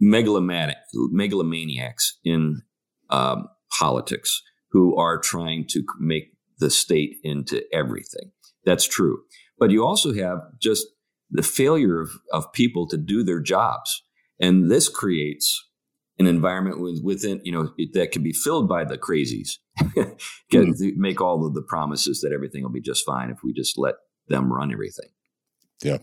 megalomaniac, 0.01 0.79
megalomaniacs 1.13 2.13
in 2.25 2.63
um, 3.11 3.49
politics 3.79 4.43
who 4.71 4.97
are 4.97 5.19
trying 5.19 5.67
to 5.71 5.83
make 5.99 6.33
the 6.59 6.71
state 6.71 7.17
into 7.23 7.63
everything. 7.73 8.33
That's 8.65 8.87
true. 8.87 9.21
But 9.59 9.71
you 9.71 9.85
also 9.85 10.15
have 10.15 10.39
just 10.61 10.87
the 11.31 11.43
failure 11.43 12.01
of, 12.01 12.11
of 12.33 12.53
people 12.53 12.87
to 12.89 12.97
do 12.97 13.23
their 13.23 13.41
jobs. 13.41 14.03
And 14.41 14.71
this 14.71 14.89
creates 14.89 15.65
an 16.19 16.27
environment 16.27 16.81
with, 16.81 17.01
within, 17.03 17.41
you 17.45 17.53
know, 17.53 17.73
it, 17.77 17.91
that 17.95 18.13
can 18.13 18.23
be 18.23 18.33
filled 18.33 18.69
by 18.69 18.85
the 18.85 18.99
crazies. 18.99 19.59
can 20.51 20.73
mm. 20.73 20.97
make 20.97 21.21
all 21.21 21.47
of 21.47 21.55
the 21.55 21.63
promises 21.63 22.21
that 22.21 22.33
everything 22.33 22.63
will 22.63 22.71
be 22.71 22.81
just 22.81 23.05
fine 23.05 23.31
if 23.31 23.39
we 23.43 23.53
just 23.53 23.79
let 23.79 23.95
them 24.29 24.53
run 24.53 24.73
everything. 24.73 25.09
Yeah. 25.83 25.99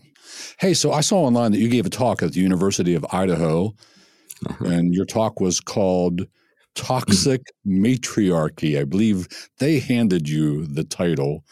Hey, 0.58 0.74
so 0.74 0.92
I 0.92 1.00
saw 1.00 1.24
online 1.24 1.52
that 1.52 1.58
you 1.58 1.68
gave 1.68 1.86
a 1.86 1.90
talk 1.90 2.22
at 2.22 2.32
the 2.32 2.40
University 2.40 2.94
of 2.94 3.04
Idaho, 3.10 3.74
and 4.60 4.94
your 4.94 5.04
talk 5.04 5.40
was 5.40 5.60
called 5.60 6.26
Toxic 6.74 7.42
Matriarchy. 7.64 8.78
I 8.78 8.84
believe 8.84 9.28
they 9.58 9.78
handed 9.78 10.28
you 10.28 10.66
the 10.66 10.84
title. 10.84 11.44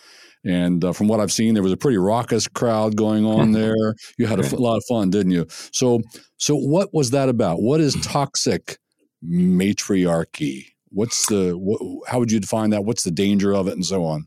And 0.44 0.84
uh, 0.84 0.92
from 0.92 1.06
what 1.06 1.20
I've 1.20 1.30
seen, 1.30 1.54
there 1.54 1.62
was 1.62 1.72
a 1.72 1.76
pretty 1.76 1.98
raucous 1.98 2.48
crowd 2.48 2.96
going 2.96 3.24
on 3.24 3.52
there. 3.52 3.94
You 4.18 4.26
had 4.26 4.40
a 4.40 4.44
f- 4.44 4.52
lot 4.52 4.76
of 4.76 4.84
fun, 4.88 5.10
didn't 5.10 5.32
you? 5.32 5.46
So, 5.72 6.00
so 6.36 6.56
what 6.56 6.92
was 6.92 7.10
that 7.10 7.28
about? 7.28 7.62
What 7.62 7.80
is 7.80 7.94
toxic 8.02 8.78
matriarchy? 9.22 10.66
What's 10.88 11.26
the? 11.26 11.52
What, 11.52 11.80
how 12.08 12.18
would 12.18 12.32
you 12.32 12.40
define 12.40 12.70
that? 12.70 12.84
What's 12.84 13.04
the 13.04 13.12
danger 13.12 13.54
of 13.54 13.68
it, 13.68 13.74
and 13.74 13.86
so 13.86 14.04
on? 14.04 14.26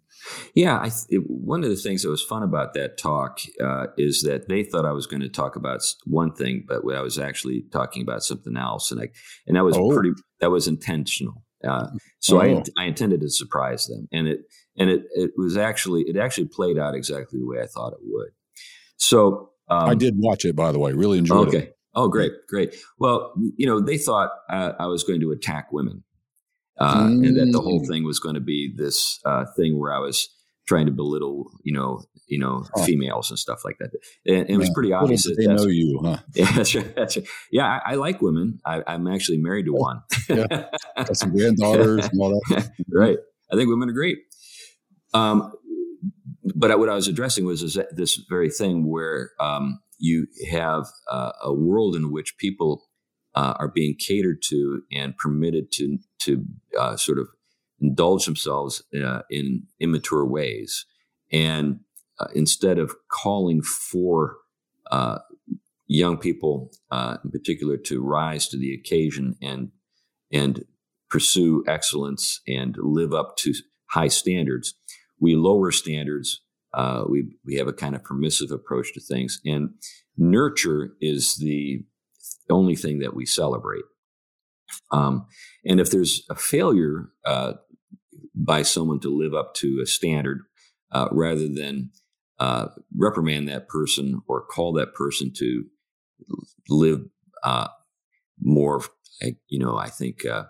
Yeah, 0.53 0.77
I, 0.77 0.91
it, 1.09 1.23
one 1.27 1.63
of 1.63 1.69
the 1.69 1.75
things 1.75 2.03
that 2.03 2.09
was 2.09 2.23
fun 2.23 2.43
about 2.43 2.73
that 2.73 2.97
talk 2.97 3.39
uh, 3.63 3.87
is 3.97 4.21
that 4.21 4.47
they 4.47 4.63
thought 4.63 4.85
I 4.85 4.91
was 4.91 5.07
going 5.07 5.21
to 5.21 5.29
talk 5.29 5.55
about 5.55 5.81
one 6.05 6.33
thing, 6.33 6.65
but 6.67 6.81
I 6.93 7.01
was 7.01 7.19
actually 7.19 7.65
talking 7.71 8.01
about 8.01 8.23
something 8.23 8.57
else, 8.57 8.91
and 8.91 9.01
I 9.01 9.09
and 9.47 9.55
that 9.55 9.63
was 9.63 9.77
oh. 9.77 9.93
pretty 9.93 10.11
that 10.39 10.51
was 10.51 10.67
intentional. 10.67 11.43
Uh, 11.67 11.87
so 12.19 12.37
oh. 12.37 12.41
I 12.41 12.83
I 12.83 12.85
intended 12.85 13.21
to 13.21 13.29
surprise 13.29 13.87
them, 13.87 14.07
and 14.11 14.27
it 14.27 14.39
and 14.77 14.89
it 14.89 15.03
it 15.11 15.31
was 15.37 15.57
actually 15.57 16.03
it 16.07 16.17
actually 16.17 16.47
played 16.47 16.77
out 16.77 16.95
exactly 16.95 17.39
the 17.39 17.47
way 17.47 17.61
I 17.61 17.67
thought 17.67 17.93
it 17.93 17.99
would. 18.03 18.29
So 18.97 19.51
um, 19.69 19.89
I 19.89 19.95
did 19.95 20.15
watch 20.17 20.45
it, 20.45 20.55
by 20.55 20.71
the 20.71 20.79
way. 20.79 20.93
Really 20.93 21.17
enjoyed 21.17 21.49
okay. 21.49 21.57
it. 21.57 21.61
Okay. 21.61 21.71
Oh, 21.97 22.09
great, 22.09 22.33
great. 22.49 22.75
Well, 22.99 23.33
you 23.55 23.65
know, 23.65 23.79
they 23.79 23.97
thought 23.97 24.29
uh, 24.49 24.73
I 24.77 24.87
was 24.87 25.03
going 25.03 25.21
to 25.21 25.31
attack 25.31 25.71
women 25.71 26.03
uh, 26.77 27.05
mm. 27.05 27.27
and 27.27 27.37
that 27.37 27.51
the 27.51 27.61
whole 27.61 27.81
mm. 27.81 27.87
thing 27.87 28.03
was 28.03 28.19
going 28.19 28.35
to 28.35 28.41
be 28.41 28.73
this 28.75 29.19
uh, 29.25 29.45
thing 29.55 29.79
where 29.79 29.93
I 29.93 29.99
was 29.99 30.29
trying 30.67 30.87
to 30.87 30.91
belittle, 30.91 31.51
you 31.63 31.73
know, 31.73 32.03
you 32.27 32.39
know, 32.39 32.65
females 32.85 33.29
and 33.29 33.37
stuff 33.37 33.63
like 33.63 33.77
that. 33.79 33.91
And, 34.25 34.49
it 34.49 34.57
was 34.57 34.69
pretty 34.71 34.91
obvious 34.91 35.23
that 35.25 35.35
they 35.37 35.45
know 35.45 35.67
you, 35.67 36.01
huh? 36.03 36.17
Yeah, 36.33 36.51
that's 36.51 36.73
right. 36.73 36.95
That's 36.95 37.17
right. 37.17 37.27
Yeah, 37.51 37.65
I, 37.85 37.91
I 37.91 37.95
like 37.95 38.21
women. 38.21 38.59
I, 38.65 38.81
am 38.87 39.07
actually 39.07 39.37
married 39.37 39.65
to 39.65 39.75
oh, 39.75 39.79
one. 39.79 40.01
yeah, 40.27 40.45
got 40.97 41.17
some 41.17 41.35
granddaughters 41.35 42.07
and 42.07 42.19
all 42.19 42.41
that. 42.49 42.71
right. 42.91 43.17
I 43.51 43.55
think 43.55 43.69
women 43.69 43.89
are 43.89 43.93
great. 43.93 44.17
Um, 45.13 45.53
but 46.55 46.77
what 46.79 46.89
I 46.89 46.95
was 46.95 47.07
addressing 47.07 47.45
was 47.45 47.77
this 47.91 48.15
very 48.27 48.49
thing 48.49 48.89
where 48.89 49.31
um, 49.39 49.79
you 49.99 50.27
have 50.51 50.85
uh, 51.11 51.31
a 51.43 51.53
world 51.53 51.95
in 51.95 52.11
which 52.11 52.37
people 52.37 52.84
uh, 53.35 53.53
are 53.59 53.67
being 53.67 53.95
catered 53.95 54.41
to 54.41 54.81
and 54.91 55.17
permitted 55.17 55.71
to 55.73 55.97
to 56.19 56.45
uh, 56.79 56.95
sort 56.95 57.19
of 57.19 57.27
indulge 57.81 58.25
themselves 58.25 58.81
uh, 59.03 59.21
in 59.29 59.63
immature 59.79 60.25
ways, 60.25 60.85
and 61.31 61.79
uh, 62.19 62.27
instead 62.33 62.79
of 62.79 62.95
calling 63.09 63.61
for 63.61 64.37
uh, 64.91 65.19
young 65.87 66.17
people, 66.17 66.71
in 66.91 67.31
particular, 67.31 67.77
to 67.77 68.01
rise 68.01 68.47
to 68.47 68.57
the 68.57 68.73
occasion 68.73 69.35
and 69.41 69.71
and 70.31 70.63
pursue 71.09 71.63
excellence 71.67 72.41
and 72.47 72.75
live 72.79 73.13
up 73.13 73.37
to 73.37 73.53
high 73.87 74.07
standards, 74.07 74.73
we 75.19 75.35
lower 75.35 75.71
standards. 75.71 76.41
Uh, 76.73 77.05
we 77.09 77.37
we 77.45 77.55
have 77.55 77.67
a 77.67 77.73
kind 77.73 77.95
of 77.95 78.03
permissive 78.03 78.51
approach 78.51 78.93
to 78.93 78.99
things, 78.99 79.39
and 79.45 79.69
nurture 80.17 80.91
is 80.99 81.35
the 81.37 81.83
only 82.53 82.75
thing 82.75 82.99
that 82.99 83.15
we 83.15 83.25
celebrate. 83.25 83.83
Um, 84.91 85.27
and 85.65 85.79
if 85.79 85.91
there's 85.91 86.23
a 86.29 86.35
failure 86.35 87.09
uh, 87.25 87.53
by 88.33 88.61
someone 88.61 88.99
to 89.01 89.15
live 89.15 89.33
up 89.33 89.53
to 89.55 89.79
a 89.81 89.85
standard, 89.85 90.41
uh, 90.91 91.09
rather 91.11 91.47
than 91.47 91.91
uh, 92.39 92.67
reprimand 92.97 93.47
that 93.49 93.67
person 93.67 94.21
or 94.27 94.45
call 94.45 94.73
that 94.73 94.93
person 94.93 95.31
to 95.35 95.65
live 96.69 97.01
uh, 97.43 97.67
more, 98.41 98.81
you 99.47 99.59
know, 99.59 99.77
I 99.77 99.89
think 99.89 100.25
uh, 100.25 100.45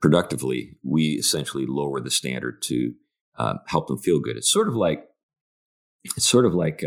productively, 0.00 0.76
we 0.82 1.12
essentially 1.12 1.66
lower 1.66 2.00
the 2.00 2.10
standard 2.10 2.62
to 2.64 2.94
uh, 3.38 3.54
help 3.66 3.88
them 3.88 3.98
feel 3.98 4.20
good. 4.20 4.36
It's 4.36 4.52
sort 4.52 4.68
of 4.68 4.74
like 4.74 5.04
it's 6.04 6.28
sort 6.28 6.44
of 6.44 6.54
like 6.54 6.84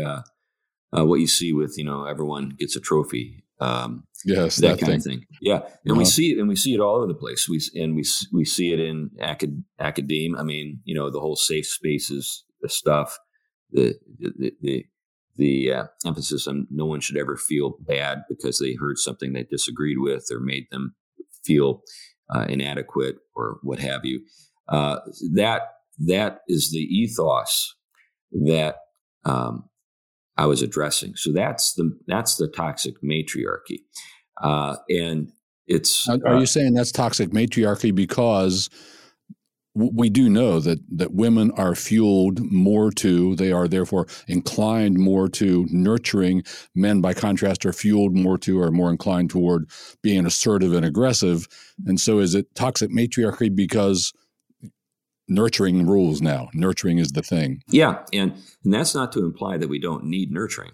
what 0.90 1.20
you 1.20 1.26
see 1.26 1.52
with 1.52 1.76
you 1.76 1.84
know 1.84 2.04
everyone 2.04 2.50
gets 2.58 2.76
a 2.76 2.80
trophy. 2.80 3.44
Um, 3.60 4.04
yes, 4.24 4.56
that, 4.56 4.78
that 4.78 4.80
kind 4.80 4.86
thing. 4.88 4.96
of 4.96 5.02
thing. 5.02 5.26
Yeah, 5.40 5.56
and 5.56 5.92
uh-huh. 5.92 5.98
we 5.98 6.04
see 6.04 6.32
it, 6.32 6.38
and 6.38 6.48
we 6.48 6.56
see 6.56 6.74
it 6.74 6.80
all 6.80 6.96
over 6.96 7.06
the 7.06 7.14
place. 7.14 7.48
We 7.48 7.60
and 7.80 7.94
we 7.94 8.04
we 8.32 8.44
see 8.44 8.72
it 8.72 8.80
in 8.80 9.10
acad- 9.20 9.64
academia. 9.78 10.38
I 10.38 10.44
mean, 10.44 10.80
you 10.84 10.94
know, 10.94 11.10
the 11.10 11.20
whole 11.20 11.36
safe 11.36 11.66
spaces 11.66 12.44
the 12.60 12.68
stuff, 12.68 13.18
the 13.70 13.94
the 14.18 14.52
the, 14.60 14.86
the 15.36 15.72
uh, 15.72 15.84
emphasis 16.06 16.46
on 16.46 16.66
no 16.70 16.86
one 16.86 17.00
should 17.00 17.16
ever 17.16 17.36
feel 17.36 17.76
bad 17.80 18.22
because 18.28 18.58
they 18.58 18.74
heard 18.74 18.98
something 18.98 19.32
they 19.32 19.44
disagreed 19.44 19.98
with 19.98 20.26
or 20.32 20.40
made 20.40 20.66
them 20.70 20.94
feel 21.44 21.82
uh, 22.34 22.46
inadequate 22.48 23.16
or 23.34 23.58
what 23.62 23.78
have 23.78 24.04
you. 24.04 24.20
Uh, 24.68 24.98
that 25.34 25.62
that 25.98 26.40
is 26.48 26.70
the 26.70 26.80
ethos 26.80 27.74
that 28.30 28.76
um, 29.24 29.68
I 30.38 30.46
was 30.46 30.62
addressing. 30.62 31.16
So 31.16 31.32
that's 31.32 31.74
the 31.74 31.98
that's 32.06 32.36
the 32.36 32.48
toxic 32.48 32.94
matriarchy, 33.02 33.80
uh, 34.40 34.76
and 34.88 35.32
it's. 35.66 36.08
Are 36.08 36.16
you 36.16 36.42
uh, 36.42 36.46
saying 36.46 36.74
that's 36.74 36.92
toxic 36.92 37.30
matriarchy 37.30 37.94
because 37.94 38.70
we 39.74 40.08
do 40.08 40.28
know 40.28 40.60
that 40.60 40.78
that 40.96 41.12
women 41.12 41.50
are 41.52 41.74
fueled 41.74 42.40
more 42.50 42.90
to 42.90 43.36
they 43.36 43.52
are 43.52 43.68
therefore 43.68 44.06
inclined 44.26 44.98
more 44.98 45.28
to 45.28 45.66
nurturing 45.70 46.42
men 46.74 47.00
by 47.00 47.14
contrast 47.14 47.64
are 47.64 47.72
fueled 47.72 48.14
more 48.14 48.36
to 48.36 48.60
or 48.60 48.72
more 48.72 48.90
inclined 48.90 49.30
toward 49.30 49.68
being 50.02 50.26
assertive 50.26 50.72
and 50.72 50.84
aggressive 50.84 51.46
and 51.86 52.00
so 52.00 52.18
is 52.18 52.34
it 52.34 52.52
toxic 52.56 52.90
matriarchy 52.90 53.48
because 53.54 54.12
nurturing 55.28 55.86
rules 55.86 56.20
now. 56.20 56.48
Nurturing 56.54 56.98
is 56.98 57.12
the 57.12 57.22
thing. 57.22 57.62
Yeah 57.68 58.02
and 58.12 58.32
and 58.64 58.74
that's 58.74 58.94
not 58.94 59.12
to 59.12 59.24
imply 59.24 59.56
that 59.58 59.68
we 59.68 59.78
don't 59.78 60.04
need 60.04 60.30
nurturing. 60.30 60.72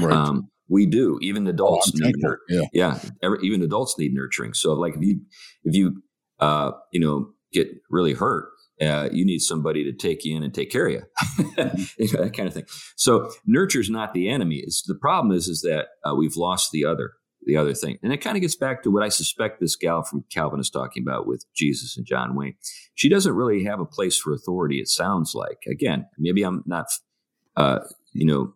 Right. 0.00 0.12
Um, 0.12 0.50
we 0.68 0.86
do. 0.86 1.18
Even 1.20 1.46
adults 1.46 1.92
oh, 1.94 2.06
need 2.06 2.14
yeah, 2.48 2.62
yeah 2.72 2.98
every, 3.22 3.38
even 3.42 3.62
adults 3.62 3.98
need 3.98 4.14
nurturing. 4.14 4.54
So 4.54 4.72
like 4.72 4.94
if 4.96 5.02
you 5.02 5.20
if 5.64 5.74
you 5.74 6.02
uh, 6.40 6.72
you 6.92 7.00
know 7.00 7.30
get 7.52 7.68
really 7.90 8.14
hurt, 8.14 8.48
uh, 8.80 9.08
you 9.12 9.24
need 9.24 9.40
somebody 9.40 9.84
to 9.84 9.92
take 9.92 10.24
you 10.24 10.36
in 10.36 10.42
and 10.42 10.52
take 10.52 10.70
care 10.70 10.86
of 10.86 10.92
you, 10.92 11.02
you 11.98 12.12
know, 12.12 12.24
that 12.24 12.32
kind 12.34 12.48
of 12.48 12.54
thing. 12.54 12.64
So 12.96 13.30
nurture 13.46 13.80
is 13.80 13.90
not 13.90 14.14
the 14.14 14.28
enemy. 14.28 14.62
It's 14.64 14.82
the 14.82 14.96
problem 14.96 15.36
is 15.36 15.48
is 15.48 15.60
that 15.62 15.88
uh, 16.04 16.14
we've 16.14 16.36
lost 16.36 16.70
the 16.72 16.84
other 16.84 17.12
the 17.46 17.56
other 17.56 17.74
thing, 17.74 17.98
and 18.02 18.12
it 18.12 18.18
kind 18.18 18.36
of 18.36 18.40
gets 18.40 18.56
back 18.56 18.82
to 18.82 18.90
what 18.90 19.02
I 19.02 19.08
suspect 19.08 19.60
this 19.60 19.76
gal 19.76 20.02
from 20.02 20.24
Calvin 20.32 20.60
is 20.60 20.70
talking 20.70 21.02
about 21.02 21.26
with 21.26 21.44
Jesus 21.54 21.96
and 21.96 22.06
John 22.06 22.34
Wayne. 22.34 22.54
She 22.94 23.08
doesn't 23.08 23.34
really 23.34 23.64
have 23.64 23.80
a 23.80 23.84
place 23.86 24.18
for 24.18 24.32
authority. 24.32 24.80
It 24.80 24.88
sounds 24.88 25.34
like 25.34 25.58
again, 25.68 26.06
maybe 26.18 26.42
I'm 26.42 26.62
not, 26.66 26.86
uh, 27.56 27.80
you 28.12 28.26
know, 28.26 28.54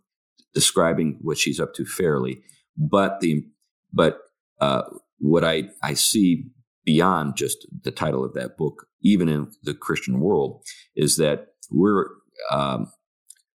describing 0.54 1.18
what 1.20 1.38
she's 1.38 1.60
up 1.60 1.74
to 1.74 1.84
fairly, 1.84 2.42
but 2.76 3.20
the 3.20 3.44
but 3.92 4.18
uh, 4.60 4.82
what 5.18 5.44
I 5.44 5.64
I 5.82 5.94
see 5.94 6.44
beyond 6.84 7.36
just 7.36 7.66
the 7.82 7.90
title 7.90 8.24
of 8.24 8.34
that 8.34 8.56
book, 8.56 8.86
even 9.02 9.28
in 9.28 9.50
the 9.62 9.74
Christian 9.74 10.20
world, 10.20 10.64
is 10.96 11.16
that 11.16 11.48
we're 11.70 12.06
um, 12.50 12.90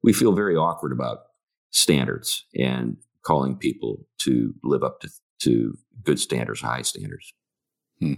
we 0.02 0.12
feel 0.12 0.32
very 0.32 0.56
awkward 0.56 0.92
about 0.92 1.18
standards 1.70 2.44
and 2.54 2.96
calling 3.24 3.56
people 3.56 4.06
to 4.22 4.54
live 4.62 4.82
up 4.82 5.00
to 5.00 5.08
to 5.40 5.74
good 6.02 6.20
standards, 6.20 6.60
high 6.60 6.82
standards, 6.82 7.32
hmm. 7.98 8.14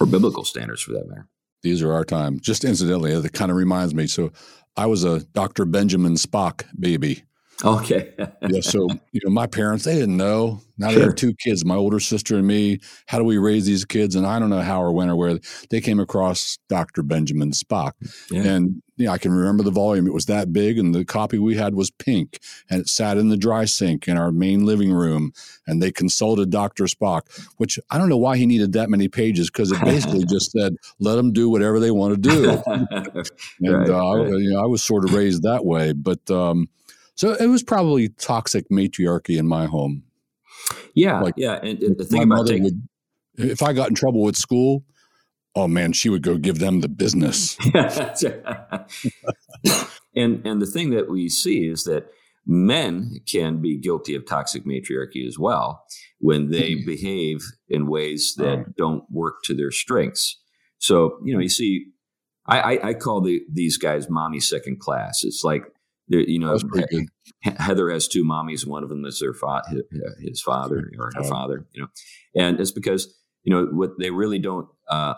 or 0.00 0.06
biblical 0.06 0.44
standards 0.44 0.82
for 0.82 0.92
that 0.92 1.06
matter. 1.06 1.28
These 1.62 1.82
are 1.82 1.92
our 1.92 2.04
time. 2.04 2.40
Just 2.40 2.64
incidentally, 2.64 3.18
that 3.18 3.32
kind 3.32 3.50
of 3.50 3.56
reminds 3.56 3.94
me. 3.94 4.06
So, 4.06 4.32
I 4.76 4.86
was 4.86 5.04
a 5.04 5.20
Dr. 5.20 5.64
Benjamin 5.64 6.14
Spock 6.14 6.64
baby 6.78 7.24
Okay. 7.62 8.12
yeah. 8.18 8.60
So, 8.60 8.88
you 9.12 9.20
know, 9.24 9.30
my 9.30 9.46
parents, 9.46 9.84
they 9.84 9.94
didn't 9.94 10.16
know. 10.16 10.60
Now 10.76 10.88
sure. 10.88 10.98
they 10.98 11.04
have 11.04 11.14
two 11.14 11.34
kids, 11.34 11.64
my 11.64 11.76
older 11.76 12.00
sister 12.00 12.36
and 12.36 12.46
me. 12.46 12.80
How 13.06 13.18
do 13.18 13.24
we 13.24 13.38
raise 13.38 13.64
these 13.64 13.84
kids? 13.84 14.16
And 14.16 14.26
I 14.26 14.38
don't 14.38 14.50
know 14.50 14.62
how 14.62 14.82
or 14.82 14.92
when 14.92 15.08
or 15.08 15.16
where 15.16 15.38
they 15.70 15.80
came 15.80 16.00
across 16.00 16.58
Dr. 16.68 17.02
Benjamin 17.02 17.52
Spock. 17.52 17.92
Yeah. 18.30 18.42
And 18.42 18.82
yeah, 18.96 19.10
I 19.10 19.18
can 19.18 19.32
remember 19.32 19.62
the 19.62 19.70
volume. 19.70 20.06
It 20.06 20.14
was 20.14 20.26
that 20.26 20.52
big, 20.52 20.78
and 20.78 20.94
the 20.94 21.04
copy 21.04 21.38
we 21.38 21.56
had 21.56 21.74
was 21.74 21.90
pink, 21.90 22.38
and 22.70 22.80
it 22.80 22.88
sat 22.88 23.18
in 23.18 23.28
the 23.28 23.36
dry 23.36 23.64
sink 23.64 24.06
in 24.06 24.16
our 24.16 24.30
main 24.30 24.64
living 24.64 24.92
room. 24.92 25.32
And 25.66 25.82
they 25.82 25.90
consulted 25.90 26.50
Dr. 26.50 26.84
Spock, 26.84 27.22
which 27.56 27.78
I 27.90 27.98
don't 27.98 28.08
know 28.08 28.18
why 28.18 28.36
he 28.36 28.46
needed 28.46 28.72
that 28.74 28.90
many 28.90 29.08
pages 29.08 29.50
because 29.50 29.72
it 29.72 29.80
basically 29.80 30.24
just 30.28 30.52
said, 30.52 30.76
let 31.00 31.16
them 31.16 31.32
do 31.32 31.48
whatever 31.48 31.80
they 31.80 31.90
want 31.90 32.14
to 32.14 32.30
do. 32.30 32.50
and 32.66 32.88
right, 33.62 33.90
uh, 33.90 34.16
right. 34.16 34.28
You 34.28 34.50
know, 34.52 34.62
I 34.62 34.66
was 34.66 34.82
sort 34.82 35.04
of 35.04 35.12
raised 35.12 35.42
that 35.42 35.64
way. 35.64 35.92
But, 35.92 36.30
um, 36.30 36.68
so 37.14 37.32
it 37.32 37.46
was 37.46 37.62
probably 37.62 38.08
toxic 38.08 38.70
matriarchy 38.70 39.38
in 39.38 39.46
my 39.46 39.66
home. 39.66 40.04
Yeah, 40.94 41.20
like, 41.20 41.34
yeah. 41.36 41.60
And, 41.62 41.82
and 41.82 41.98
the 41.98 42.04
thing 42.04 42.22
about 42.22 42.46
taking, 42.46 42.64
would, 42.64 42.88
if 43.36 43.62
I 43.62 43.72
got 43.72 43.88
in 43.88 43.94
trouble 43.94 44.22
with 44.22 44.36
school, 44.36 44.84
oh 45.54 45.68
man, 45.68 45.92
she 45.92 46.08
would 46.08 46.22
go 46.22 46.36
give 46.36 46.58
them 46.58 46.80
the 46.80 46.88
business. 46.88 47.56
and 50.14 50.46
and 50.46 50.62
the 50.62 50.70
thing 50.70 50.90
that 50.90 51.08
we 51.08 51.28
see 51.28 51.66
is 51.66 51.84
that 51.84 52.08
men 52.46 53.20
can 53.26 53.60
be 53.60 53.76
guilty 53.76 54.14
of 54.14 54.26
toxic 54.26 54.66
matriarchy 54.66 55.26
as 55.26 55.38
well 55.38 55.84
when 56.18 56.50
they 56.50 56.74
hmm. 56.74 56.84
behave 56.84 57.42
in 57.68 57.86
ways 57.86 58.34
that 58.36 58.74
don't 58.76 59.04
work 59.10 59.36
to 59.44 59.54
their 59.54 59.70
strengths. 59.70 60.40
So 60.78 61.18
you 61.24 61.34
know, 61.34 61.40
you 61.40 61.48
see, 61.48 61.86
I, 62.46 62.60
I, 62.60 62.88
I 62.88 62.94
call 62.94 63.20
the, 63.20 63.42
these 63.50 63.78
guys 63.78 64.10
mommy 64.10 64.40
second 64.40 64.80
class. 64.80 65.24
It's 65.24 65.42
like 65.44 65.64
you 66.08 66.38
know, 66.38 66.58
Heather 67.42 67.90
has 67.90 68.08
two 68.08 68.24
mommies. 68.24 68.66
One 68.66 68.82
of 68.82 68.88
them 68.88 69.04
is 69.04 69.20
their 69.20 69.34
fa- 69.34 69.62
his 70.20 70.42
father 70.42 70.90
or 70.98 71.10
her 71.14 71.24
father. 71.24 71.66
You 71.72 71.82
know, 71.82 71.88
and 72.36 72.60
it's 72.60 72.72
because 72.72 73.14
you 73.42 73.54
know 73.54 73.66
what 73.72 73.92
they 73.98 74.10
really 74.10 74.38
don't 74.38 74.68
uh, 74.90 75.14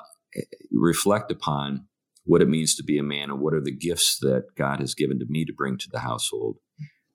reflect 0.72 1.30
upon 1.30 1.86
what 2.24 2.42
it 2.42 2.48
means 2.48 2.74
to 2.74 2.82
be 2.82 2.98
a 2.98 3.02
man 3.02 3.30
and 3.30 3.40
what 3.40 3.54
are 3.54 3.60
the 3.60 3.74
gifts 3.74 4.18
that 4.18 4.44
God 4.56 4.80
has 4.80 4.94
given 4.94 5.18
to 5.20 5.26
me 5.28 5.44
to 5.44 5.52
bring 5.52 5.78
to 5.78 5.88
the 5.90 6.00
household. 6.00 6.58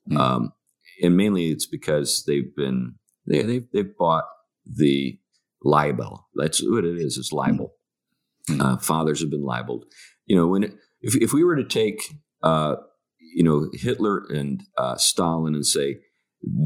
Mm-hmm. 0.09 0.17
Um, 0.17 0.53
and 1.01 1.17
mainly 1.17 1.49
it's 1.49 1.67
because 1.67 2.23
they've 2.25 2.55
been 2.55 2.95
they 3.27 3.43
they've, 3.43 3.67
they've 3.73 3.97
bought 3.97 4.25
the 4.65 5.19
libel. 5.63 6.27
That's 6.35 6.61
what 6.61 6.85
it 6.85 6.97
is. 6.97 7.17
It's 7.17 7.31
libel. 7.31 7.73
Mm-hmm. 8.49 8.61
Uh, 8.61 8.77
fathers 8.77 9.21
have 9.21 9.29
been 9.29 9.45
libeled. 9.45 9.85
You 10.25 10.35
know, 10.35 10.47
when 10.47 10.63
it, 10.63 10.73
if 11.01 11.15
if 11.15 11.33
we 11.33 11.43
were 11.43 11.55
to 11.55 11.63
take 11.63 12.01
uh, 12.41 12.75
you 13.33 13.43
know 13.43 13.69
Hitler 13.73 14.25
and 14.29 14.63
uh, 14.77 14.95
Stalin 14.97 15.55
and 15.55 15.65
say 15.65 15.97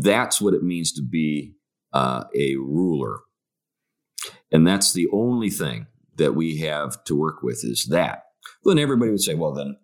that's 0.01 0.39
what 0.39 0.53
it 0.53 0.63
means 0.63 0.91
to 0.93 1.03
be 1.03 1.55
uh, 1.93 2.25
a 2.35 2.55
ruler, 2.55 3.19
and 4.51 4.67
that's 4.67 4.93
the 4.93 5.07
only 5.13 5.49
thing 5.49 5.87
that 6.15 6.33
we 6.33 6.59
have 6.59 7.03
to 7.05 7.15
work 7.15 7.43
with 7.43 7.61
is 7.63 7.87
that. 7.89 8.23
Well, 8.63 8.75
then 8.75 8.81
everybody 8.81 9.11
would 9.11 9.21
say, 9.21 9.33
well, 9.33 9.53
then 9.53 9.77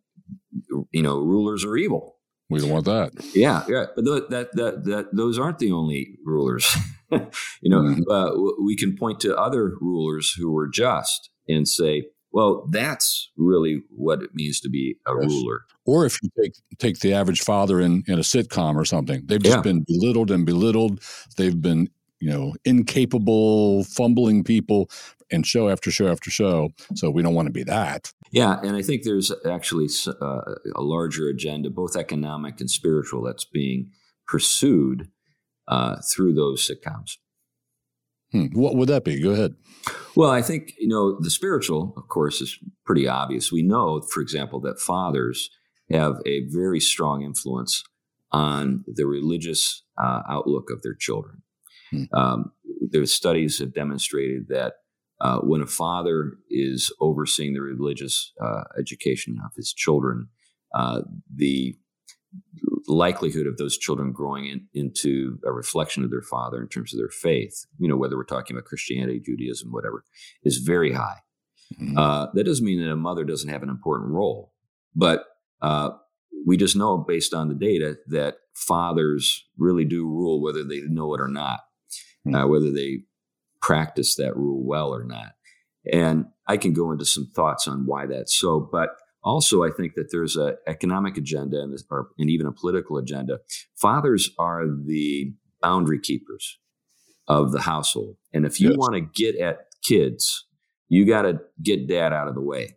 you 0.91 1.01
know, 1.01 1.17
rulers 1.19 1.65
are 1.65 1.77
evil. 1.77 2.17
We 2.49 2.59
don't 2.59 2.69
want 2.69 2.85
that. 2.85 3.11
Yeah, 3.33 3.63
yeah, 3.67 3.85
but 3.95 4.03
th- 4.03 4.23
that 4.29 4.49
that 4.53 4.83
that 4.83 5.15
those 5.15 5.39
aren't 5.39 5.59
the 5.59 5.71
only 5.71 6.17
rulers. 6.25 6.75
you 7.11 7.29
know, 7.63 7.81
mm-hmm. 7.81 8.11
uh, 8.11 8.63
we 8.63 8.75
can 8.75 8.97
point 8.97 9.21
to 9.21 9.37
other 9.37 9.73
rulers 9.79 10.33
who 10.37 10.51
were 10.51 10.67
just 10.67 11.29
and 11.47 11.67
say, 11.67 12.07
well, 12.31 12.67
that's 12.69 13.29
really 13.37 13.81
what 13.89 14.21
it 14.21 14.33
means 14.33 14.59
to 14.61 14.69
be 14.69 14.97
a 15.05 15.11
yes. 15.21 15.29
ruler. 15.29 15.61
Or 15.85 16.05
if 16.05 16.17
you 16.21 16.29
take 16.41 16.53
take 16.77 16.99
the 16.99 17.13
average 17.13 17.41
father 17.41 17.79
in 17.79 18.03
in 18.07 18.15
a 18.15 18.23
sitcom 18.23 18.75
or 18.75 18.85
something, 18.85 19.23
they've 19.25 19.41
just 19.41 19.57
yeah. 19.57 19.61
been 19.61 19.83
belittled 19.87 20.31
and 20.31 20.45
belittled. 20.45 21.01
They've 21.37 21.59
been 21.59 21.89
you 22.19 22.29
know 22.29 22.53
incapable, 22.63 23.83
fumbling 23.85 24.43
people, 24.43 24.89
and 25.31 25.45
show 25.45 25.69
after 25.69 25.91
show 25.91 26.07
after 26.07 26.29
show. 26.29 26.69
So 26.95 27.09
we 27.09 27.21
don't 27.21 27.35
want 27.35 27.47
to 27.47 27.53
be 27.53 27.63
that. 27.63 28.11
Yeah, 28.31 28.59
and 28.61 28.75
I 28.75 28.81
think 28.81 29.03
there's 29.03 29.31
actually 29.45 29.89
uh, 30.07 30.41
a 30.75 30.81
larger 30.81 31.27
agenda, 31.27 31.69
both 31.69 31.97
economic 31.97 32.61
and 32.61 32.71
spiritual, 32.71 33.23
that's 33.23 33.43
being 33.43 33.91
pursued 34.25 35.09
uh, 35.67 35.97
through 36.13 36.35
those 36.35 36.65
sitcoms. 36.65 37.17
Hmm. 38.31 38.45
What 38.53 38.75
would 38.75 38.89
that 38.89 39.03
be? 39.03 39.21
Go 39.21 39.31
ahead. 39.31 39.55
Well, 40.15 40.29
I 40.29 40.41
think 40.41 40.73
you 40.77 40.87
know 40.87 41.19
the 41.19 41.31
spiritual, 41.31 41.93
of 41.97 42.07
course, 42.07 42.41
is 42.41 42.57
pretty 42.85 43.07
obvious. 43.07 43.51
We 43.51 43.63
know, 43.63 44.01
for 44.01 44.21
example, 44.21 44.59
that 44.61 44.79
fathers 44.79 45.49
have 45.89 46.15
a 46.25 46.47
very 46.47 46.79
strong 46.79 47.23
influence 47.23 47.83
on 48.31 48.85
the 48.87 49.05
religious 49.05 49.83
uh, 50.01 50.21
outlook 50.29 50.69
of 50.69 50.81
their 50.81 50.95
children. 50.95 51.41
Hmm. 51.89 52.03
Um, 52.13 52.51
there's 52.89 53.13
studies 53.13 53.59
have 53.59 53.73
demonstrated 53.73 54.47
that 54.49 54.75
uh, 55.19 55.39
when 55.39 55.61
a 55.61 55.67
father 55.67 56.33
is 56.49 56.91
overseeing 56.99 57.53
the 57.53 57.61
religious 57.61 58.33
uh, 58.41 58.63
education 58.79 59.37
of 59.45 59.51
his 59.55 59.73
children, 59.73 60.29
uh, 60.73 61.01
the 61.33 61.75
likelihood 62.87 63.47
of 63.47 63.57
those 63.57 63.77
children 63.77 64.11
growing 64.11 64.45
in, 64.45 64.67
into 64.73 65.39
a 65.45 65.51
reflection 65.51 66.03
of 66.03 66.09
their 66.09 66.21
father 66.21 66.61
in 66.61 66.67
terms 66.67 66.93
of 66.93 66.99
their 66.99 67.09
faith, 67.09 67.65
you 67.77 67.87
know, 67.87 67.97
whether 67.97 68.15
we're 68.15 68.23
talking 68.23 68.55
about 68.55 68.65
Christianity, 68.65 69.21
Judaism, 69.23 69.71
whatever, 69.71 70.03
is 70.43 70.57
very 70.57 70.93
high. 70.93 71.19
Mm-hmm. 71.79 71.97
Uh, 71.97 72.27
that 72.33 72.45
doesn't 72.45 72.65
mean 72.65 72.81
that 72.81 72.91
a 72.91 72.95
mother 72.95 73.23
doesn't 73.23 73.49
have 73.49 73.63
an 73.63 73.69
important 73.69 74.11
role, 74.11 74.53
but 74.95 75.25
uh, 75.61 75.91
we 76.45 76.57
just 76.57 76.75
know 76.75 76.97
based 76.97 77.33
on 77.33 77.47
the 77.47 77.55
data 77.55 77.97
that 78.07 78.35
fathers 78.53 79.45
really 79.57 79.85
do 79.85 80.05
rule 80.05 80.41
whether 80.41 80.63
they 80.63 80.81
know 80.81 81.13
it 81.13 81.21
or 81.21 81.27
not, 81.27 81.61
mm-hmm. 82.27 82.49
whether 82.49 82.71
they 82.71 82.99
practice 83.61 84.15
that 84.15 84.35
rule 84.35 84.65
well 84.65 84.93
or 84.93 85.03
not. 85.03 85.31
And 85.91 86.25
I 86.47 86.57
can 86.57 86.73
go 86.73 86.91
into 86.91 87.05
some 87.05 87.31
thoughts 87.35 87.67
on 87.67 87.85
why 87.85 88.05
that's 88.07 88.37
so, 88.37 88.59
but 88.59 88.89
also 89.23 89.63
I 89.63 89.69
think 89.69 89.93
that 89.95 90.09
there's 90.11 90.35
an 90.35 90.55
economic 90.67 91.17
agenda 91.17 91.61
and, 91.61 91.77
or, 91.89 92.09
and 92.17 92.29
even 92.29 92.47
a 92.47 92.51
political 92.51 92.97
agenda. 92.97 93.39
Fathers 93.75 94.29
are 94.39 94.65
the 94.65 95.33
boundary 95.61 95.99
keepers 95.99 96.57
of 97.27 97.51
the 97.51 97.61
household. 97.61 98.17
And 98.33 98.45
if 98.45 98.59
you 98.59 98.69
yes. 98.69 98.77
want 98.77 98.95
to 98.95 99.01
get 99.01 99.39
at 99.39 99.67
kids, 99.83 100.47
you 100.89 101.05
got 101.05 101.21
to 101.23 101.39
get 101.61 101.87
dad 101.87 102.13
out 102.13 102.27
of 102.27 102.35
the 102.35 102.41
way. 102.41 102.75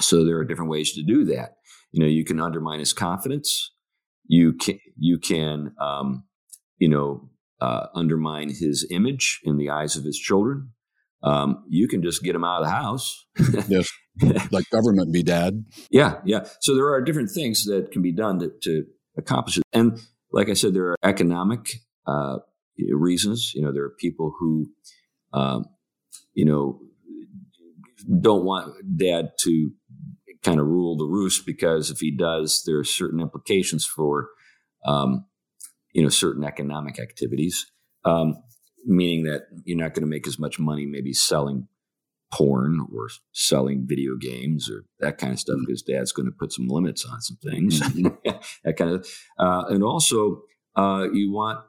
So 0.00 0.24
there 0.24 0.38
are 0.38 0.44
different 0.44 0.70
ways 0.70 0.92
to 0.94 1.02
do 1.02 1.24
that. 1.26 1.56
You 1.92 2.00
know, 2.02 2.08
you 2.08 2.24
can 2.24 2.40
undermine 2.40 2.80
his 2.80 2.92
confidence. 2.92 3.72
You 4.26 4.54
can, 4.54 4.78
you 4.96 5.18
can, 5.18 5.74
um, 5.78 6.24
you 6.78 6.88
know, 6.88 7.28
uh, 7.60 7.86
undermine 7.94 8.48
his 8.48 8.86
image 8.90 9.40
in 9.44 9.58
the 9.58 9.70
eyes 9.70 9.96
of 9.96 10.04
his 10.04 10.18
children. 10.18 10.70
Um, 11.22 11.64
you 11.68 11.86
can 11.86 12.02
just 12.02 12.22
get 12.22 12.34
him 12.34 12.42
out 12.42 12.62
of 12.62 12.64
the 12.64 12.70
house. 12.70 13.26
yes. 13.68 13.88
Like 14.50 14.68
government 14.70 15.12
be 15.12 15.22
dad. 15.22 15.64
Yeah. 15.90 16.16
Yeah. 16.24 16.46
So 16.60 16.74
there 16.74 16.92
are 16.92 17.00
different 17.00 17.30
things 17.30 17.64
that 17.64 17.90
can 17.92 18.02
be 18.02 18.12
done 18.12 18.38
to, 18.40 18.52
to 18.62 18.84
accomplish 19.16 19.56
it. 19.56 19.64
And 19.72 19.98
like 20.30 20.48
I 20.48 20.54
said, 20.54 20.74
there 20.74 20.88
are 20.88 20.96
economic 21.02 21.74
uh, 22.06 22.38
reasons. 22.90 23.52
You 23.54 23.62
know, 23.62 23.72
there 23.72 23.84
are 23.84 23.94
people 23.98 24.34
who, 24.38 24.68
um, 25.32 25.64
you 26.34 26.44
know, 26.44 26.80
don't 28.20 28.44
want 28.44 28.74
dad 28.96 29.30
to 29.40 29.70
kind 30.42 30.58
of 30.58 30.66
rule 30.66 30.96
the 30.96 31.06
roost 31.06 31.46
because 31.46 31.90
if 31.90 31.98
he 31.98 32.10
does, 32.14 32.62
there 32.66 32.78
are 32.78 32.84
certain 32.84 33.20
implications 33.20 33.86
for 33.86 34.28
um, 34.84 35.26
you 35.92 36.02
know 36.02 36.08
certain 36.08 36.44
economic 36.44 36.98
activities, 36.98 37.70
um, 38.04 38.36
meaning 38.84 39.24
that 39.24 39.42
you're 39.64 39.78
not 39.78 39.94
going 39.94 40.02
to 40.02 40.10
make 40.10 40.26
as 40.26 40.38
much 40.38 40.58
money 40.58 40.86
maybe 40.86 41.12
selling 41.12 41.68
porn 42.32 42.86
or 42.94 43.08
selling 43.32 43.84
video 43.86 44.16
games 44.18 44.70
or 44.70 44.84
that 45.00 45.18
kind 45.18 45.32
of 45.32 45.38
stuff 45.38 45.54
mm-hmm. 45.54 45.66
because 45.66 45.82
dad's 45.82 46.12
going 46.12 46.26
to 46.26 46.32
put 46.32 46.52
some 46.52 46.68
limits 46.68 47.04
on 47.04 47.20
some 47.20 47.36
things 47.42 47.80
mm-hmm. 47.80 48.30
that 48.64 48.76
kind 48.76 48.90
of 48.90 49.06
uh, 49.38 49.64
and 49.68 49.84
also 49.84 50.42
uh, 50.76 51.06
you 51.12 51.32
want 51.32 51.60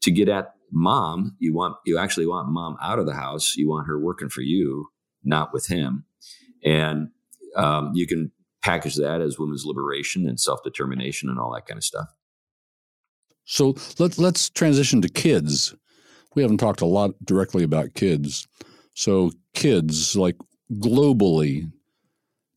to 0.00 0.10
get 0.10 0.28
at 0.28 0.54
mom 0.70 1.36
you 1.38 1.54
want 1.54 1.76
you 1.84 1.98
actually 1.98 2.26
want 2.26 2.48
mom 2.48 2.76
out 2.82 2.98
of 2.98 3.06
the 3.06 3.14
house 3.14 3.54
you 3.56 3.68
want 3.68 3.86
her 3.86 3.98
working 3.98 4.28
for 4.28 4.40
you 4.40 4.88
not 5.22 5.52
with 5.52 5.66
him 5.66 6.04
and 6.64 7.08
um, 7.56 7.92
you 7.94 8.06
can 8.06 8.32
package 8.62 8.96
that 8.96 9.20
as 9.20 9.38
women's 9.38 9.64
liberation 9.64 10.26
and 10.26 10.40
self-determination 10.40 11.28
and 11.28 11.38
all 11.38 11.52
that 11.52 11.66
kind 11.66 11.78
of 11.78 11.84
stuff 11.84 12.08
so 13.44 13.74
let, 13.98 14.18
let's 14.18 14.50
transition 14.50 15.02
to 15.02 15.08
kids. 15.08 15.74
We 16.34 16.42
haven't 16.42 16.58
talked 16.58 16.80
a 16.80 16.86
lot 16.86 17.12
directly 17.24 17.62
about 17.62 17.94
kids. 17.94 18.48
So, 18.94 19.32
kids, 19.54 20.16
like 20.16 20.36
globally, 20.72 21.70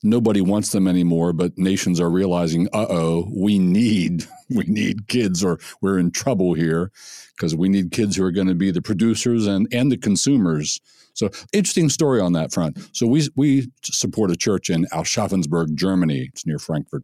nobody 0.04 0.42
wants 0.42 0.72
them 0.72 0.88
anymore, 0.88 1.34
but 1.34 1.58
nations 1.58 2.00
are 2.00 2.10
realizing, 2.10 2.68
uh 2.74 2.88
oh, 2.90 3.30
we 3.36 3.60
need 3.60 4.26
we 4.50 4.64
need 4.66 5.08
kids 5.08 5.44
or 5.44 5.60
we're 5.82 6.00
in 6.00 6.12
trouble 6.12 6.54
here 6.54 6.92
because 7.36 7.56
we 7.56 7.70
need 7.70 7.92
kids 7.92 8.16
who 8.16 8.24
are 8.24 8.32
going 8.32 8.48
to 8.48 8.56
be 8.56 8.72
the 8.72 8.82
producers 8.82 9.46
and, 9.46 9.68
and 9.72 9.92
the 9.92 9.98
consumers. 9.98 10.80
So 11.14 11.30
interesting 11.52 11.90
story 11.90 12.22
on 12.22 12.34
that 12.34 12.54
front. 12.54 12.78
So 12.94 13.08
we 13.08 13.28
we 13.36 13.72
support 13.84 14.32
a 14.32 14.36
church 14.36 14.70
in 14.70 14.86
Aschaffenburg, 14.94 15.76
Germany. 15.76 16.30
It's 16.32 16.46
near 16.46 16.60
Frankfurt 16.60 17.04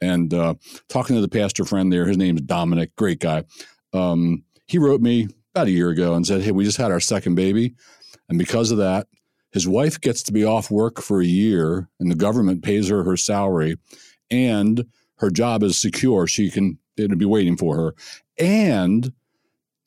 and 0.00 0.32
uh, 0.32 0.54
talking 0.88 1.16
to 1.16 1.22
the 1.22 1.28
pastor 1.28 1.64
friend 1.64 1.92
there, 1.92 2.06
his 2.06 2.16
name 2.16 2.36
is 2.36 2.42
Dominic, 2.42 2.96
great 2.96 3.20
guy. 3.20 3.44
Um, 3.92 4.44
he 4.66 4.78
wrote 4.78 5.00
me 5.00 5.28
about 5.54 5.66
a 5.66 5.72
year 5.72 5.90
ago 5.90 6.14
and 6.14 6.26
said, 6.26 6.42
Hey, 6.42 6.52
we 6.52 6.64
just 6.64 6.78
had 6.78 6.90
our 6.90 7.00
second 7.00 7.34
baby. 7.34 7.74
And 8.28 8.38
because 8.38 8.70
of 8.70 8.78
that, 8.78 9.06
his 9.52 9.66
wife 9.66 10.00
gets 10.00 10.22
to 10.24 10.32
be 10.32 10.44
off 10.44 10.70
work 10.70 11.00
for 11.00 11.20
a 11.20 11.26
year 11.26 11.88
and 11.98 12.10
the 12.10 12.16
government 12.16 12.62
pays 12.62 12.88
her 12.88 13.02
her 13.02 13.16
salary 13.16 13.76
and 14.30 14.84
her 15.16 15.30
job 15.30 15.62
is 15.62 15.76
secure. 15.76 16.26
She 16.26 16.50
can, 16.50 16.78
it'll 16.96 17.16
be 17.16 17.24
waiting 17.24 17.56
for 17.56 17.76
her. 17.76 17.94
And 18.38 19.12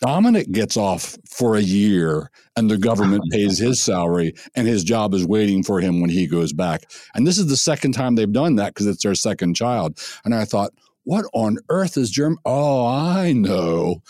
Dominic 0.01 0.51
gets 0.51 0.75
off 0.75 1.17
for 1.29 1.55
a 1.55 1.61
year 1.61 2.29
and 2.57 2.69
the 2.69 2.77
government 2.77 3.23
pays 3.31 3.57
his 3.57 3.81
salary 3.81 4.33
and 4.53 4.67
his 4.67 4.83
job 4.83 5.13
is 5.13 5.25
waiting 5.25 5.63
for 5.63 5.79
him 5.79 6.01
when 6.01 6.09
he 6.09 6.27
goes 6.27 6.51
back. 6.51 6.91
And 7.15 7.25
this 7.25 7.37
is 7.37 7.47
the 7.47 7.57
second 7.57 7.93
time 7.93 8.15
they've 8.15 8.31
done 8.31 8.57
that 8.57 8.73
because 8.73 8.87
it's 8.87 9.03
their 9.03 9.15
second 9.15 9.55
child. 9.55 9.97
And 10.25 10.35
I 10.35 10.43
thought, 10.43 10.73
what 11.05 11.25
on 11.33 11.57
earth 11.69 11.97
is 11.97 12.11
German? 12.11 12.37
Oh, 12.45 12.85
I 12.85 13.33
know. 13.33 14.01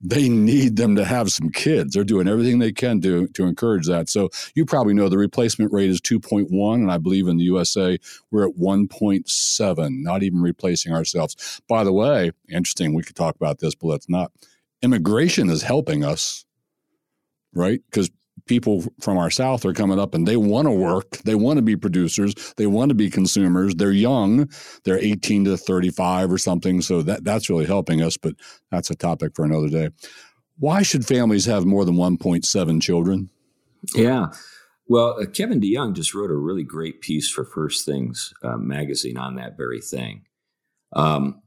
They 0.00 0.28
need 0.28 0.76
them 0.76 0.96
to 0.96 1.04
have 1.04 1.30
some 1.30 1.50
kids. 1.50 1.94
They're 1.94 2.04
doing 2.04 2.26
everything 2.26 2.58
they 2.58 2.72
can 2.72 3.00
to, 3.02 3.28
to 3.28 3.44
encourage 3.44 3.86
that. 3.86 4.08
So 4.08 4.30
you 4.54 4.64
probably 4.64 4.94
know 4.94 5.08
the 5.08 5.18
replacement 5.18 5.72
rate 5.72 5.90
is 5.90 6.00
2.1. 6.00 6.74
And 6.74 6.90
I 6.90 6.98
believe 6.98 7.28
in 7.28 7.36
the 7.36 7.44
USA, 7.44 7.98
we're 8.30 8.48
at 8.48 8.56
1.7, 8.56 10.02
not 10.02 10.22
even 10.22 10.40
replacing 10.40 10.94
ourselves. 10.94 11.60
By 11.68 11.84
the 11.84 11.92
way, 11.92 12.32
interesting, 12.48 12.94
we 12.94 13.02
could 13.02 13.16
talk 13.16 13.36
about 13.36 13.58
this, 13.58 13.74
but 13.74 13.88
let's 13.88 14.08
not 14.08 14.32
immigration 14.82 15.50
is 15.50 15.62
helping 15.62 16.04
us, 16.04 16.44
right? 17.52 17.80
Because 17.90 18.10
people 18.46 18.84
from 19.00 19.18
our 19.18 19.30
south 19.30 19.64
are 19.64 19.72
coming 19.72 19.98
up 19.98 20.14
and 20.14 20.26
they 20.26 20.36
want 20.36 20.66
to 20.66 20.72
work. 20.72 21.18
They 21.18 21.34
want 21.34 21.58
to 21.58 21.62
be 21.62 21.76
producers. 21.76 22.34
They 22.56 22.66
want 22.66 22.90
to 22.90 22.94
be 22.94 23.10
consumers. 23.10 23.74
They're 23.74 23.92
young. 23.92 24.48
They're 24.84 24.98
18 24.98 25.44
to 25.46 25.56
35 25.56 26.32
or 26.32 26.38
something. 26.38 26.82
So 26.82 27.02
that 27.02 27.24
that's 27.24 27.50
really 27.50 27.66
helping 27.66 28.02
us 28.02 28.16
but 28.16 28.34
that's 28.70 28.90
a 28.90 28.96
topic 28.96 29.32
for 29.34 29.44
another 29.44 29.68
day. 29.68 29.90
Why 30.58 30.82
should 30.82 31.06
families 31.06 31.46
have 31.46 31.64
more 31.64 31.84
than 31.84 31.96
1.7 31.96 32.82
children? 32.82 33.30
Yeah. 33.94 34.26
Well 34.88 35.16
uh, 35.20 35.26
Kevin 35.26 35.60
DeYoung 35.60 35.94
just 35.94 36.14
wrote 36.14 36.30
a 36.30 36.36
really 36.36 36.64
great 36.64 37.00
piece 37.00 37.30
for 37.30 37.44
First 37.44 37.86
Things 37.86 38.32
uh, 38.42 38.56
magazine 38.56 39.16
on 39.16 39.36
that 39.36 39.56
very 39.56 39.80
thing. 39.80 40.22
Um, 40.92 41.42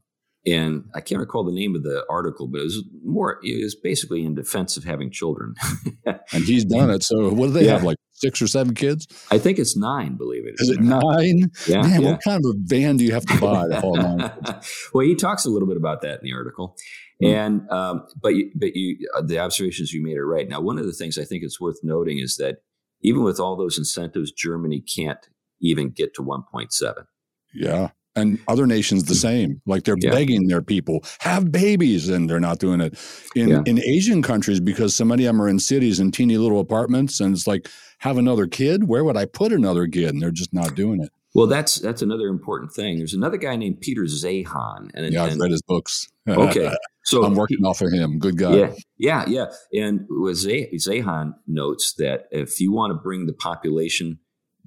and 0.46 0.84
I 0.94 1.00
can't 1.00 1.20
recall 1.20 1.44
the 1.44 1.52
name 1.52 1.74
of 1.74 1.84
the 1.84 2.04
article, 2.10 2.46
but 2.46 2.60
it 2.60 2.64
was 2.64 2.84
more, 3.02 3.40
it 3.42 3.62
was 3.62 3.74
basically 3.74 4.24
in 4.24 4.34
defense 4.34 4.76
of 4.76 4.84
having 4.84 5.10
children. 5.10 5.54
and 6.06 6.44
he's 6.44 6.64
done 6.64 6.90
it. 6.90 7.02
So 7.02 7.30
what 7.30 7.46
do 7.46 7.52
they 7.52 7.64
yeah. 7.64 7.72
have, 7.72 7.82
like 7.82 7.96
six 8.12 8.42
or 8.42 8.46
seven 8.46 8.74
kids? 8.74 9.06
I 9.30 9.38
think 9.38 9.58
it's 9.58 9.74
nine, 9.74 10.16
believe 10.16 10.46
it. 10.46 10.54
Is 10.58 10.68
it 10.68 10.80
nine? 10.80 11.50
Yeah. 11.66 11.82
Man, 11.82 12.02
yeah. 12.02 12.10
what 12.10 12.22
kind 12.22 12.44
of 12.44 12.50
a 12.50 12.54
van 12.58 12.98
do 12.98 13.04
you 13.04 13.12
have 13.12 13.24
to 13.26 13.40
buy 13.40 13.68
to 13.68 13.80
haul 13.80 13.96
nine? 13.96 14.32
well, 14.92 15.06
he 15.06 15.14
talks 15.14 15.46
a 15.46 15.50
little 15.50 15.68
bit 15.68 15.78
about 15.78 16.02
that 16.02 16.20
in 16.20 16.24
the 16.24 16.34
article. 16.34 16.76
Mm-hmm. 17.22 17.34
And, 17.34 17.70
um, 17.70 18.06
but, 18.20 18.34
you, 18.34 18.50
but 18.54 18.76
you, 18.76 18.98
uh, 19.16 19.22
the 19.22 19.38
observations 19.38 19.92
you 19.92 20.02
made 20.04 20.18
are 20.18 20.26
right. 20.26 20.46
Now, 20.46 20.60
one 20.60 20.78
of 20.78 20.84
the 20.84 20.92
things 20.92 21.16
I 21.16 21.24
think 21.24 21.42
it's 21.42 21.60
worth 21.60 21.78
noting 21.82 22.18
is 22.18 22.36
that 22.36 22.58
even 23.00 23.22
with 23.22 23.40
all 23.40 23.56
those 23.56 23.78
incentives, 23.78 24.30
Germany 24.30 24.82
can't 24.82 25.26
even 25.60 25.88
get 25.88 26.14
to 26.14 26.22
1.7. 26.22 27.06
Yeah. 27.54 27.90
And 28.16 28.38
other 28.48 28.66
nations 28.66 29.04
the 29.04 29.14
same. 29.14 29.60
Like 29.66 29.84
they're 29.84 29.96
yeah. 29.98 30.10
begging 30.10 30.48
their 30.48 30.62
people 30.62 31.04
have 31.20 31.50
babies, 31.50 32.08
and 32.08 32.28
they're 32.28 32.40
not 32.40 32.58
doing 32.58 32.80
it. 32.80 32.98
In 33.34 33.48
yeah. 33.48 33.62
in 33.66 33.82
Asian 33.82 34.22
countries, 34.22 34.60
because 34.60 34.94
so 34.94 35.04
many 35.04 35.24
of 35.24 35.34
them 35.34 35.42
are 35.42 35.48
in 35.48 35.58
cities 35.58 36.00
in 36.00 36.10
teeny 36.10 36.36
little 36.36 36.60
apartments, 36.60 37.20
and 37.20 37.34
it's 37.34 37.46
like 37.46 37.68
have 37.98 38.18
another 38.18 38.46
kid. 38.46 38.88
Where 38.88 39.04
would 39.04 39.16
I 39.16 39.24
put 39.24 39.52
another 39.52 39.86
kid? 39.86 40.10
And 40.10 40.22
they're 40.22 40.30
just 40.30 40.52
not 40.52 40.74
doing 40.74 41.02
it. 41.02 41.10
Well, 41.34 41.48
that's 41.48 41.80
that's 41.80 42.00
another 42.00 42.28
important 42.28 42.72
thing. 42.72 42.98
There's 42.98 43.14
another 43.14 43.36
guy 43.36 43.56
named 43.56 43.80
Peter 43.80 44.02
Zeihan, 44.02 44.90
and 44.94 45.12
yeah, 45.12 45.24
I've 45.24 45.36
read 45.36 45.50
his 45.50 45.62
books. 45.62 46.06
okay, 46.28 46.72
so 47.02 47.24
I'm 47.24 47.34
working 47.34 47.58
he, 47.58 47.64
off 47.64 47.80
of 47.80 47.92
him. 47.92 48.20
Good 48.20 48.38
guy. 48.38 48.54
Yeah, 48.54 48.72
yeah, 48.98 49.24
yeah. 49.26 49.46
And 49.84 50.08
Zeihan 50.08 51.34
notes 51.48 51.94
that 51.98 52.26
if 52.30 52.60
you 52.60 52.70
want 52.70 52.92
to 52.92 52.94
bring 52.94 53.26
the 53.26 53.32
population 53.32 54.20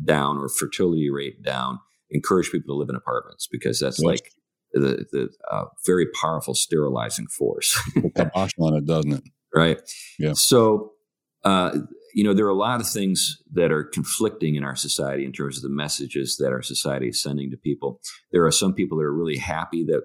down 0.03 0.37
or 0.37 0.49
fertility 0.49 1.09
rate 1.09 1.41
down, 1.41 1.79
encourage 2.09 2.51
people 2.51 2.75
to 2.75 2.79
live 2.79 2.89
in 2.89 2.95
apartments 2.95 3.47
because 3.51 3.79
that's 3.79 3.99
yes. 3.99 4.05
like 4.05 4.31
the 4.73 5.05
the 5.11 5.29
uh, 5.51 5.65
very 5.85 6.07
powerful 6.21 6.53
sterilizing 6.53 7.27
force. 7.27 7.79
Kibosh 8.15 8.51
on 8.59 8.75
it, 8.75 8.85
doesn't 8.85 9.13
it? 9.13 9.23
Right. 9.53 9.79
Yeah. 10.19 10.33
So, 10.35 10.91
uh, 11.43 11.77
you 12.13 12.23
know, 12.23 12.33
there 12.33 12.45
are 12.45 12.49
a 12.49 12.55
lot 12.55 12.81
of 12.81 12.87
things 12.87 13.37
that 13.53 13.71
are 13.71 13.83
conflicting 13.83 14.55
in 14.55 14.63
our 14.63 14.75
society 14.75 15.25
in 15.25 15.31
terms 15.31 15.57
of 15.57 15.63
the 15.63 15.69
messages 15.69 16.37
that 16.37 16.51
our 16.51 16.61
society 16.61 17.09
is 17.09 17.21
sending 17.21 17.49
to 17.51 17.57
people. 17.57 17.99
There 18.31 18.45
are 18.45 18.51
some 18.51 18.73
people 18.73 18.97
that 18.97 19.05
are 19.05 19.13
really 19.13 19.37
happy 19.37 19.85
that 19.85 20.01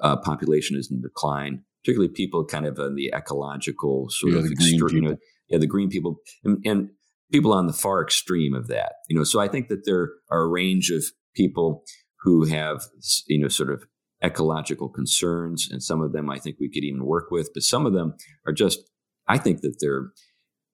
uh, 0.00 0.16
population 0.16 0.76
is 0.76 0.90
in 0.90 1.02
decline, 1.02 1.62
particularly 1.82 2.12
people 2.12 2.44
kind 2.44 2.66
of 2.66 2.78
in 2.78 2.94
the 2.94 3.12
ecological 3.14 4.08
sort 4.10 4.32
yeah, 4.32 4.38
of 4.40 4.46
extreme, 4.46 4.88
you 4.90 5.00
know, 5.02 5.16
yeah, 5.48 5.58
the 5.58 5.66
green 5.66 5.88
people, 5.88 6.16
and, 6.44 6.58
and 6.64 6.90
people 7.30 7.52
on 7.52 7.66
the 7.66 7.72
far 7.72 8.02
extreme 8.02 8.54
of 8.54 8.68
that. 8.68 8.94
You 9.08 9.16
know, 9.16 9.24
so 9.24 9.40
I 9.40 9.48
think 9.48 9.68
that 9.68 9.84
there 9.84 10.10
are 10.30 10.42
a 10.42 10.48
range 10.48 10.90
of 10.90 11.04
people 11.34 11.84
who 12.22 12.44
have, 12.46 12.82
you 13.26 13.40
know, 13.40 13.48
sort 13.48 13.70
of 13.70 13.84
ecological 14.22 14.88
concerns, 14.88 15.68
and 15.70 15.82
some 15.82 16.02
of 16.02 16.12
them 16.12 16.30
I 16.30 16.38
think 16.38 16.56
we 16.60 16.70
could 16.70 16.84
even 16.84 17.06
work 17.06 17.30
with, 17.30 17.50
but 17.54 17.62
some 17.62 17.86
of 17.86 17.94
them 17.94 18.14
are 18.46 18.52
just, 18.52 18.80
I 19.26 19.38
think 19.38 19.62
that 19.62 19.76
they're 19.80 20.12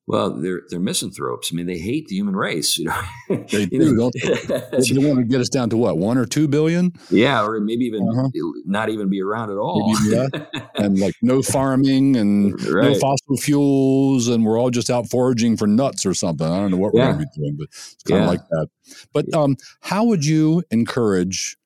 well, 0.09 0.30
they're 0.30 0.62
they're 0.70 0.78
misanthropes. 0.78 1.50
I 1.52 1.57
mean, 1.57 1.66
they 1.66 1.78
hate 1.78 2.07
the 2.07 2.14
human 2.14 2.36
race. 2.36 2.78
You 2.78 2.86
know, 2.86 3.02
they 3.28 3.66
do. 3.66 3.96
Don't 3.96 4.14
they? 4.14 4.34
they 4.78 4.98
want 5.07 5.18
to 5.18 5.24
get 5.24 5.40
us 5.40 5.48
down 5.48 5.68
to 5.70 5.76
what 5.76 5.98
one 5.98 6.16
or 6.16 6.26
two 6.26 6.46
billion? 6.46 6.92
Yeah, 7.11 7.44
or 7.44 7.59
maybe 7.61 7.84
even 7.86 8.09
uh-huh. 8.09 8.28
not 8.64 8.88
even 8.88 9.09
be 9.09 9.20
around 9.20 9.50
at 9.50 9.57
all. 9.57 9.94
and 10.76 10.98
like 10.98 11.14
no 11.22 11.42
farming 11.42 12.16
and 12.16 12.52
right. 12.70 12.92
no 12.92 12.98
fossil 12.98 13.36
fuels, 13.36 14.28
and 14.28 14.44
we're 14.44 14.59
all 14.59 14.70
just 14.70 14.90
out 14.90 15.11
foraging 15.11 15.57
for 15.57 15.66
nuts 15.66 16.07
or 16.07 16.14
something. 16.14 16.46
I 16.46 16.61
don't 16.61 16.70
know 16.70 16.76
what 16.76 16.94
yeah. 16.94 17.07
we're 17.07 17.12
going 17.14 17.24
to 17.24 17.30
be 17.34 17.40
doing, 17.40 17.57
but 17.59 17.64
it's 17.64 18.02
kind 18.04 18.20
yeah. 18.20 18.24
of 18.24 18.28
like 18.28 18.48
that. 18.50 18.68
But 19.12 19.34
um, 19.34 19.57
how 19.80 20.04
would 20.04 20.24
you 20.24 20.62
encourage? 20.70 21.57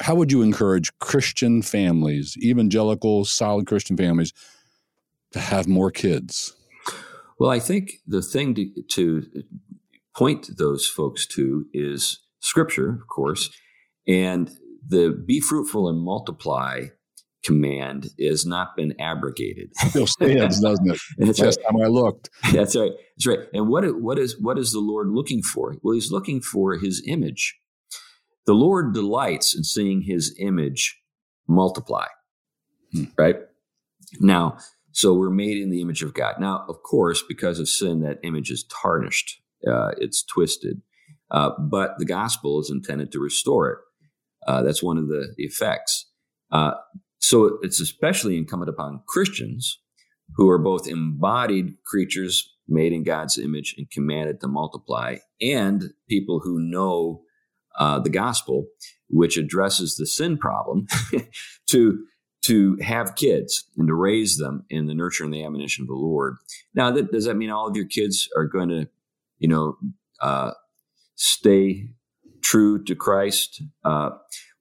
how 0.00 0.14
would 0.14 0.30
you 0.30 0.42
encourage 0.42 0.96
Christian 1.00 1.62
families, 1.62 2.36
evangelical, 2.36 3.24
solid 3.24 3.66
Christian 3.66 3.96
families, 3.96 4.32
to 5.32 5.40
have 5.40 5.66
more 5.66 5.90
kids? 5.90 6.54
Well, 7.38 7.50
I 7.50 7.60
think 7.60 7.92
the 8.06 8.22
thing 8.22 8.54
to, 8.54 8.82
to 8.90 9.26
point 10.16 10.56
those 10.58 10.86
folks 10.86 11.26
to 11.26 11.66
is 11.72 12.20
scripture, 12.40 12.90
of 12.90 13.06
course, 13.08 13.50
and 14.06 14.50
the 14.86 15.10
be 15.26 15.40
fruitful 15.40 15.88
and 15.88 16.00
multiply 16.00 16.86
command 17.44 18.10
has 18.20 18.44
not 18.44 18.76
been 18.76 18.94
abrogated. 19.00 19.70
Still 19.76 20.06
stands, 20.06 20.60
doesn't 20.60 20.90
it? 20.90 20.98
That's 21.18 21.38
Last 21.40 21.58
right. 21.58 21.72
time 21.72 21.82
I 21.82 21.88
looked. 21.88 22.30
That's 22.52 22.74
right. 22.76 22.92
That's 23.16 23.26
right. 23.26 23.48
And 23.52 23.68
what 23.68 23.84
what 24.00 24.18
is 24.18 24.36
what 24.40 24.58
is 24.58 24.72
the 24.72 24.80
Lord 24.80 25.08
looking 25.10 25.42
for? 25.42 25.76
Well, 25.82 25.94
He's 25.94 26.10
looking 26.10 26.40
for 26.40 26.76
His 26.76 27.02
image. 27.06 27.56
The 28.46 28.54
Lord 28.54 28.94
delights 28.94 29.54
in 29.56 29.64
seeing 29.64 30.02
His 30.02 30.34
image 30.40 31.00
multiply. 31.46 32.06
Hmm. 32.92 33.04
Right 33.16 33.36
now, 34.20 34.58
so 34.92 35.14
we're 35.14 35.30
made 35.30 35.58
in 35.58 35.70
the 35.70 35.80
image 35.80 36.02
of 36.02 36.14
God. 36.14 36.36
Now, 36.40 36.64
of 36.68 36.82
course, 36.82 37.22
because 37.26 37.58
of 37.58 37.68
sin, 37.68 38.00
that 38.00 38.18
image 38.22 38.50
is 38.50 38.64
tarnished, 38.64 39.40
uh, 39.66 39.90
it's 39.98 40.24
twisted. 40.24 40.82
Uh, 41.30 41.50
but 41.58 41.98
the 41.98 42.06
gospel 42.06 42.58
is 42.60 42.70
intended 42.70 43.12
to 43.12 43.20
restore 43.20 43.70
it. 43.70 43.78
Uh, 44.46 44.62
that's 44.62 44.82
one 44.82 44.96
of 44.96 45.08
the 45.08 45.34
effects. 45.36 46.06
Uh, 46.50 46.72
so 47.18 47.58
it's 47.62 47.80
especially 47.80 48.36
incumbent 48.36 48.70
upon 48.70 49.02
Christians 49.06 49.80
who 50.36 50.48
are 50.48 50.58
both 50.58 50.88
embodied 50.88 51.74
creatures 51.84 52.54
made 52.68 52.92
in 52.92 53.02
God's 53.02 53.38
image 53.38 53.74
and 53.76 53.90
commanded 53.90 54.40
to 54.40 54.48
multiply, 54.48 55.16
and 55.40 55.90
people 56.08 56.40
who 56.40 56.58
know 56.60 57.22
uh, 57.78 57.98
the 57.98 58.10
gospel, 58.10 58.66
which 59.08 59.36
addresses 59.36 59.96
the 59.96 60.06
sin 60.06 60.36
problem, 60.36 60.86
to 61.70 62.04
to 62.48 62.78
have 62.80 63.14
kids 63.14 63.64
and 63.76 63.88
to 63.88 63.94
raise 63.94 64.38
them 64.38 64.64
in 64.70 64.86
the 64.86 64.94
nurture 64.94 65.22
and 65.22 65.34
the 65.34 65.44
admonition 65.44 65.82
of 65.82 65.88
the 65.88 65.94
Lord. 65.94 66.36
Now, 66.74 66.90
that, 66.90 67.12
does 67.12 67.26
that 67.26 67.36
mean 67.36 67.50
all 67.50 67.68
of 67.68 67.76
your 67.76 67.84
kids 67.84 68.26
are 68.34 68.46
going 68.46 68.70
to, 68.70 68.88
you 69.38 69.48
know, 69.48 69.76
uh, 70.22 70.52
stay 71.14 71.90
true 72.40 72.82
to 72.84 72.94
Christ? 72.94 73.62
Uh, 73.84 74.10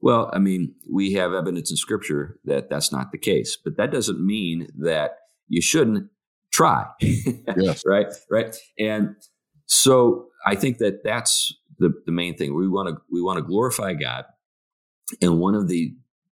well, 0.01 0.29
I 0.33 0.39
mean, 0.39 0.75
we 0.91 1.13
have 1.13 1.31
evidence 1.31 1.71
in 1.71 1.77
Scripture 1.77 2.37
that 2.43 2.69
that's 2.69 2.91
not 2.91 3.13
the 3.13 3.17
case, 3.17 3.57
but 3.63 3.77
that 3.77 3.91
doesn't 3.91 4.19
mean 4.19 4.67
that 4.79 5.11
you 5.47 5.61
shouldn't 5.61 6.09
try. 6.51 6.85
yes. 6.99 7.83
Right. 7.87 8.07
Right. 8.29 8.53
And 8.77 9.15
so 9.65 10.27
I 10.45 10.55
think 10.55 10.79
that 10.79 11.05
that's 11.05 11.53
the, 11.79 11.93
the 12.05 12.11
main 12.11 12.35
thing. 12.35 12.53
We 12.53 12.67
want 12.67 12.89
to 12.89 13.01
we 13.09 13.21
want 13.21 13.37
to 13.37 13.43
glorify 13.43 13.93
God, 13.93 14.25
and 15.21 15.39
one 15.39 15.55
of 15.55 15.69
the 15.69 15.95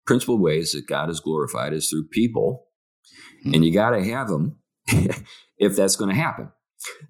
principal 0.09 0.39
ways 0.39 0.71
that 0.71 0.87
God 0.87 1.11
is 1.11 1.19
glorified 1.19 1.71
is 1.71 1.87
through 1.87 2.07
people, 2.07 2.65
mm-hmm. 3.45 3.53
and 3.53 3.63
you 3.63 3.71
got 3.71 3.91
to 3.91 4.03
have 4.03 4.27
them 4.27 4.57
if 5.59 5.75
that's 5.75 5.95
going 5.95 6.09
to 6.09 6.19
happen. 6.19 6.49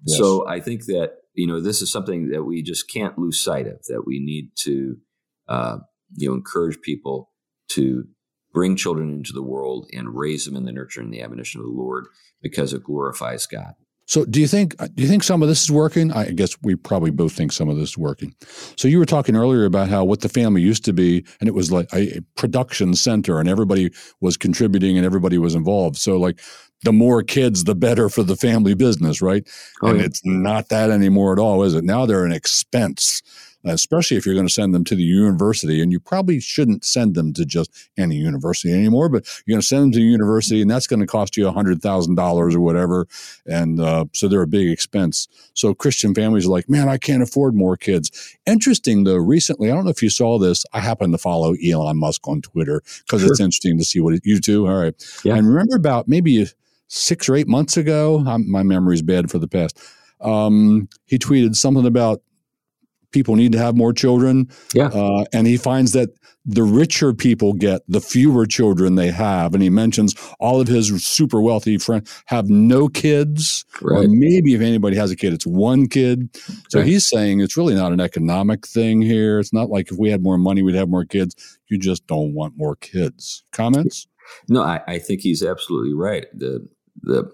Yes. 0.04 0.18
So 0.18 0.46
I 0.46 0.60
think 0.60 0.84
that 0.84 1.12
you 1.32 1.46
know 1.46 1.62
this 1.62 1.80
is 1.80 1.90
something 1.90 2.28
that 2.28 2.44
we 2.44 2.62
just 2.62 2.92
can't 2.92 3.18
lose 3.18 3.42
sight 3.42 3.66
of. 3.66 3.78
That 3.88 4.02
we 4.06 4.20
need 4.20 4.50
to 4.64 4.96
uh, 5.48 5.78
you 6.14 6.28
know 6.28 6.34
encourage 6.34 6.82
people 6.82 7.30
to 7.70 8.04
bring 8.52 8.76
children 8.76 9.08
into 9.08 9.32
the 9.32 9.42
world 9.42 9.88
and 9.94 10.14
raise 10.14 10.44
them 10.44 10.54
in 10.54 10.66
the 10.66 10.72
nurture 10.72 11.00
and 11.00 11.10
the 11.10 11.22
admonition 11.22 11.58
of 11.58 11.66
the 11.66 11.72
Lord 11.72 12.04
because 12.42 12.74
it 12.74 12.84
glorifies 12.84 13.46
God. 13.46 13.72
So 14.10 14.24
do 14.24 14.40
you 14.40 14.48
think 14.48 14.74
uh, 14.80 14.88
do 14.92 15.04
you 15.04 15.08
think 15.08 15.22
some 15.22 15.40
of 15.40 15.48
this 15.48 15.62
is 15.62 15.70
working? 15.70 16.10
I 16.10 16.32
guess 16.32 16.56
we 16.62 16.74
probably 16.74 17.12
both 17.12 17.32
think 17.32 17.52
some 17.52 17.68
of 17.68 17.76
this 17.76 17.90
is 17.90 17.98
working. 17.98 18.34
So 18.76 18.88
you 18.88 18.98
were 18.98 19.06
talking 19.06 19.36
earlier 19.36 19.64
about 19.66 19.88
how 19.88 20.02
what 20.02 20.20
the 20.20 20.28
family 20.28 20.62
used 20.62 20.84
to 20.86 20.92
be, 20.92 21.24
and 21.38 21.48
it 21.48 21.54
was 21.54 21.70
like 21.70 21.88
a 21.94 22.20
production 22.34 22.96
center, 22.96 23.38
and 23.38 23.48
everybody 23.48 23.92
was 24.20 24.36
contributing 24.36 24.96
and 24.96 25.06
everybody 25.06 25.38
was 25.38 25.54
involved. 25.54 25.96
So 25.96 26.16
like 26.16 26.40
the 26.82 26.92
more 26.92 27.22
kids, 27.22 27.62
the 27.62 27.76
better 27.76 28.08
for 28.08 28.24
the 28.24 28.34
family 28.34 28.74
business, 28.74 29.22
right? 29.22 29.46
Oh, 29.80 29.90
and 29.90 30.00
yeah. 30.00 30.06
it's 30.06 30.22
not 30.24 30.70
that 30.70 30.90
anymore 30.90 31.32
at 31.32 31.38
all, 31.38 31.62
is 31.62 31.74
it? 31.74 31.84
Now 31.84 32.04
they're 32.04 32.24
an 32.24 32.32
expense 32.32 33.22
especially 33.64 34.16
if 34.16 34.24
you're 34.24 34.34
going 34.34 34.46
to 34.46 34.52
send 34.52 34.74
them 34.74 34.84
to 34.84 34.94
the 34.94 35.02
university. 35.02 35.82
And 35.82 35.92
you 35.92 36.00
probably 36.00 36.40
shouldn't 36.40 36.84
send 36.84 37.14
them 37.14 37.32
to 37.34 37.44
just 37.44 37.70
any 37.98 38.16
university 38.16 38.72
anymore, 38.72 39.08
but 39.08 39.26
you're 39.46 39.54
going 39.54 39.60
to 39.60 39.66
send 39.66 39.82
them 39.82 39.92
to 39.92 39.98
the 39.98 40.04
university, 40.04 40.62
and 40.62 40.70
that's 40.70 40.86
going 40.86 41.00
to 41.00 41.06
cost 41.06 41.36
you 41.36 41.44
$100,000 41.44 42.54
or 42.54 42.60
whatever. 42.60 43.06
And 43.46 43.80
uh, 43.80 44.06
so 44.12 44.28
they're 44.28 44.42
a 44.42 44.46
big 44.46 44.68
expense. 44.68 45.28
So 45.54 45.74
Christian 45.74 46.14
families 46.14 46.46
are 46.46 46.50
like, 46.50 46.68
man, 46.68 46.88
I 46.88 46.98
can't 46.98 47.22
afford 47.22 47.54
more 47.54 47.76
kids. 47.76 48.36
Interesting, 48.46 49.04
though, 49.04 49.16
recently, 49.16 49.70
I 49.70 49.74
don't 49.74 49.84
know 49.84 49.90
if 49.90 50.02
you 50.02 50.10
saw 50.10 50.38
this. 50.38 50.64
I 50.72 50.80
happen 50.80 51.12
to 51.12 51.18
follow 51.18 51.54
Elon 51.64 51.98
Musk 51.98 52.26
on 52.26 52.42
Twitter 52.42 52.82
because 53.06 53.22
sure. 53.22 53.30
it's 53.30 53.40
interesting 53.40 53.78
to 53.78 53.84
see 53.84 54.00
what 54.00 54.14
it, 54.14 54.22
you 54.24 54.40
do. 54.40 54.66
All 54.66 54.80
right. 54.80 54.94
Yeah. 55.24 55.36
And 55.36 55.46
remember 55.46 55.76
about 55.76 56.08
maybe 56.08 56.46
six 56.88 57.28
or 57.28 57.36
eight 57.36 57.48
months 57.48 57.76
ago, 57.76 58.24
I'm, 58.26 58.50
my 58.50 58.62
memory's 58.62 59.02
bad 59.02 59.30
for 59.30 59.38
the 59.38 59.48
past. 59.48 59.78
Um, 60.20 60.88
he 61.06 61.18
tweeted 61.18 61.56
something 61.56 61.86
about 61.86 62.20
people 63.12 63.36
need 63.36 63.52
to 63.52 63.58
have 63.58 63.76
more 63.76 63.92
children. 63.92 64.48
Yeah. 64.74 64.86
Uh, 64.86 65.24
and 65.32 65.46
he 65.46 65.56
finds 65.56 65.92
that 65.92 66.10
the 66.44 66.62
richer 66.62 67.12
people 67.12 67.52
get, 67.52 67.82
the 67.86 68.00
fewer 68.00 68.46
children 68.46 68.94
they 68.94 69.10
have. 69.10 69.52
And 69.54 69.62
he 69.62 69.70
mentions 69.70 70.14
all 70.38 70.60
of 70.60 70.68
his 70.68 71.04
super 71.04 71.40
wealthy 71.40 71.78
friends 71.78 72.22
have 72.26 72.48
no 72.48 72.88
kids, 72.88 73.64
right. 73.80 74.04
or 74.04 74.08
maybe 74.08 74.54
if 74.54 74.60
anybody 74.60 74.96
has 74.96 75.10
a 75.10 75.16
kid, 75.16 75.32
it's 75.32 75.46
one 75.46 75.86
kid. 75.86 76.34
So 76.68 76.78
right. 76.80 76.86
he's 76.86 77.08
saying 77.08 77.40
it's 77.40 77.56
really 77.56 77.74
not 77.74 77.92
an 77.92 78.00
economic 78.00 78.66
thing 78.66 79.02
here. 79.02 79.38
It's 79.38 79.52
not 79.52 79.68
like 79.68 79.90
if 79.90 79.98
we 79.98 80.10
had 80.10 80.22
more 80.22 80.38
money, 80.38 80.62
we'd 80.62 80.74
have 80.74 80.88
more 80.88 81.04
kids. 81.04 81.34
You 81.68 81.78
just 81.78 82.06
don't 82.06 82.34
want 82.34 82.54
more 82.56 82.76
kids. 82.76 83.44
Comments? 83.52 84.06
No, 84.48 84.62
I, 84.62 84.80
I 84.86 84.98
think 84.98 85.20
he's 85.20 85.42
absolutely 85.42 85.94
right. 85.94 86.26
The 86.32 86.66
the 87.02 87.30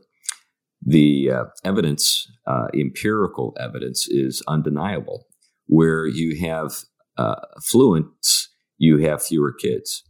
the 0.83 1.31
uh, 1.31 1.45
evidence, 1.65 2.31
uh, 2.47 2.69
empirical 2.75 3.57
evidence, 3.59 4.07
is 4.09 4.43
undeniable 4.47 5.26
where 5.67 6.07
you 6.07 6.47
have 6.47 6.85
uh, 7.17 7.37
affluence, 7.57 8.51
you 8.79 8.99
have 8.99 9.23
fewer 9.23 9.53
kids. 9.53 10.03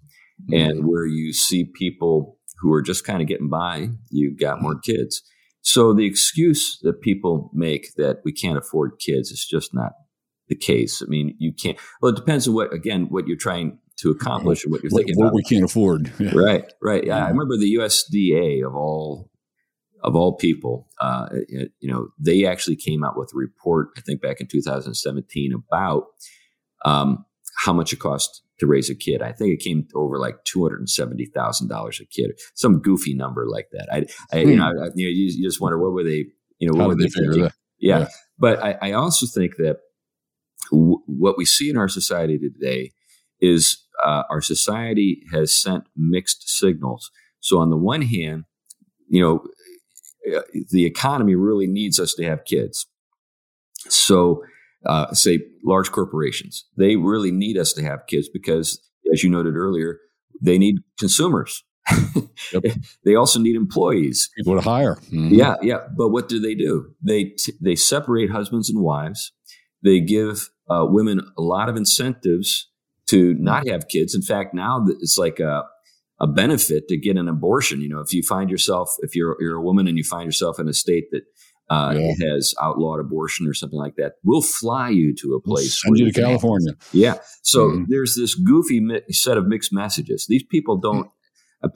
Mm-hmm. 0.42 0.70
And 0.70 0.86
where 0.86 1.07
you 1.07 1.32
see 1.32 1.64
people 1.64 2.38
who 2.61 2.72
are 2.72 2.82
just 2.82 3.04
kind 3.04 3.22
of 3.22 3.28
getting 3.28 3.48
by, 3.48 3.88
you 4.11 4.36
got 4.36 4.61
more 4.61 4.74
mm-hmm. 4.74 4.92
kids. 4.92 5.22
So 5.62 5.92
the 5.92 6.07
excuse 6.07 6.78
that 6.82 7.00
people 7.00 7.50
make 7.52 7.94
that 7.96 8.18
we 8.24 8.32
can't 8.32 8.59
afford 8.59 9.00
kids 9.04 9.30
is 9.30 9.44
just 9.44 9.74
not 9.74 9.92
the 10.48 10.54
case. 10.54 11.02
I 11.02 11.07
mean, 11.07 11.34
you 11.38 11.52
can't. 11.52 11.78
Well, 12.00 12.12
it 12.12 12.16
depends 12.16 12.46
on 12.46 12.54
what 12.54 12.72
again 12.72 13.07
what 13.09 13.26
you're 13.26 13.36
trying 13.36 13.78
to 14.00 14.11
accomplish 14.11 14.62
and 14.62 14.72
what 14.72 14.82
you're 14.82 14.90
thinking 14.90 15.16
what, 15.16 15.28
about. 15.28 15.34
we 15.34 15.42
can't 15.42 15.64
afford. 15.64 16.12
Yeah. 16.18 16.32
Right, 16.34 16.72
right. 16.82 17.04
Yeah, 17.04 17.24
I 17.24 17.28
remember 17.30 17.57
the 17.57 17.76
USDA 17.76 18.64
of 18.64 18.76
all 18.76 19.30
of 20.07 20.14
all 20.14 20.36
people. 20.36 20.88
Uh, 21.00 21.26
you 21.48 21.90
know, 21.90 22.09
they 22.18 22.46
actually 22.46 22.76
came 22.76 23.04
out 23.04 23.18
with 23.18 23.30
a 23.34 23.36
report. 23.36 23.88
I 23.98 24.00
think 24.00 24.22
back 24.22 24.40
in 24.40 24.46
2017 24.46 25.52
about 25.52 26.04
um, 26.84 27.26
how 27.59 27.72
much 27.72 27.92
it 27.92 27.98
cost 27.98 28.42
to 28.61 28.66
raise 28.66 28.88
a 28.88 28.94
kid. 28.94 29.20
I 29.20 29.32
think 29.32 29.52
it 29.52 29.62
came 29.62 29.86
over 29.94 30.18
like 30.18 30.44
two 30.44 30.62
hundred 30.62 30.78
and 30.78 30.88
seventy 30.88 31.26
thousand 31.26 31.68
dollars 31.68 32.00
a 32.00 32.07
kid, 32.07 32.38
some 32.54 32.80
goofy 32.80 33.14
number 33.14 33.46
like 33.46 33.68
that. 33.72 33.88
I, 33.92 34.36
I 34.36 34.42
hmm. 34.42 34.50
you 34.50 34.57
know, 34.57 34.64
I, 34.64 34.70
you 34.70 34.80
know, 34.80 34.90
you, 34.94 35.32
you, 35.36 35.44
just 35.44 35.61
wonder 35.61 35.78
what 35.78 35.92
were 35.92 36.04
they, 36.04 36.26
you 36.59 36.70
know, 36.70 36.78
what 36.78 36.88
were 36.88 36.94
they, 36.94 37.09
thinking? 37.09 37.42
Yeah. 37.42 37.98
yeah. 37.98 38.09
but 38.38 38.62
I, 38.62 38.78
I, 38.80 38.92
also 38.92 39.26
think 39.26 39.57
that 39.57 39.80
w- 40.70 41.02
what 41.07 41.36
we 41.36 41.44
see 41.44 41.68
in 41.68 41.76
our 41.76 41.88
society 41.88 42.38
today 42.38 42.92
is 43.40 43.84
uh, 44.02 44.22
our 44.30 44.40
society 44.40 45.22
has 45.32 45.52
sent 45.52 45.84
mixed 45.94 46.48
signals. 46.48 47.11
So 47.40 47.59
on 47.59 47.68
the 47.68 47.76
one 47.76 48.02
hand, 48.02 48.44
you 49.09 49.20
know, 49.20 49.36
uh, 49.36 49.48
the 50.70 50.85
economy 50.85 51.35
really 51.35 51.66
needs 51.66 52.01
us 52.01 52.14
to 52.14 52.24
have 52.24 52.45
kids. 52.45 52.87
So 53.89 54.43
uh, 54.85 55.12
say 55.12 55.41
large 55.64 55.91
corporations. 55.91 56.64
They 56.77 56.97
really 56.97 57.31
need 57.31 57.59
us 57.59 57.72
to 57.74 57.83
have 57.83 58.07
kids 58.07 58.29
because, 58.33 58.81
as 59.12 59.22
you 59.22 59.31
noted 59.31 59.55
earlier, 59.57 59.99
they 60.41 60.59
need 60.59 60.77
consumers. 60.99 61.64
yep. 62.53 62.64
They 63.05 63.14
also 63.14 63.39
need 63.39 63.55
employees, 63.55 64.29
people 64.37 64.57
to 64.57 64.61
hire. 64.61 64.97
Mm-hmm. 64.97 65.35
Yeah, 65.35 65.55
yeah. 65.62 65.87
But 65.97 66.09
what 66.09 66.29
do 66.29 66.41
they 66.41 66.55
do? 66.55 66.93
They 67.01 67.24
t- 67.24 67.53
they 67.61 67.77
separate 67.77 68.31
husbands 68.31 68.68
and 68.68 68.83
wives. 68.83 69.33
They 69.83 70.01
give 70.01 70.51
uh, 70.68 70.87
women 70.89 71.20
a 71.39 71.43
lot 71.43 71.68
of 71.68 71.77
incentives 71.77 72.68
to 73.09 73.35
not 73.35 73.68
have 73.68 73.87
kids. 73.87 74.16
In 74.16 74.22
fact, 74.22 74.53
now 74.53 74.85
it's 75.01 75.16
like 75.16 75.39
a 75.39 75.62
a 76.18 76.26
benefit 76.26 76.88
to 76.88 76.96
get 76.96 77.16
an 77.16 77.28
abortion. 77.28 77.80
You 77.80 77.88
know, 77.88 78.00
if 78.00 78.12
you 78.12 78.22
find 78.22 78.50
yourself, 78.50 78.94
if 79.00 79.14
you're 79.14 79.36
you're 79.40 79.56
a 79.56 79.62
woman 79.62 79.86
and 79.86 79.98
you 79.98 80.04
find 80.04 80.24
yourself 80.24 80.58
in 80.58 80.68
a 80.68 80.72
state 80.72 81.10
that 81.10 81.22
uh, 81.68 81.94
yeah. 81.98 82.12
has 82.32 82.54
outlawed 82.60 83.00
abortion 83.00 83.46
or 83.46 83.54
something 83.54 83.78
like 83.78 83.96
that, 83.96 84.14
we'll 84.24 84.42
fly 84.42 84.88
you 84.88 85.14
to 85.14 85.34
a 85.34 85.40
place. 85.40 85.82
We'll 85.84 85.96
send 85.96 86.06
you 86.06 86.12
to 86.12 86.20
California. 86.20 86.72
Yeah. 86.92 87.16
So 87.42 87.68
mm-hmm. 87.68 87.84
there's 87.88 88.14
this 88.14 88.34
goofy 88.34 88.80
mi- 88.80 89.02
set 89.10 89.36
of 89.36 89.46
mixed 89.46 89.72
messages. 89.72 90.26
These 90.28 90.44
people 90.44 90.76
don't. 90.76 91.10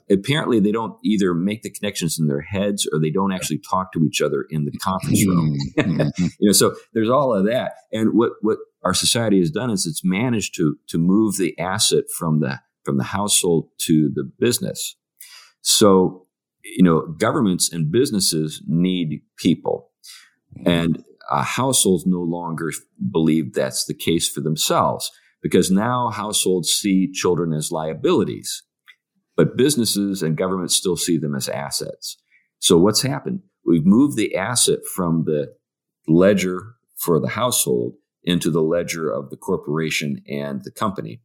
Apparently, 0.09 0.59
they 0.59 0.71
don't 0.71 0.95
either 1.03 1.33
make 1.33 1.63
the 1.63 1.71
connections 1.71 2.17
in 2.17 2.27
their 2.27 2.41
heads 2.41 2.87
or 2.93 2.99
they 2.99 3.09
don't 3.09 3.33
actually 3.33 3.57
talk 3.57 3.91
to 3.91 4.05
each 4.05 4.21
other 4.21 4.45
in 4.49 4.63
the 4.63 4.71
conference 4.77 5.25
room. 5.25 5.57
Mm-hmm. 5.77 6.23
you 6.39 6.49
know, 6.49 6.53
so 6.53 6.75
there's 6.93 7.09
all 7.09 7.33
of 7.33 7.45
that. 7.45 7.73
And 7.91 8.11
what 8.13 8.33
what 8.41 8.59
our 8.83 8.93
society 8.93 9.39
has 9.39 9.51
done 9.51 9.69
is 9.69 9.85
it's 9.85 10.03
managed 10.03 10.55
to 10.55 10.77
to 10.87 10.97
move 10.97 11.37
the 11.37 11.57
asset 11.59 12.05
from 12.17 12.39
the 12.39 12.59
from 12.83 12.97
the 12.97 13.03
household 13.03 13.69
to 13.79 14.11
the 14.13 14.29
business. 14.39 14.95
So 15.61 16.27
you 16.63 16.83
know, 16.83 17.01
governments 17.17 17.71
and 17.71 17.91
businesses 17.91 18.61
need 18.67 19.21
people. 19.37 19.89
And 20.65 21.03
uh, 21.29 21.43
households 21.43 22.05
no 22.05 22.21
longer 22.21 22.71
believe 23.11 23.53
that's 23.53 23.85
the 23.85 23.93
case 23.93 24.29
for 24.29 24.41
themselves 24.41 25.11
because 25.41 25.71
now 25.71 26.09
households 26.09 26.69
see 26.69 27.11
children 27.11 27.53
as 27.53 27.71
liabilities, 27.71 28.63
but 29.35 29.57
businesses 29.57 30.21
and 30.21 30.37
governments 30.37 30.75
still 30.75 30.97
see 30.97 31.17
them 31.17 31.35
as 31.35 31.49
assets. 31.49 32.17
So 32.59 32.77
what's 32.77 33.01
happened? 33.01 33.41
We've 33.65 33.85
moved 33.85 34.17
the 34.17 34.35
asset 34.35 34.79
from 34.93 35.23
the 35.25 35.53
ledger 36.07 36.75
for 36.97 37.19
the 37.19 37.29
household 37.29 37.93
into 38.23 38.51
the 38.51 38.61
ledger 38.61 39.09
of 39.09 39.29
the 39.29 39.37
corporation 39.37 40.21
and 40.27 40.61
the 40.63 40.71
company. 40.71 41.21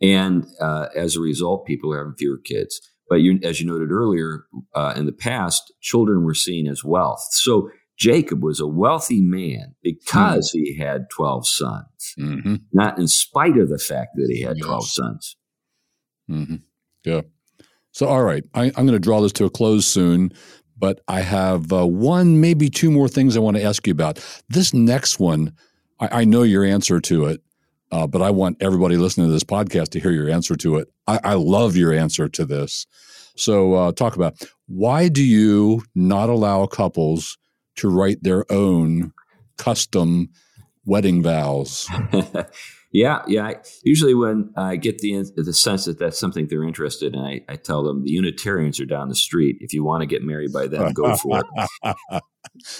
And 0.00 0.46
uh, 0.60 0.86
as 0.94 1.16
a 1.16 1.20
result, 1.20 1.66
people 1.66 1.92
are 1.92 1.98
having 1.98 2.14
fewer 2.16 2.38
kids. 2.38 2.80
But 3.08 3.16
you, 3.16 3.40
as 3.42 3.60
you 3.60 3.66
noted 3.66 3.90
earlier, 3.90 4.44
uh, 4.74 4.92
in 4.96 5.06
the 5.06 5.12
past, 5.12 5.72
children 5.80 6.24
were 6.24 6.34
seen 6.34 6.68
as 6.68 6.84
wealth. 6.84 7.26
So 7.30 7.70
Jacob 7.98 8.44
was 8.44 8.60
a 8.60 8.66
wealthy 8.66 9.20
man 9.20 9.74
because 9.82 10.50
mm-hmm. 10.50 10.64
he 10.64 10.78
had 10.78 11.10
12 11.10 11.48
sons, 11.48 12.14
mm-hmm. 12.18 12.56
not 12.72 12.98
in 12.98 13.08
spite 13.08 13.56
of 13.56 13.70
the 13.70 13.78
fact 13.78 14.10
that 14.14 14.30
he 14.30 14.42
had 14.42 14.56
12 14.62 14.82
yes. 14.82 14.94
sons. 14.94 15.36
Mm-hmm. 16.30 16.56
Yeah. 17.04 17.22
So, 17.92 18.06
all 18.06 18.22
right, 18.22 18.44
I, 18.54 18.66
am 18.66 18.72
going 18.72 18.88
to 18.88 19.00
draw 19.00 19.20
this 19.20 19.32
to 19.32 19.46
a 19.46 19.50
close 19.50 19.86
soon, 19.86 20.32
but 20.76 21.00
I 21.08 21.20
have 21.20 21.72
uh, 21.72 21.86
one, 21.86 22.40
maybe 22.40 22.68
two 22.70 22.92
more 22.92 23.08
things 23.08 23.36
I 23.36 23.40
want 23.40 23.56
to 23.56 23.62
ask 23.62 23.86
you 23.86 23.92
about. 23.92 24.24
This 24.48 24.72
next 24.72 25.18
one, 25.18 25.54
I, 25.98 26.20
I 26.20 26.24
know 26.24 26.42
your 26.44 26.64
answer 26.64 27.00
to 27.00 27.24
it, 27.24 27.42
uh, 27.90 28.06
but 28.06 28.22
I 28.22 28.30
want 28.30 28.58
everybody 28.60 28.96
listening 28.96 29.28
to 29.28 29.32
this 29.32 29.44
podcast 29.44 29.90
to 29.90 30.00
hear 30.00 30.10
your 30.10 30.28
answer 30.28 30.56
to 30.56 30.76
it. 30.76 30.88
I, 31.06 31.20
I 31.24 31.34
love 31.34 31.76
your 31.76 31.92
answer 31.92 32.28
to 32.28 32.44
this. 32.44 32.86
So, 33.36 33.74
uh, 33.74 33.92
talk 33.92 34.16
about 34.16 34.34
why 34.66 35.08
do 35.08 35.22
you 35.22 35.82
not 35.94 36.28
allow 36.28 36.66
couples 36.66 37.38
to 37.76 37.88
write 37.88 38.22
their 38.22 38.50
own 38.52 39.12
custom 39.56 40.30
wedding 40.84 41.22
vows? 41.22 41.88
yeah, 42.92 43.22
yeah. 43.28 43.54
Usually, 43.84 44.14
when 44.14 44.52
I 44.56 44.76
get 44.76 44.98
the 44.98 45.24
the 45.36 45.52
sense 45.54 45.84
that 45.84 45.98
that's 45.98 46.18
something 46.18 46.48
they're 46.48 46.64
interested 46.64 47.14
in, 47.14 47.20
I, 47.20 47.42
I 47.48 47.56
tell 47.56 47.84
them 47.84 48.02
the 48.02 48.10
Unitarians 48.10 48.80
are 48.80 48.86
down 48.86 49.08
the 49.08 49.14
street. 49.14 49.58
If 49.60 49.72
you 49.72 49.84
want 49.84 50.02
to 50.02 50.06
get 50.06 50.22
married 50.22 50.52
by 50.52 50.66
them, 50.66 50.92
go 50.92 51.14
for 51.16 51.40
it. 51.40 51.96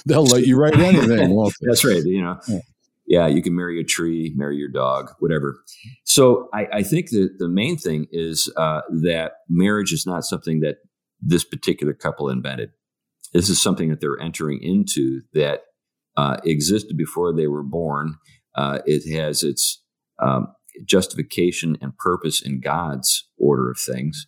They'll 0.07 0.25
let 0.25 0.45
you 0.45 0.57
write 0.57 0.77
anything. 0.77 1.51
that's 1.61 1.85
right. 1.85 2.03
You 2.03 2.23
know, 2.23 2.41
yeah 2.49 2.61
yeah, 3.09 3.27
you 3.27 3.41
can 3.41 3.57
marry 3.57 3.81
a 3.81 3.85
tree, 3.85 4.35
marry 4.37 4.57
your 4.57 4.69
dog, 4.69 5.11
whatever. 5.19 5.63
So 6.05 6.49
I, 6.53 6.67
I 6.75 6.83
think 6.83 7.09
that 7.11 7.37
the 7.39 7.49
main 7.49 7.79
thing 7.79 8.07
is 8.13 8.53
uh, 8.57 8.83
that 9.03 9.33
marriage 9.49 9.93
is 9.93 10.07
not 10.07 10.25
something 10.25 10.61
that 10.61 10.77
this 11.21 11.43
particular 11.43 11.95
couple 11.95 12.29
invented. 12.29 12.71
This 13.33 13.49
is 13.49 13.61
something 13.61 13.89
that 13.89 14.01
they're 14.01 14.21
entering 14.21 14.63
into 14.63 15.23
that 15.33 15.63
uh, 16.19 16.37
existed 16.45 16.97
before 16.99 17.35
they 17.35 17.47
were 17.47 17.63
born. 17.63 18.17
Uh, 18.55 18.81
it 18.85 19.11
has 19.17 19.43
its 19.43 19.83
um, 20.23 20.49
justification 20.85 21.79
and 21.81 21.97
purpose 21.97 22.43
in 22.43 22.61
God's 22.61 23.27
order 23.39 23.71
of 23.71 23.79
things. 23.79 24.27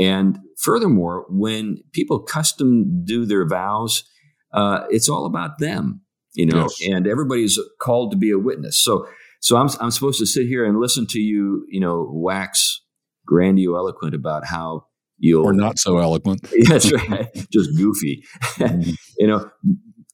And 0.00 0.40
furthermore, 0.58 1.26
when 1.28 1.78
people 1.92 2.18
custom 2.18 3.04
do 3.04 3.24
their 3.24 3.46
vows, 3.46 4.04
uh, 4.52 4.84
it's 4.90 5.08
all 5.08 5.26
about 5.26 5.58
them 5.58 6.02
you 6.36 6.46
know, 6.46 6.68
yes. 6.78 6.90
and 6.92 7.06
everybody's 7.06 7.58
called 7.80 8.12
to 8.12 8.16
be 8.16 8.30
a 8.30 8.38
witness. 8.38 8.80
So, 8.80 9.06
so 9.40 9.56
I'm, 9.56 9.68
I'm 9.80 9.90
supposed 9.90 10.18
to 10.18 10.26
sit 10.26 10.46
here 10.46 10.64
and 10.64 10.78
listen 10.78 11.06
to 11.08 11.18
you, 11.18 11.66
you 11.68 11.80
know, 11.80 12.08
wax 12.12 12.82
grandiloquent 13.26 14.14
about 14.14 14.46
how 14.46 14.86
you'll. 15.18 15.46
Or 15.46 15.54
not 15.54 15.78
so 15.78 15.98
eloquent. 15.98 16.46
that's 16.68 16.92
right. 16.92 17.28
Just 17.52 17.76
goofy. 17.76 18.22
Mm-hmm. 18.58 18.90
you 19.18 19.26
know, 19.26 19.50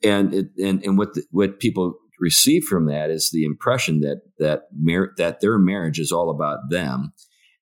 and, 0.04 0.32
it, 0.32 0.46
and, 0.58 0.82
and 0.84 0.96
what, 0.96 1.14
the, 1.14 1.24
what 1.30 1.58
people 1.58 1.94
receive 2.20 2.64
from 2.64 2.86
that 2.86 3.10
is 3.10 3.30
the 3.32 3.44
impression 3.44 4.00
that, 4.00 4.20
that, 4.38 4.62
mar- 4.72 5.12
that 5.16 5.40
their 5.40 5.58
marriage 5.58 5.98
is 5.98 6.12
all 6.12 6.30
about 6.30 6.70
them 6.70 7.12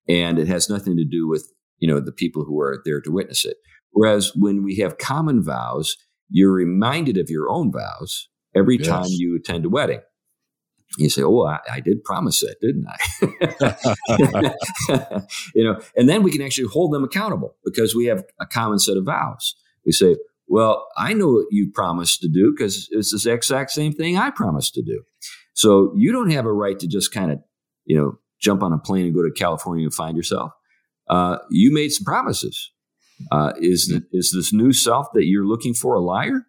and 0.06 0.38
it 0.38 0.48
has 0.48 0.68
nothing 0.68 0.96
to 0.98 1.04
do 1.04 1.26
with, 1.26 1.50
you 1.78 1.88
know, 1.88 2.00
the 2.00 2.12
people 2.12 2.44
who 2.44 2.60
are 2.60 2.82
there 2.84 3.00
to 3.00 3.10
witness 3.10 3.46
it. 3.46 3.56
Whereas 3.92 4.32
when 4.36 4.62
we 4.62 4.76
have 4.76 4.98
common 4.98 5.42
vows, 5.42 5.96
you're 6.28 6.52
reminded 6.52 7.16
of 7.16 7.30
your 7.30 7.48
own 7.48 7.72
vows 7.72 8.28
every 8.54 8.78
yes. 8.78 8.86
time 8.86 9.06
you 9.08 9.36
attend 9.36 9.64
a 9.64 9.68
wedding. 9.68 10.00
You 10.98 11.08
say, 11.08 11.22
"Oh, 11.22 11.46
I, 11.46 11.60
I 11.70 11.80
did 11.80 12.02
promise 12.02 12.42
it, 12.42 12.58
didn't 12.60 12.86
I?" 12.88 12.96
you 15.54 15.64
know, 15.64 15.80
and 15.96 16.08
then 16.08 16.22
we 16.22 16.32
can 16.32 16.42
actually 16.42 16.68
hold 16.68 16.92
them 16.92 17.04
accountable 17.04 17.56
because 17.64 17.94
we 17.94 18.06
have 18.06 18.24
a 18.40 18.46
common 18.46 18.80
set 18.80 18.96
of 18.96 19.04
vows. 19.04 19.54
We 19.86 19.92
say, 19.92 20.16
"Well, 20.48 20.88
I 20.96 21.12
know 21.12 21.28
what 21.28 21.46
you 21.50 21.70
promised 21.72 22.22
to 22.22 22.28
do 22.28 22.52
because 22.56 22.88
it's 22.90 23.22
the 23.22 23.32
exact 23.32 23.70
same 23.70 23.92
thing 23.92 24.16
I 24.16 24.30
promised 24.30 24.74
to 24.74 24.82
do." 24.82 25.04
So 25.52 25.92
you 25.96 26.10
don't 26.10 26.30
have 26.30 26.46
a 26.46 26.52
right 26.52 26.78
to 26.78 26.88
just 26.88 27.12
kind 27.12 27.30
of, 27.30 27.38
you 27.84 27.96
know, 27.96 28.18
jump 28.40 28.62
on 28.62 28.72
a 28.72 28.78
plane 28.78 29.06
and 29.06 29.14
go 29.14 29.22
to 29.22 29.30
California 29.30 29.84
and 29.84 29.94
find 29.94 30.16
yourself. 30.16 30.52
Uh, 31.08 31.38
you 31.50 31.72
made 31.72 31.90
some 31.90 32.04
promises. 32.04 32.72
Uh, 33.30 33.52
is 33.58 33.88
the, 33.88 34.06
is 34.12 34.32
this 34.32 34.52
new 34.52 34.72
self 34.72 35.08
that 35.12 35.26
you're 35.26 35.46
looking 35.46 35.74
for 35.74 35.94
a 35.94 36.00
liar? 36.00 36.46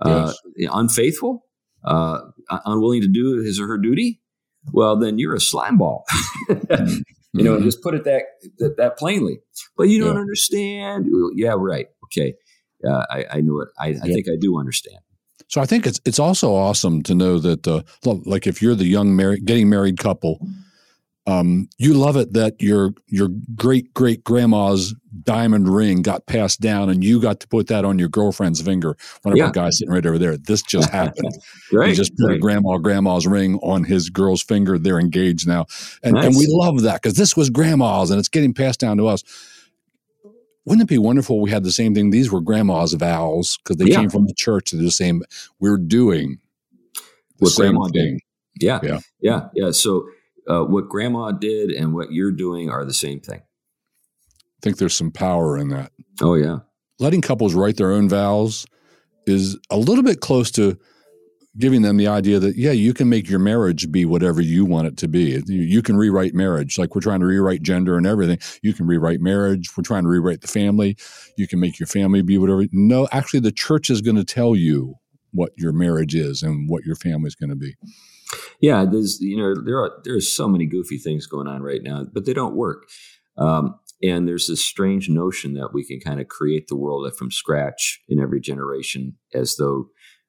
Uh, 0.00 0.32
unfaithful, 0.72 1.44
uh, 1.84 2.20
unwilling 2.64 3.02
to 3.02 3.08
do 3.08 3.40
his 3.42 3.60
or 3.60 3.66
her 3.66 3.78
duty, 3.78 4.20
well, 4.72 4.98
then 4.98 5.18
you're 5.18 5.34
a 5.34 5.40
slime 5.40 5.78
ball. 5.78 6.04
mm-hmm. 6.48 6.98
You 7.32 7.44
know, 7.44 7.60
just 7.60 7.82
put 7.82 7.92
it 7.92 8.04
that, 8.04 8.22
that, 8.60 8.78
that 8.78 8.96
plainly. 8.96 9.40
But 9.76 9.90
you 9.90 10.00
don't 10.00 10.14
yeah. 10.14 10.20
understand. 10.20 11.06
Yeah, 11.34 11.54
right. 11.54 11.86
Okay, 12.04 12.32
uh, 12.82 13.04
I, 13.10 13.26
I 13.30 13.40
know 13.42 13.60
it. 13.60 13.68
I, 13.78 13.88
I 13.88 13.90
yeah. 13.90 14.00
think 14.04 14.26
I 14.26 14.36
do 14.40 14.58
understand. 14.58 15.00
So 15.48 15.60
I 15.60 15.66
think 15.66 15.86
it's 15.86 16.00
it's 16.06 16.18
also 16.18 16.54
awesome 16.54 17.02
to 17.02 17.14
know 17.14 17.38
that, 17.38 17.68
uh, 17.68 17.82
like, 18.04 18.46
if 18.46 18.62
you're 18.62 18.74
the 18.74 18.86
young 18.86 19.14
married, 19.14 19.44
getting 19.44 19.68
married 19.68 19.98
couple, 19.98 20.40
um, 21.26 21.68
you 21.76 21.92
love 21.92 22.16
it 22.16 22.32
that 22.32 22.62
your 22.62 22.92
your 23.06 23.28
great 23.54 23.92
great 23.92 24.24
grandma's 24.24 24.94
diamond 25.24 25.68
ring 25.68 26.02
got 26.02 26.26
passed 26.26 26.60
down 26.60 26.88
and 26.90 27.02
you 27.04 27.20
got 27.20 27.40
to 27.40 27.48
put 27.48 27.66
that 27.68 27.84
on 27.84 27.98
your 27.98 28.08
girlfriend's 28.08 28.60
finger. 28.62 28.96
One 29.22 29.32
of 29.32 29.38
Yeah. 29.38 29.46
our 29.46 29.50
guys 29.52 29.78
sitting 29.78 29.92
right 29.92 30.04
over 30.04 30.18
there. 30.18 30.36
This 30.36 30.62
just 30.62 30.90
happened. 30.90 31.32
Right. 31.72 31.88
He 31.90 31.94
just 31.96 32.16
put 32.16 32.26
a 32.26 32.32
right. 32.34 32.40
grandma 32.40 32.78
grandma's 32.78 33.26
ring 33.26 33.56
on 33.62 33.82
his 33.84 34.08
girl's 34.08 34.40
finger. 34.42 34.78
They're 34.78 35.00
engaged 35.00 35.48
now. 35.48 35.66
And, 36.04 36.16
and 36.16 36.36
we 36.36 36.46
love 36.48 36.82
that 36.82 37.02
because 37.02 37.16
this 37.16 37.36
was 37.36 37.50
grandma's 37.50 38.10
and 38.12 38.20
it's 38.20 38.28
getting 38.28 38.54
passed 38.54 38.78
down 38.78 38.96
to 38.98 39.08
us. 39.08 39.24
Wouldn't 40.64 40.82
it 40.82 40.88
be 40.92 40.98
wonderful 40.98 41.40
we 41.40 41.50
had 41.50 41.64
the 41.64 41.72
same 41.72 41.94
thing? 41.94 42.10
These 42.10 42.30
were 42.30 42.40
grandma's 42.40 42.92
vows 42.94 43.56
because 43.58 43.76
they 43.76 43.86
Yeah. 43.90 43.96
came 44.00 44.10
from 44.10 44.26
the 44.26 44.34
church. 44.36 44.70
They're 44.70 44.82
the 44.82 44.90
same. 44.90 45.22
We're 45.60 45.76
doing 45.76 46.38
the 46.94 47.00
What 47.38 47.50
same 47.52 47.72
grandma 47.72 47.86
did. 47.88 47.92
thing. 47.94 48.20
Yeah. 48.60 48.80
Yeah. 48.82 49.00
Yeah. 49.20 49.48
Yeah. 49.54 49.70
So 49.72 50.08
uh, 50.48 50.62
what 50.62 50.88
grandma 50.88 51.32
did 51.32 51.70
and 51.70 51.92
what 51.94 52.12
you're 52.12 52.32
doing 52.32 52.70
are 52.70 52.84
the 52.84 52.94
same 52.94 53.20
thing. 53.20 53.42
I 54.58 54.60
think 54.62 54.78
there's 54.78 54.94
some 54.94 55.10
power 55.10 55.56
in 55.58 55.68
that. 55.68 55.92
Oh, 56.22 56.34
yeah. 56.34 56.58
letting 56.98 57.20
couples 57.20 57.54
write 57.54 57.76
their 57.76 57.92
own 57.92 58.08
vows 58.08 58.66
is 59.26 59.58
a 59.70 59.76
little 59.76 60.04
bit 60.04 60.20
close 60.20 60.50
to 60.52 60.78
giving 61.58 61.82
them 61.82 61.96
the 61.96 62.06
idea 62.06 62.38
that 62.38 62.56
yeah 62.56 62.70
you 62.70 62.92
can 62.92 63.08
make 63.08 63.30
your 63.30 63.38
marriage 63.38 63.90
be 63.90 64.04
whatever 64.04 64.40
you 64.40 64.64
want 64.64 64.86
it 64.86 64.96
to 64.98 65.08
be. 65.08 65.42
You, 65.46 65.82
can 65.82 65.96
rewrite 65.96 66.34
marriage. 66.34 66.78
Like 66.78 66.94
we're 66.94 67.00
trying 67.00 67.20
to 67.20 67.26
rewrite 67.26 67.62
gender 67.62 67.96
and 67.96 68.06
everything. 68.06 68.38
You 68.62 68.72
can 68.72 68.86
rewrite 68.86 69.20
marriage. 69.20 69.70
We're 69.76 69.84
trying 69.84 70.02
to 70.02 70.08
rewrite 70.08 70.42
the 70.42 70.48
family. 70.48 70.96
You 71.36 71.48
can 71.48 71.60
make 71.60 71.78
your 71.78 71.86
family 71.86 72.22
be 72.22 72.38
whatever. 72.38 72.64
No 72.72 73.08
actually 73.12 73.40
the 73.40 73.52
church 73.52 73.90
is 73.90 74.00
going 74.00 74.16
to 74.16 74.24
tell 74.24 74.54
you 74.54 74.96
what 75.32 75.52
your 75.56 75.72
marriage 75.72 76.14
is 76.14 76.42
and 76.42 76.68
what 76.68 76.84
your 76.84 76.96
family 76.96 77.28
is 77.28 77.34
going 77.34 77.50
to 77.50 77.56
be. 77.56 77.74
Yeah, 78.60 78.84
there's 78.84 79.20
you 79.20 79.36
know 79.36 79.54
there 79.54 79.78
are 79.78 80.00
there's 80.04 80.30
so 80.30 80.48
many 80.48 80.66
goofy 80.66 80.98
things 80.98 81.26
going 81.26 81.46
on 81.46 81.62
right 81.62 81.82
now, 81.82 82.04
but 82.12 82.26
they 82.26 82.32
don't 82.32 82.54
work. 82.54 82.88
Um, 83.38 83.78
and 84.02 84.28
there's 84.28 84.46
this 84.46 84.64
strange 84.64 85.08
notion 85.08 85.54
that 85.54 85.70
we 85.72 85.84
can 85.84 86.00
kind 86.00 86.20
of 86.20 86.28
create 86.28 86.68
the 86.68 86.76
world 86.76 87.10
from 87.16 87.30
scratch 87.30 88.00
in 88.08 88.20
every 88.20 88.40
generation, 88.40 89.16
as 89.32 89.56
though 89.56 89.86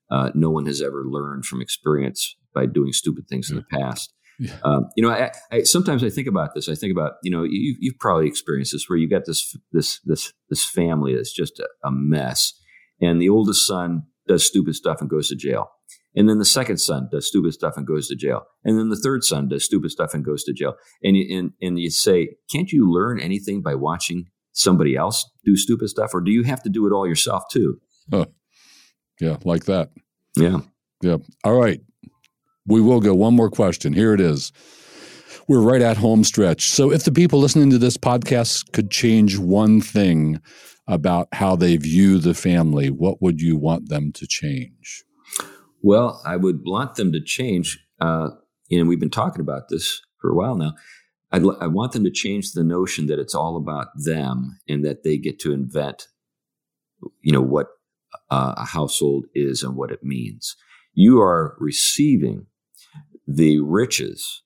uh, 0.09 0.32
no 0.34 0.49
one 0.49 0.65
has 0.65 0.82
ever 0.82 1.03
learned 1.05 1.45
from 1.45 1.61
experience 1.61 2.36
by 2.53 2.65
doing 2.65 2.93
stupid 2.93 3.28
things 3.28 3.49
in 3.49 3.57
the 3.57 3.65
past. 3.80 4.13
Yeah. 4.39 4.53
Um, 4.63 4.88
you 4.95 5.03
know, 5.03 5.09
I, 5.09 5.32
I 5.51 5.63
sometimes 5.63 6.03
I 6.03 6.09
think 6.09 6.28
about 6.28 6.53
this. 6.53 6.70
I 6.70 6.76
think 6.76 6.91
about 6.91 7.13
you 7.24 7.32
know 7.32 7.43
you, 7.43 7.76
you've 7.80 7.99
probably 7.99 8.28
experienced 8.28 8.72
this 8.72 8.86
where 8.88 8.97
you've 8.97 9.09
got 9.09 9.26
this 9.26 9.55
this 9.72 9.99
this 10.05 10.32
this 10.49 10.63
family 10.63 11.15
that's 11.15 11.34
just 11.34 11.59
a, 11.59 11.68
a 11.84 11.91
mess, 11.91 12.53
and 13.01 13.22
the 13.22 13.30
oldest 13.30 13.65
son 13.65 14.03
does 14.28 14.45
stupid 14.45 14.76
stuff 14.76 15.01
and 15.01 15.09
goes 15.09 15.30
to 15.30 15.36
jail. 15.36 15.72
And 16.18 16.28
then 16.28 16.39
the 16.39 16.45
second 16.45 16.80
son 16.80 17.09
does 17.11 17.28
stupid 17.28 17.53
stuff 17.53 17.78
and 17.78 17.86
goes 17.86 18.07
to 18.07 18.15
jail. 18.15 18.41
And 18.65 18.78
then 18.80 18.89
the 18.89 18.99
third 18.99 19.24
son 19.24 19.47
does 19.47 19.63
stupid 19.63 19.91
stuff 19.91 20.15
and 20.15 20.26
goes 20.26 20.43
to 20.45 20.53
jail. 20.53 20.74
And 21.03 21.15
you, 21.15 21.38
and, 21.38 21.51
and 21.61 21.80
you 21.80 21.91
say, 21.91 22.30
can't 22.51 22.72
you 22.72 22.91
learn 22.91 23.20
anything 23.20 23.61
by 23.61 23.76
watching 23.76 24.26
somebody 24.51 24.95
else 24.95 25.30
do 25.45 25.55
stupid 25.55 25.89
stuff? 25.89 26.15
Or 26.15 26.22
do 26.22 26.32
you 26.32 26.41
have 26.43 26.63
to 26.63 26.70
do 26.70 26.88
it 26.88 26.91
all 26.91 27.07
yourself 27.07 27.43
too? 27.51 27.80
yeah 29.22 29.38
like 29.43 29.65
that 29.65 29.91
Yeah. 30.36 30.61
Yeah. 31.03 31.18
All 31.43 31.53
right. 31.53 31.80
We 32.65 32.82
will 32.82 32.99
go 32.99 33.13
one 33.13 33.36
more 33.36 33.51
question. 33.51 33.93
Here 33.93 34.13
it 34.13 34.20
is. 34.20 34.51
We're 35.47 35.61
right 35.61 35.82
at 35.82 35.97
home 35.97 36.24
stretch. 36.24 36.68
So, 36.68 36.91
if 36.91 37.03
the 37.03 37.11
people 37.11 37.39
listening 37.39 37.70
to 37.70 37.78
this 37.78 37.97
podcast 37.97 38.72
could 38.74 38.89
change 38.89 39.38
one 39.38 39.80
thing 39.80 40.41
about 40.88 41.28
how 41.34 41.55
they 41.55 41.78
view 41.78 42.18
the 42.18 42.34
family, 42.34 42.89
what 42.89 43.22
would 43.22 43.39
you 43.39 43.55
want 43.55 43.89
them 43.89 44.11
to 44.13 44.26
change? 44.28 45.03
Well, 45.82 46.22
I 46.26 46.36
would 46.36 46.62
want 46.66 46.96
them 46.96 47.12
to 47.12 47.22
change. 47.22 47.80
Uh, 48.00 48.30
and 48.72 48.88
we've 48.88 49.00
been 49.00 49.10
talking 49.10 49.42
about 49.42 49.70
this 49.70 50.02
for 50.20 50.30
a 50.30 50.36
while 50.36 50.56
now. 50.56 50.74
I'd, 51.32 51.44
want 51.44 51.92
them 51.92 52.06
to 52.06 52.12
change 52.12 52.54
the 52.54 52.64
notion 52.64 53.08
that 53.08 53.20
it's 53.20 53.36
all 53.36 53.58
about 53.58 53.88
them 53.96 54.60
and 54.68 54.86
that 54.86 55.04
they 55.04 55.18
get 55.18 55.40
to 55.42 55.52
invent, 55.52 56.08
you 57.22 57.34
know, 57.34 57.42
what 57.42 57.68
uh, 58.32 58.54
a 58.58 58.66
household 58.66 59.26
is 59.36 59.62
and 59.62 59.76
what 59.76 59.92
it 59.92 60.04
means. 60.04 60.56
You 60.94 61.20
are 61.20 61.56
receiving 61.60 62.48
the 63.28 63.60
riches 63.60 64.42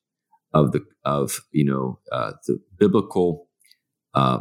of 0.52 0.72
the 0.72 0.84
of 1.04 1.40
you 1.52 1.64
know 1.64 1.98
uh, 2.10 2.32
the 2.46 2.58
biblical 2.78 3.48
uh, 4.14 4.40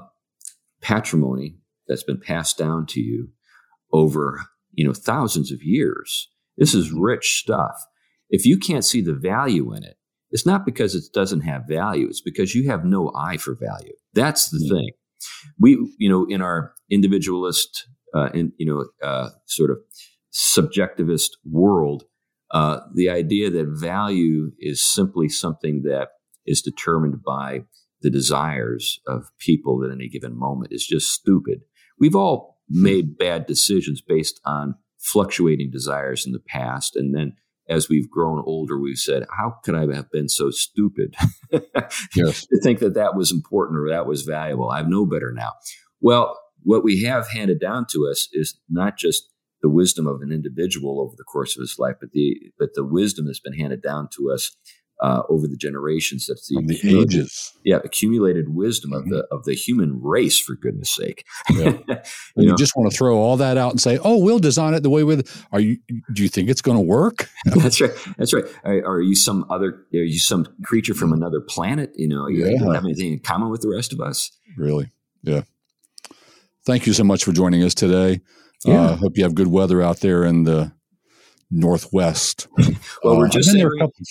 patrimony 0.82 1.58
that's 1.88 2.04
been 2.04 2.20
passed 2.20 2.58
down 2.58 2.86
to 2.88 3.00
you 3.00 3.30
over 3.94 4.42
you 4.74 4.86
know 4.86 4.94
thousands 4.94 5.52
of 5.52 5.64
years. 5.64 6.30
This 6.58 6.74
is 6.74 6.91
rich 6.91 7.39
stuff. 7.39 7.76
If 8.30 8.45
you 8.45 8.58
can't 8.58 8.86
see 8.86 9.02
the 9.02 9.14
value 9.14 9.74
in 9.74 9.84
it, 9.84 9.97
it's 10.30 10.45
not 10.45 10.66
because 10.66 10.95
it 10.95 11.04
doesn't 11.14 11.41
have 11.41 11.64
value. 11.68 12.08
It's 12.08 12.22
because 12.22 12.56
you 12.56 12.70
have 12.70 12.86
no 12.86 13.12
eye 13.16 13.38
for 13.38 13.56
value. 13.56 13.93
That's 14.14 14.49
the 14.49 14.60
Hmm. 14.70 14.76
thing. 14.76 14.89
We, 15.60 15.93
you 15.99 16.10
know, 16.10 16.26
in 16.26 16.41
our 16.41 16.74
individualist, 16.89 17.88
uh, 18.16 18.30
in 18.34 18.54
you 18.58 18.66
know, 18.66 18.86
uh, 19.08 19.30
sort 19.45 19.72
of 19.72 19.78
subjectivist 20.34 21.32
world, 21.45 22.04
uh, 22.52 22.80
the 22.93 23.10
idea 23.10 23.49
that 23.49 23.68
value 23.68 24.52
is 24.60 24.84
simply 24.86 25.30
something 25.30 25.84
that 25.84 26.10
is 26.45 26.62
determined 26.62 27.22
by 27.24 27.66
the 28.02 28.10
desires 28.10 28.99
of 29.08 29.26
people 29.38 29.84
at 29.86 29.91
any 29.91 30.10
given 30.10 30.38
moment 30.38 30.72
is 30.74 30.86
just 30.86 31.12
stupid. 31.12 31.62
We've 31.99 32.16
all 32.16 32.60
made 32.68 33.18
bad 33.18 33.45
decisions 33.45 34.02
based 34.02 34.39
on 34.45 34.76
fluctuating 35.02 35.72
desires 35.72 36.26
in 36.26 36.32
the 36.32 36.39
past. 36.39 36.95
And 36.95 37.16
then 37.16 37.34
as 37.70 37.89
we've 37.89 38.10
grown 38.10 38.43
older, 38.45 38.80
we've 38.80 38.97
said, 38.97 39.26
how 39.38 39.56
could 39.64 39.76
I 39.76 39.82
have 39.93 40.12
been 40.12 40.30
so 40.30 40.52
stupid 40.52 41.16
Yes. 42.16 42.45
to 42.47 42.60
think 42.62 42.80
that 42.80 42.95
that 42.95 43.16
was 43.16 43.32
important 43.32 43.80
or 43.80 43.89
that 43.89 44.06
was 44.06 44.24
valuable? 44.24 44.70
I 44.70 44.82
know 44.82 45.06
better 45.06 45.32
now. 45.34 45.54
Well, 46.02 46.38
what 46.64 46.84
we 46.84 47.04
have 47.04 47.30
handed 47.30 47.60
down 47.60 47.86
to 47.91 48.08
us 48.10 48.28
is 48.34 48.60
not 48.70 48.97
just 48.97 49.24
the 49.62 49.70
wisdom 49.70 50.08
of 50.08 50.22
an 50.22 50.32
individual 50.32 50.99
over 51.02 51.14
the 51.18 51.24
course 51.24 51.56
of 51.56 51.62
his 51.62 51.76
life, 51.78 51.95
but 51.99 52.12
the 52.12 52.36
but 52.58 52.70
the 52.74 52.84
wisdom 52.84 53.26
that's 53.26 53.39
been 53.39 53.54
handed 53.58 53.82
down 53.82 54.10
to 54.18 54.32
us 54.32 54.56
uh, 55.02 55.24
over 55.30 55.47
the 55.47 55.56
generations. 55.58 56.28
That's 56.28 56.47
the, 56.47 56.62
the 56.66 57.02
ages. 57.02 57.54
yeah, 57.64 57.80
accumulated 57.84 58.54
wisdom 58.54 58.93
of 58.93 59.06
the 59.10 59.26
of 59.32 59.45
the 59.45 59.54
human 59.56 59.99
race, 60.02 60.39
for 60.39 60.56
goodness 60.56 60.93
sake. 60.95 61.26
Yeah. 61.49 61.78
you 61.88 62.49
you 62.49 62.56
just 62.58 62.76
want 62.76 62.91
to 62.91 62.97
throw 62.97 63.18
all 63.18 63.38
that 63.38 63.58
out 63.58 63.72
and 63.72 63.82
say, 63.82 63.97
"Oh, 64.04 64.18
we'll 64.20 64.39
design 64.39 64.74
it 64.74 64.82
the 64.84 64.89
way 64.89 65.04
we." 65.04 65.22
Are 65.52 65.60
you? 65.60 65.78
Do 66.14 66.22
you 66.24 66.30
think 66.30 66.49
it's 66.49 66.62
going 66.62 66.78
to 66.78 66.84
work? 66.84 67.30
that's 67.45 67.82
right. 67.82 67.91
That's 68.18 68.34
right. 68.34 68.45
Are, 68.64 68.74
are 68.95 69.02
you 69.02 69.16
some 69.16 69.45
other? 69.49 69.86
Are 69.93 69.97
you 69.97 70.20
some 70.20 70.47
creature 70.64 70.93
from 70.93 71.14
another 71.14 71.41
planet? 71.41 71.91
You 71.95 72.08
know, 72.08 72.28
you 72.28 72.45
Yeah. 72.47 72.60
don't 72.60 72.76
have 72.76 72.86
anything 72.86 73.14
in 73.14 73.20
common 73.20 73.49
with 73.49 73.62
the 73.62 73.70
rest 73.70 73.93
of 73.93 73.99
us. 74.02 74.32
Really? 74.58 74.91
Yeah. 75.24 75.41
Thank 76.66 76.86
you 76.86 76.93
so 76.93 77.04
much 77.04 77.24
for 77.24 77.32
joining 77.32 77.64
us 77.64 77.74
today. 77.74 78.22
Yeah. 78.66 78.82
Uh, 78.82 78.95
hope 78.97 79.18
you 79.18 79.24
have 79.24 79.34
good 79.34 79.47
weather 79.47 79.82
out 79.82 80.02
there 80.02 80.24
in 80.24 80.43
the 80.43 80.72
northwest. 81.49 82.47
Well, 83.04 83.16
Uh, 83.16 83.18
we're 83.18 83.30
just 83.30 83.49
been 83.49 83.58
there 83.58 83.68
a 83.68 83.72
entering, 83.72 83.80
couple- 83.80 84.06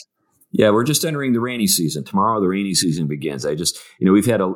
yeah, 0.52 0.70
we're 0.70 0.84
just 0.84 1.04
entering 1.04 1.32
the 1.32 1.40
rainy 1.40 1.66
season. 1.66 2.04
Tomorrow, 2.04 2.40
the 2.40 2.48
rainy 2.48 2.74
season 2.74 3.06
begins. 3.06 3.46
I 3.46 3.54
just, 3.54 3.78
you 3.98 4.06
know, 4.06 4.12
we've 4.12 4.26
had 4.26 4.40
a, 4.40 4.52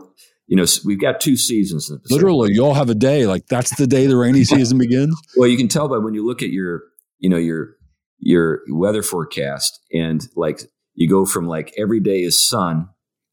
you 0.47 0.57
know, 0.57 0.65
we've 0.85 1.01
got 1.01 1.21
two 1.21 1.37
seasons. 1.37 1.89
In 1.89 2.01
the 2.03 2.15
literally, 2.15 2.53
you 2.53 2.65
all 2.65 2.75
have 2.75 2.91
a 2.91 2.95
day 2.95 3.27
like 3.27 3.47
that's 3.47 3.75
the 3.77 3.87
day 3.87 4.07
the 4.07 4.17
rainy 4.17 4.45
season 4.45 4.79
begins. 4.79 5.17
Well, 5.37 5.49
you 5.49 5.57
can 5.57 5.69
tell 5.69 5.89
by 5.89 5.99
when 5.99 6.15
you 6.15 6.27
look 6.27 6.43
at 6.43 6.51
your, 6.51 6.83
you 7.19 7.31
know, 7.31 7.37
your 7.37 7.77
your 8.19 8.61
weather 8.69 9.03
forecast, 9.03 9.81
and 9.93 10.27
like 10.35 10.63
you 10.95 11.09
go 11.09 11.27
from 11.27 11.47
like 11.47 11.73
every 11.79 12.01
day 12.01 12.21
is 12.21 12.47
sun 12.47 12.89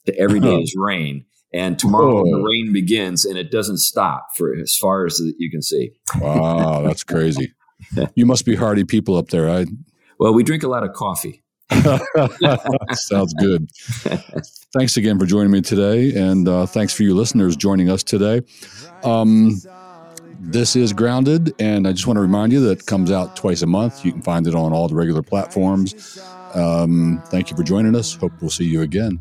to 0.06 0.18
every 0.18 0.40
day 0.40 0.50
uh-huh. 0.50 0.62
is 0.62 0.76
rain, 0.78 1.26
and 1.52 1.80
tomorrow 1.80 2.24
the 2.24 2.38
oh. 2.38 2.44
rain 2.44 2.72
begins 2.72 3.26
and 3.26 3.38
it 3.38 3.50
doesn't 3.52 3.78
stop 3.78 4.28
for 4.36 4.54
as 4.56 4.76
far 4.78 5.06
as 5.06 5.20
you 5.38 5.50
can 5.50 5.64
see. 5.64 5.94
Wow, 6.20 6.82
that's 6.82 7.04
crazy. 7.06 7.54
You 8.14 8.28
must 8.28 8.46
be 8.46 8.56
hardy 8.56 8.84
people 8.84 9.18
up 9.18 9.30
there. 9.30 9.50
I 9.50 9.66
Well, 10.20 10.34
we 10.36 10.44
drink 10.44 10.62
a 10.62 10.68
lot 10.68 10.84
of 10.84 10.94
coffee. 10.94 11.44
sounds 12.94 13.34
good. 13.36 13.70
Thanks 14.74 14.98
again 14.98 15.20
for 15.20 15.26
joining 15.26 15.52
me 15.52 15.62
today, 15.62 16.14
and 16.16 16.48
uh, 16.48 16.66
thanks 16.66 16.94
for 16.94 17.04
you 17.04 17.16
listeners 17.16 17.56
joining 17.56 17.90
us 17.90 18.04
today. 18.04 18.42
Um, 19.04 19.60
this 20.40 20.76
is 20.76 20.94
Grounded, 20.94 21.54
and 21.60 21.88
I 21.88 21.92
just 21.92 22.08
want 22.08 22.18
to 22.18 22.22
remind 22.22 22.52
you 22.52 22.62
that 22.62 22.80
it 22.80 22.86
comes 22.86 23.12
out 23.12 23.36
twice 23.36 23.62
a 23.62 23.68
month. 23.68 24.04
You 24.04 24.12
can 24.12 24.22
find 24.22 24.48
it 24.48 24.56
on 24.56 24.74
all 24.74 24.88
the 24.88 24.96
regular 24.96 25.22
platforms. 25.22 26.20
Um, 26.54 27.22
thank 27.28 27.50
you 27.50 27.58
for 27.58 27.64
joining 27.64 27.96
us. 27.96 28.16
Hope 28.16 28.34
we'll 28.42 28.50
see 28.50 28.66
you 28.66 28.82
again. 28.82 29.20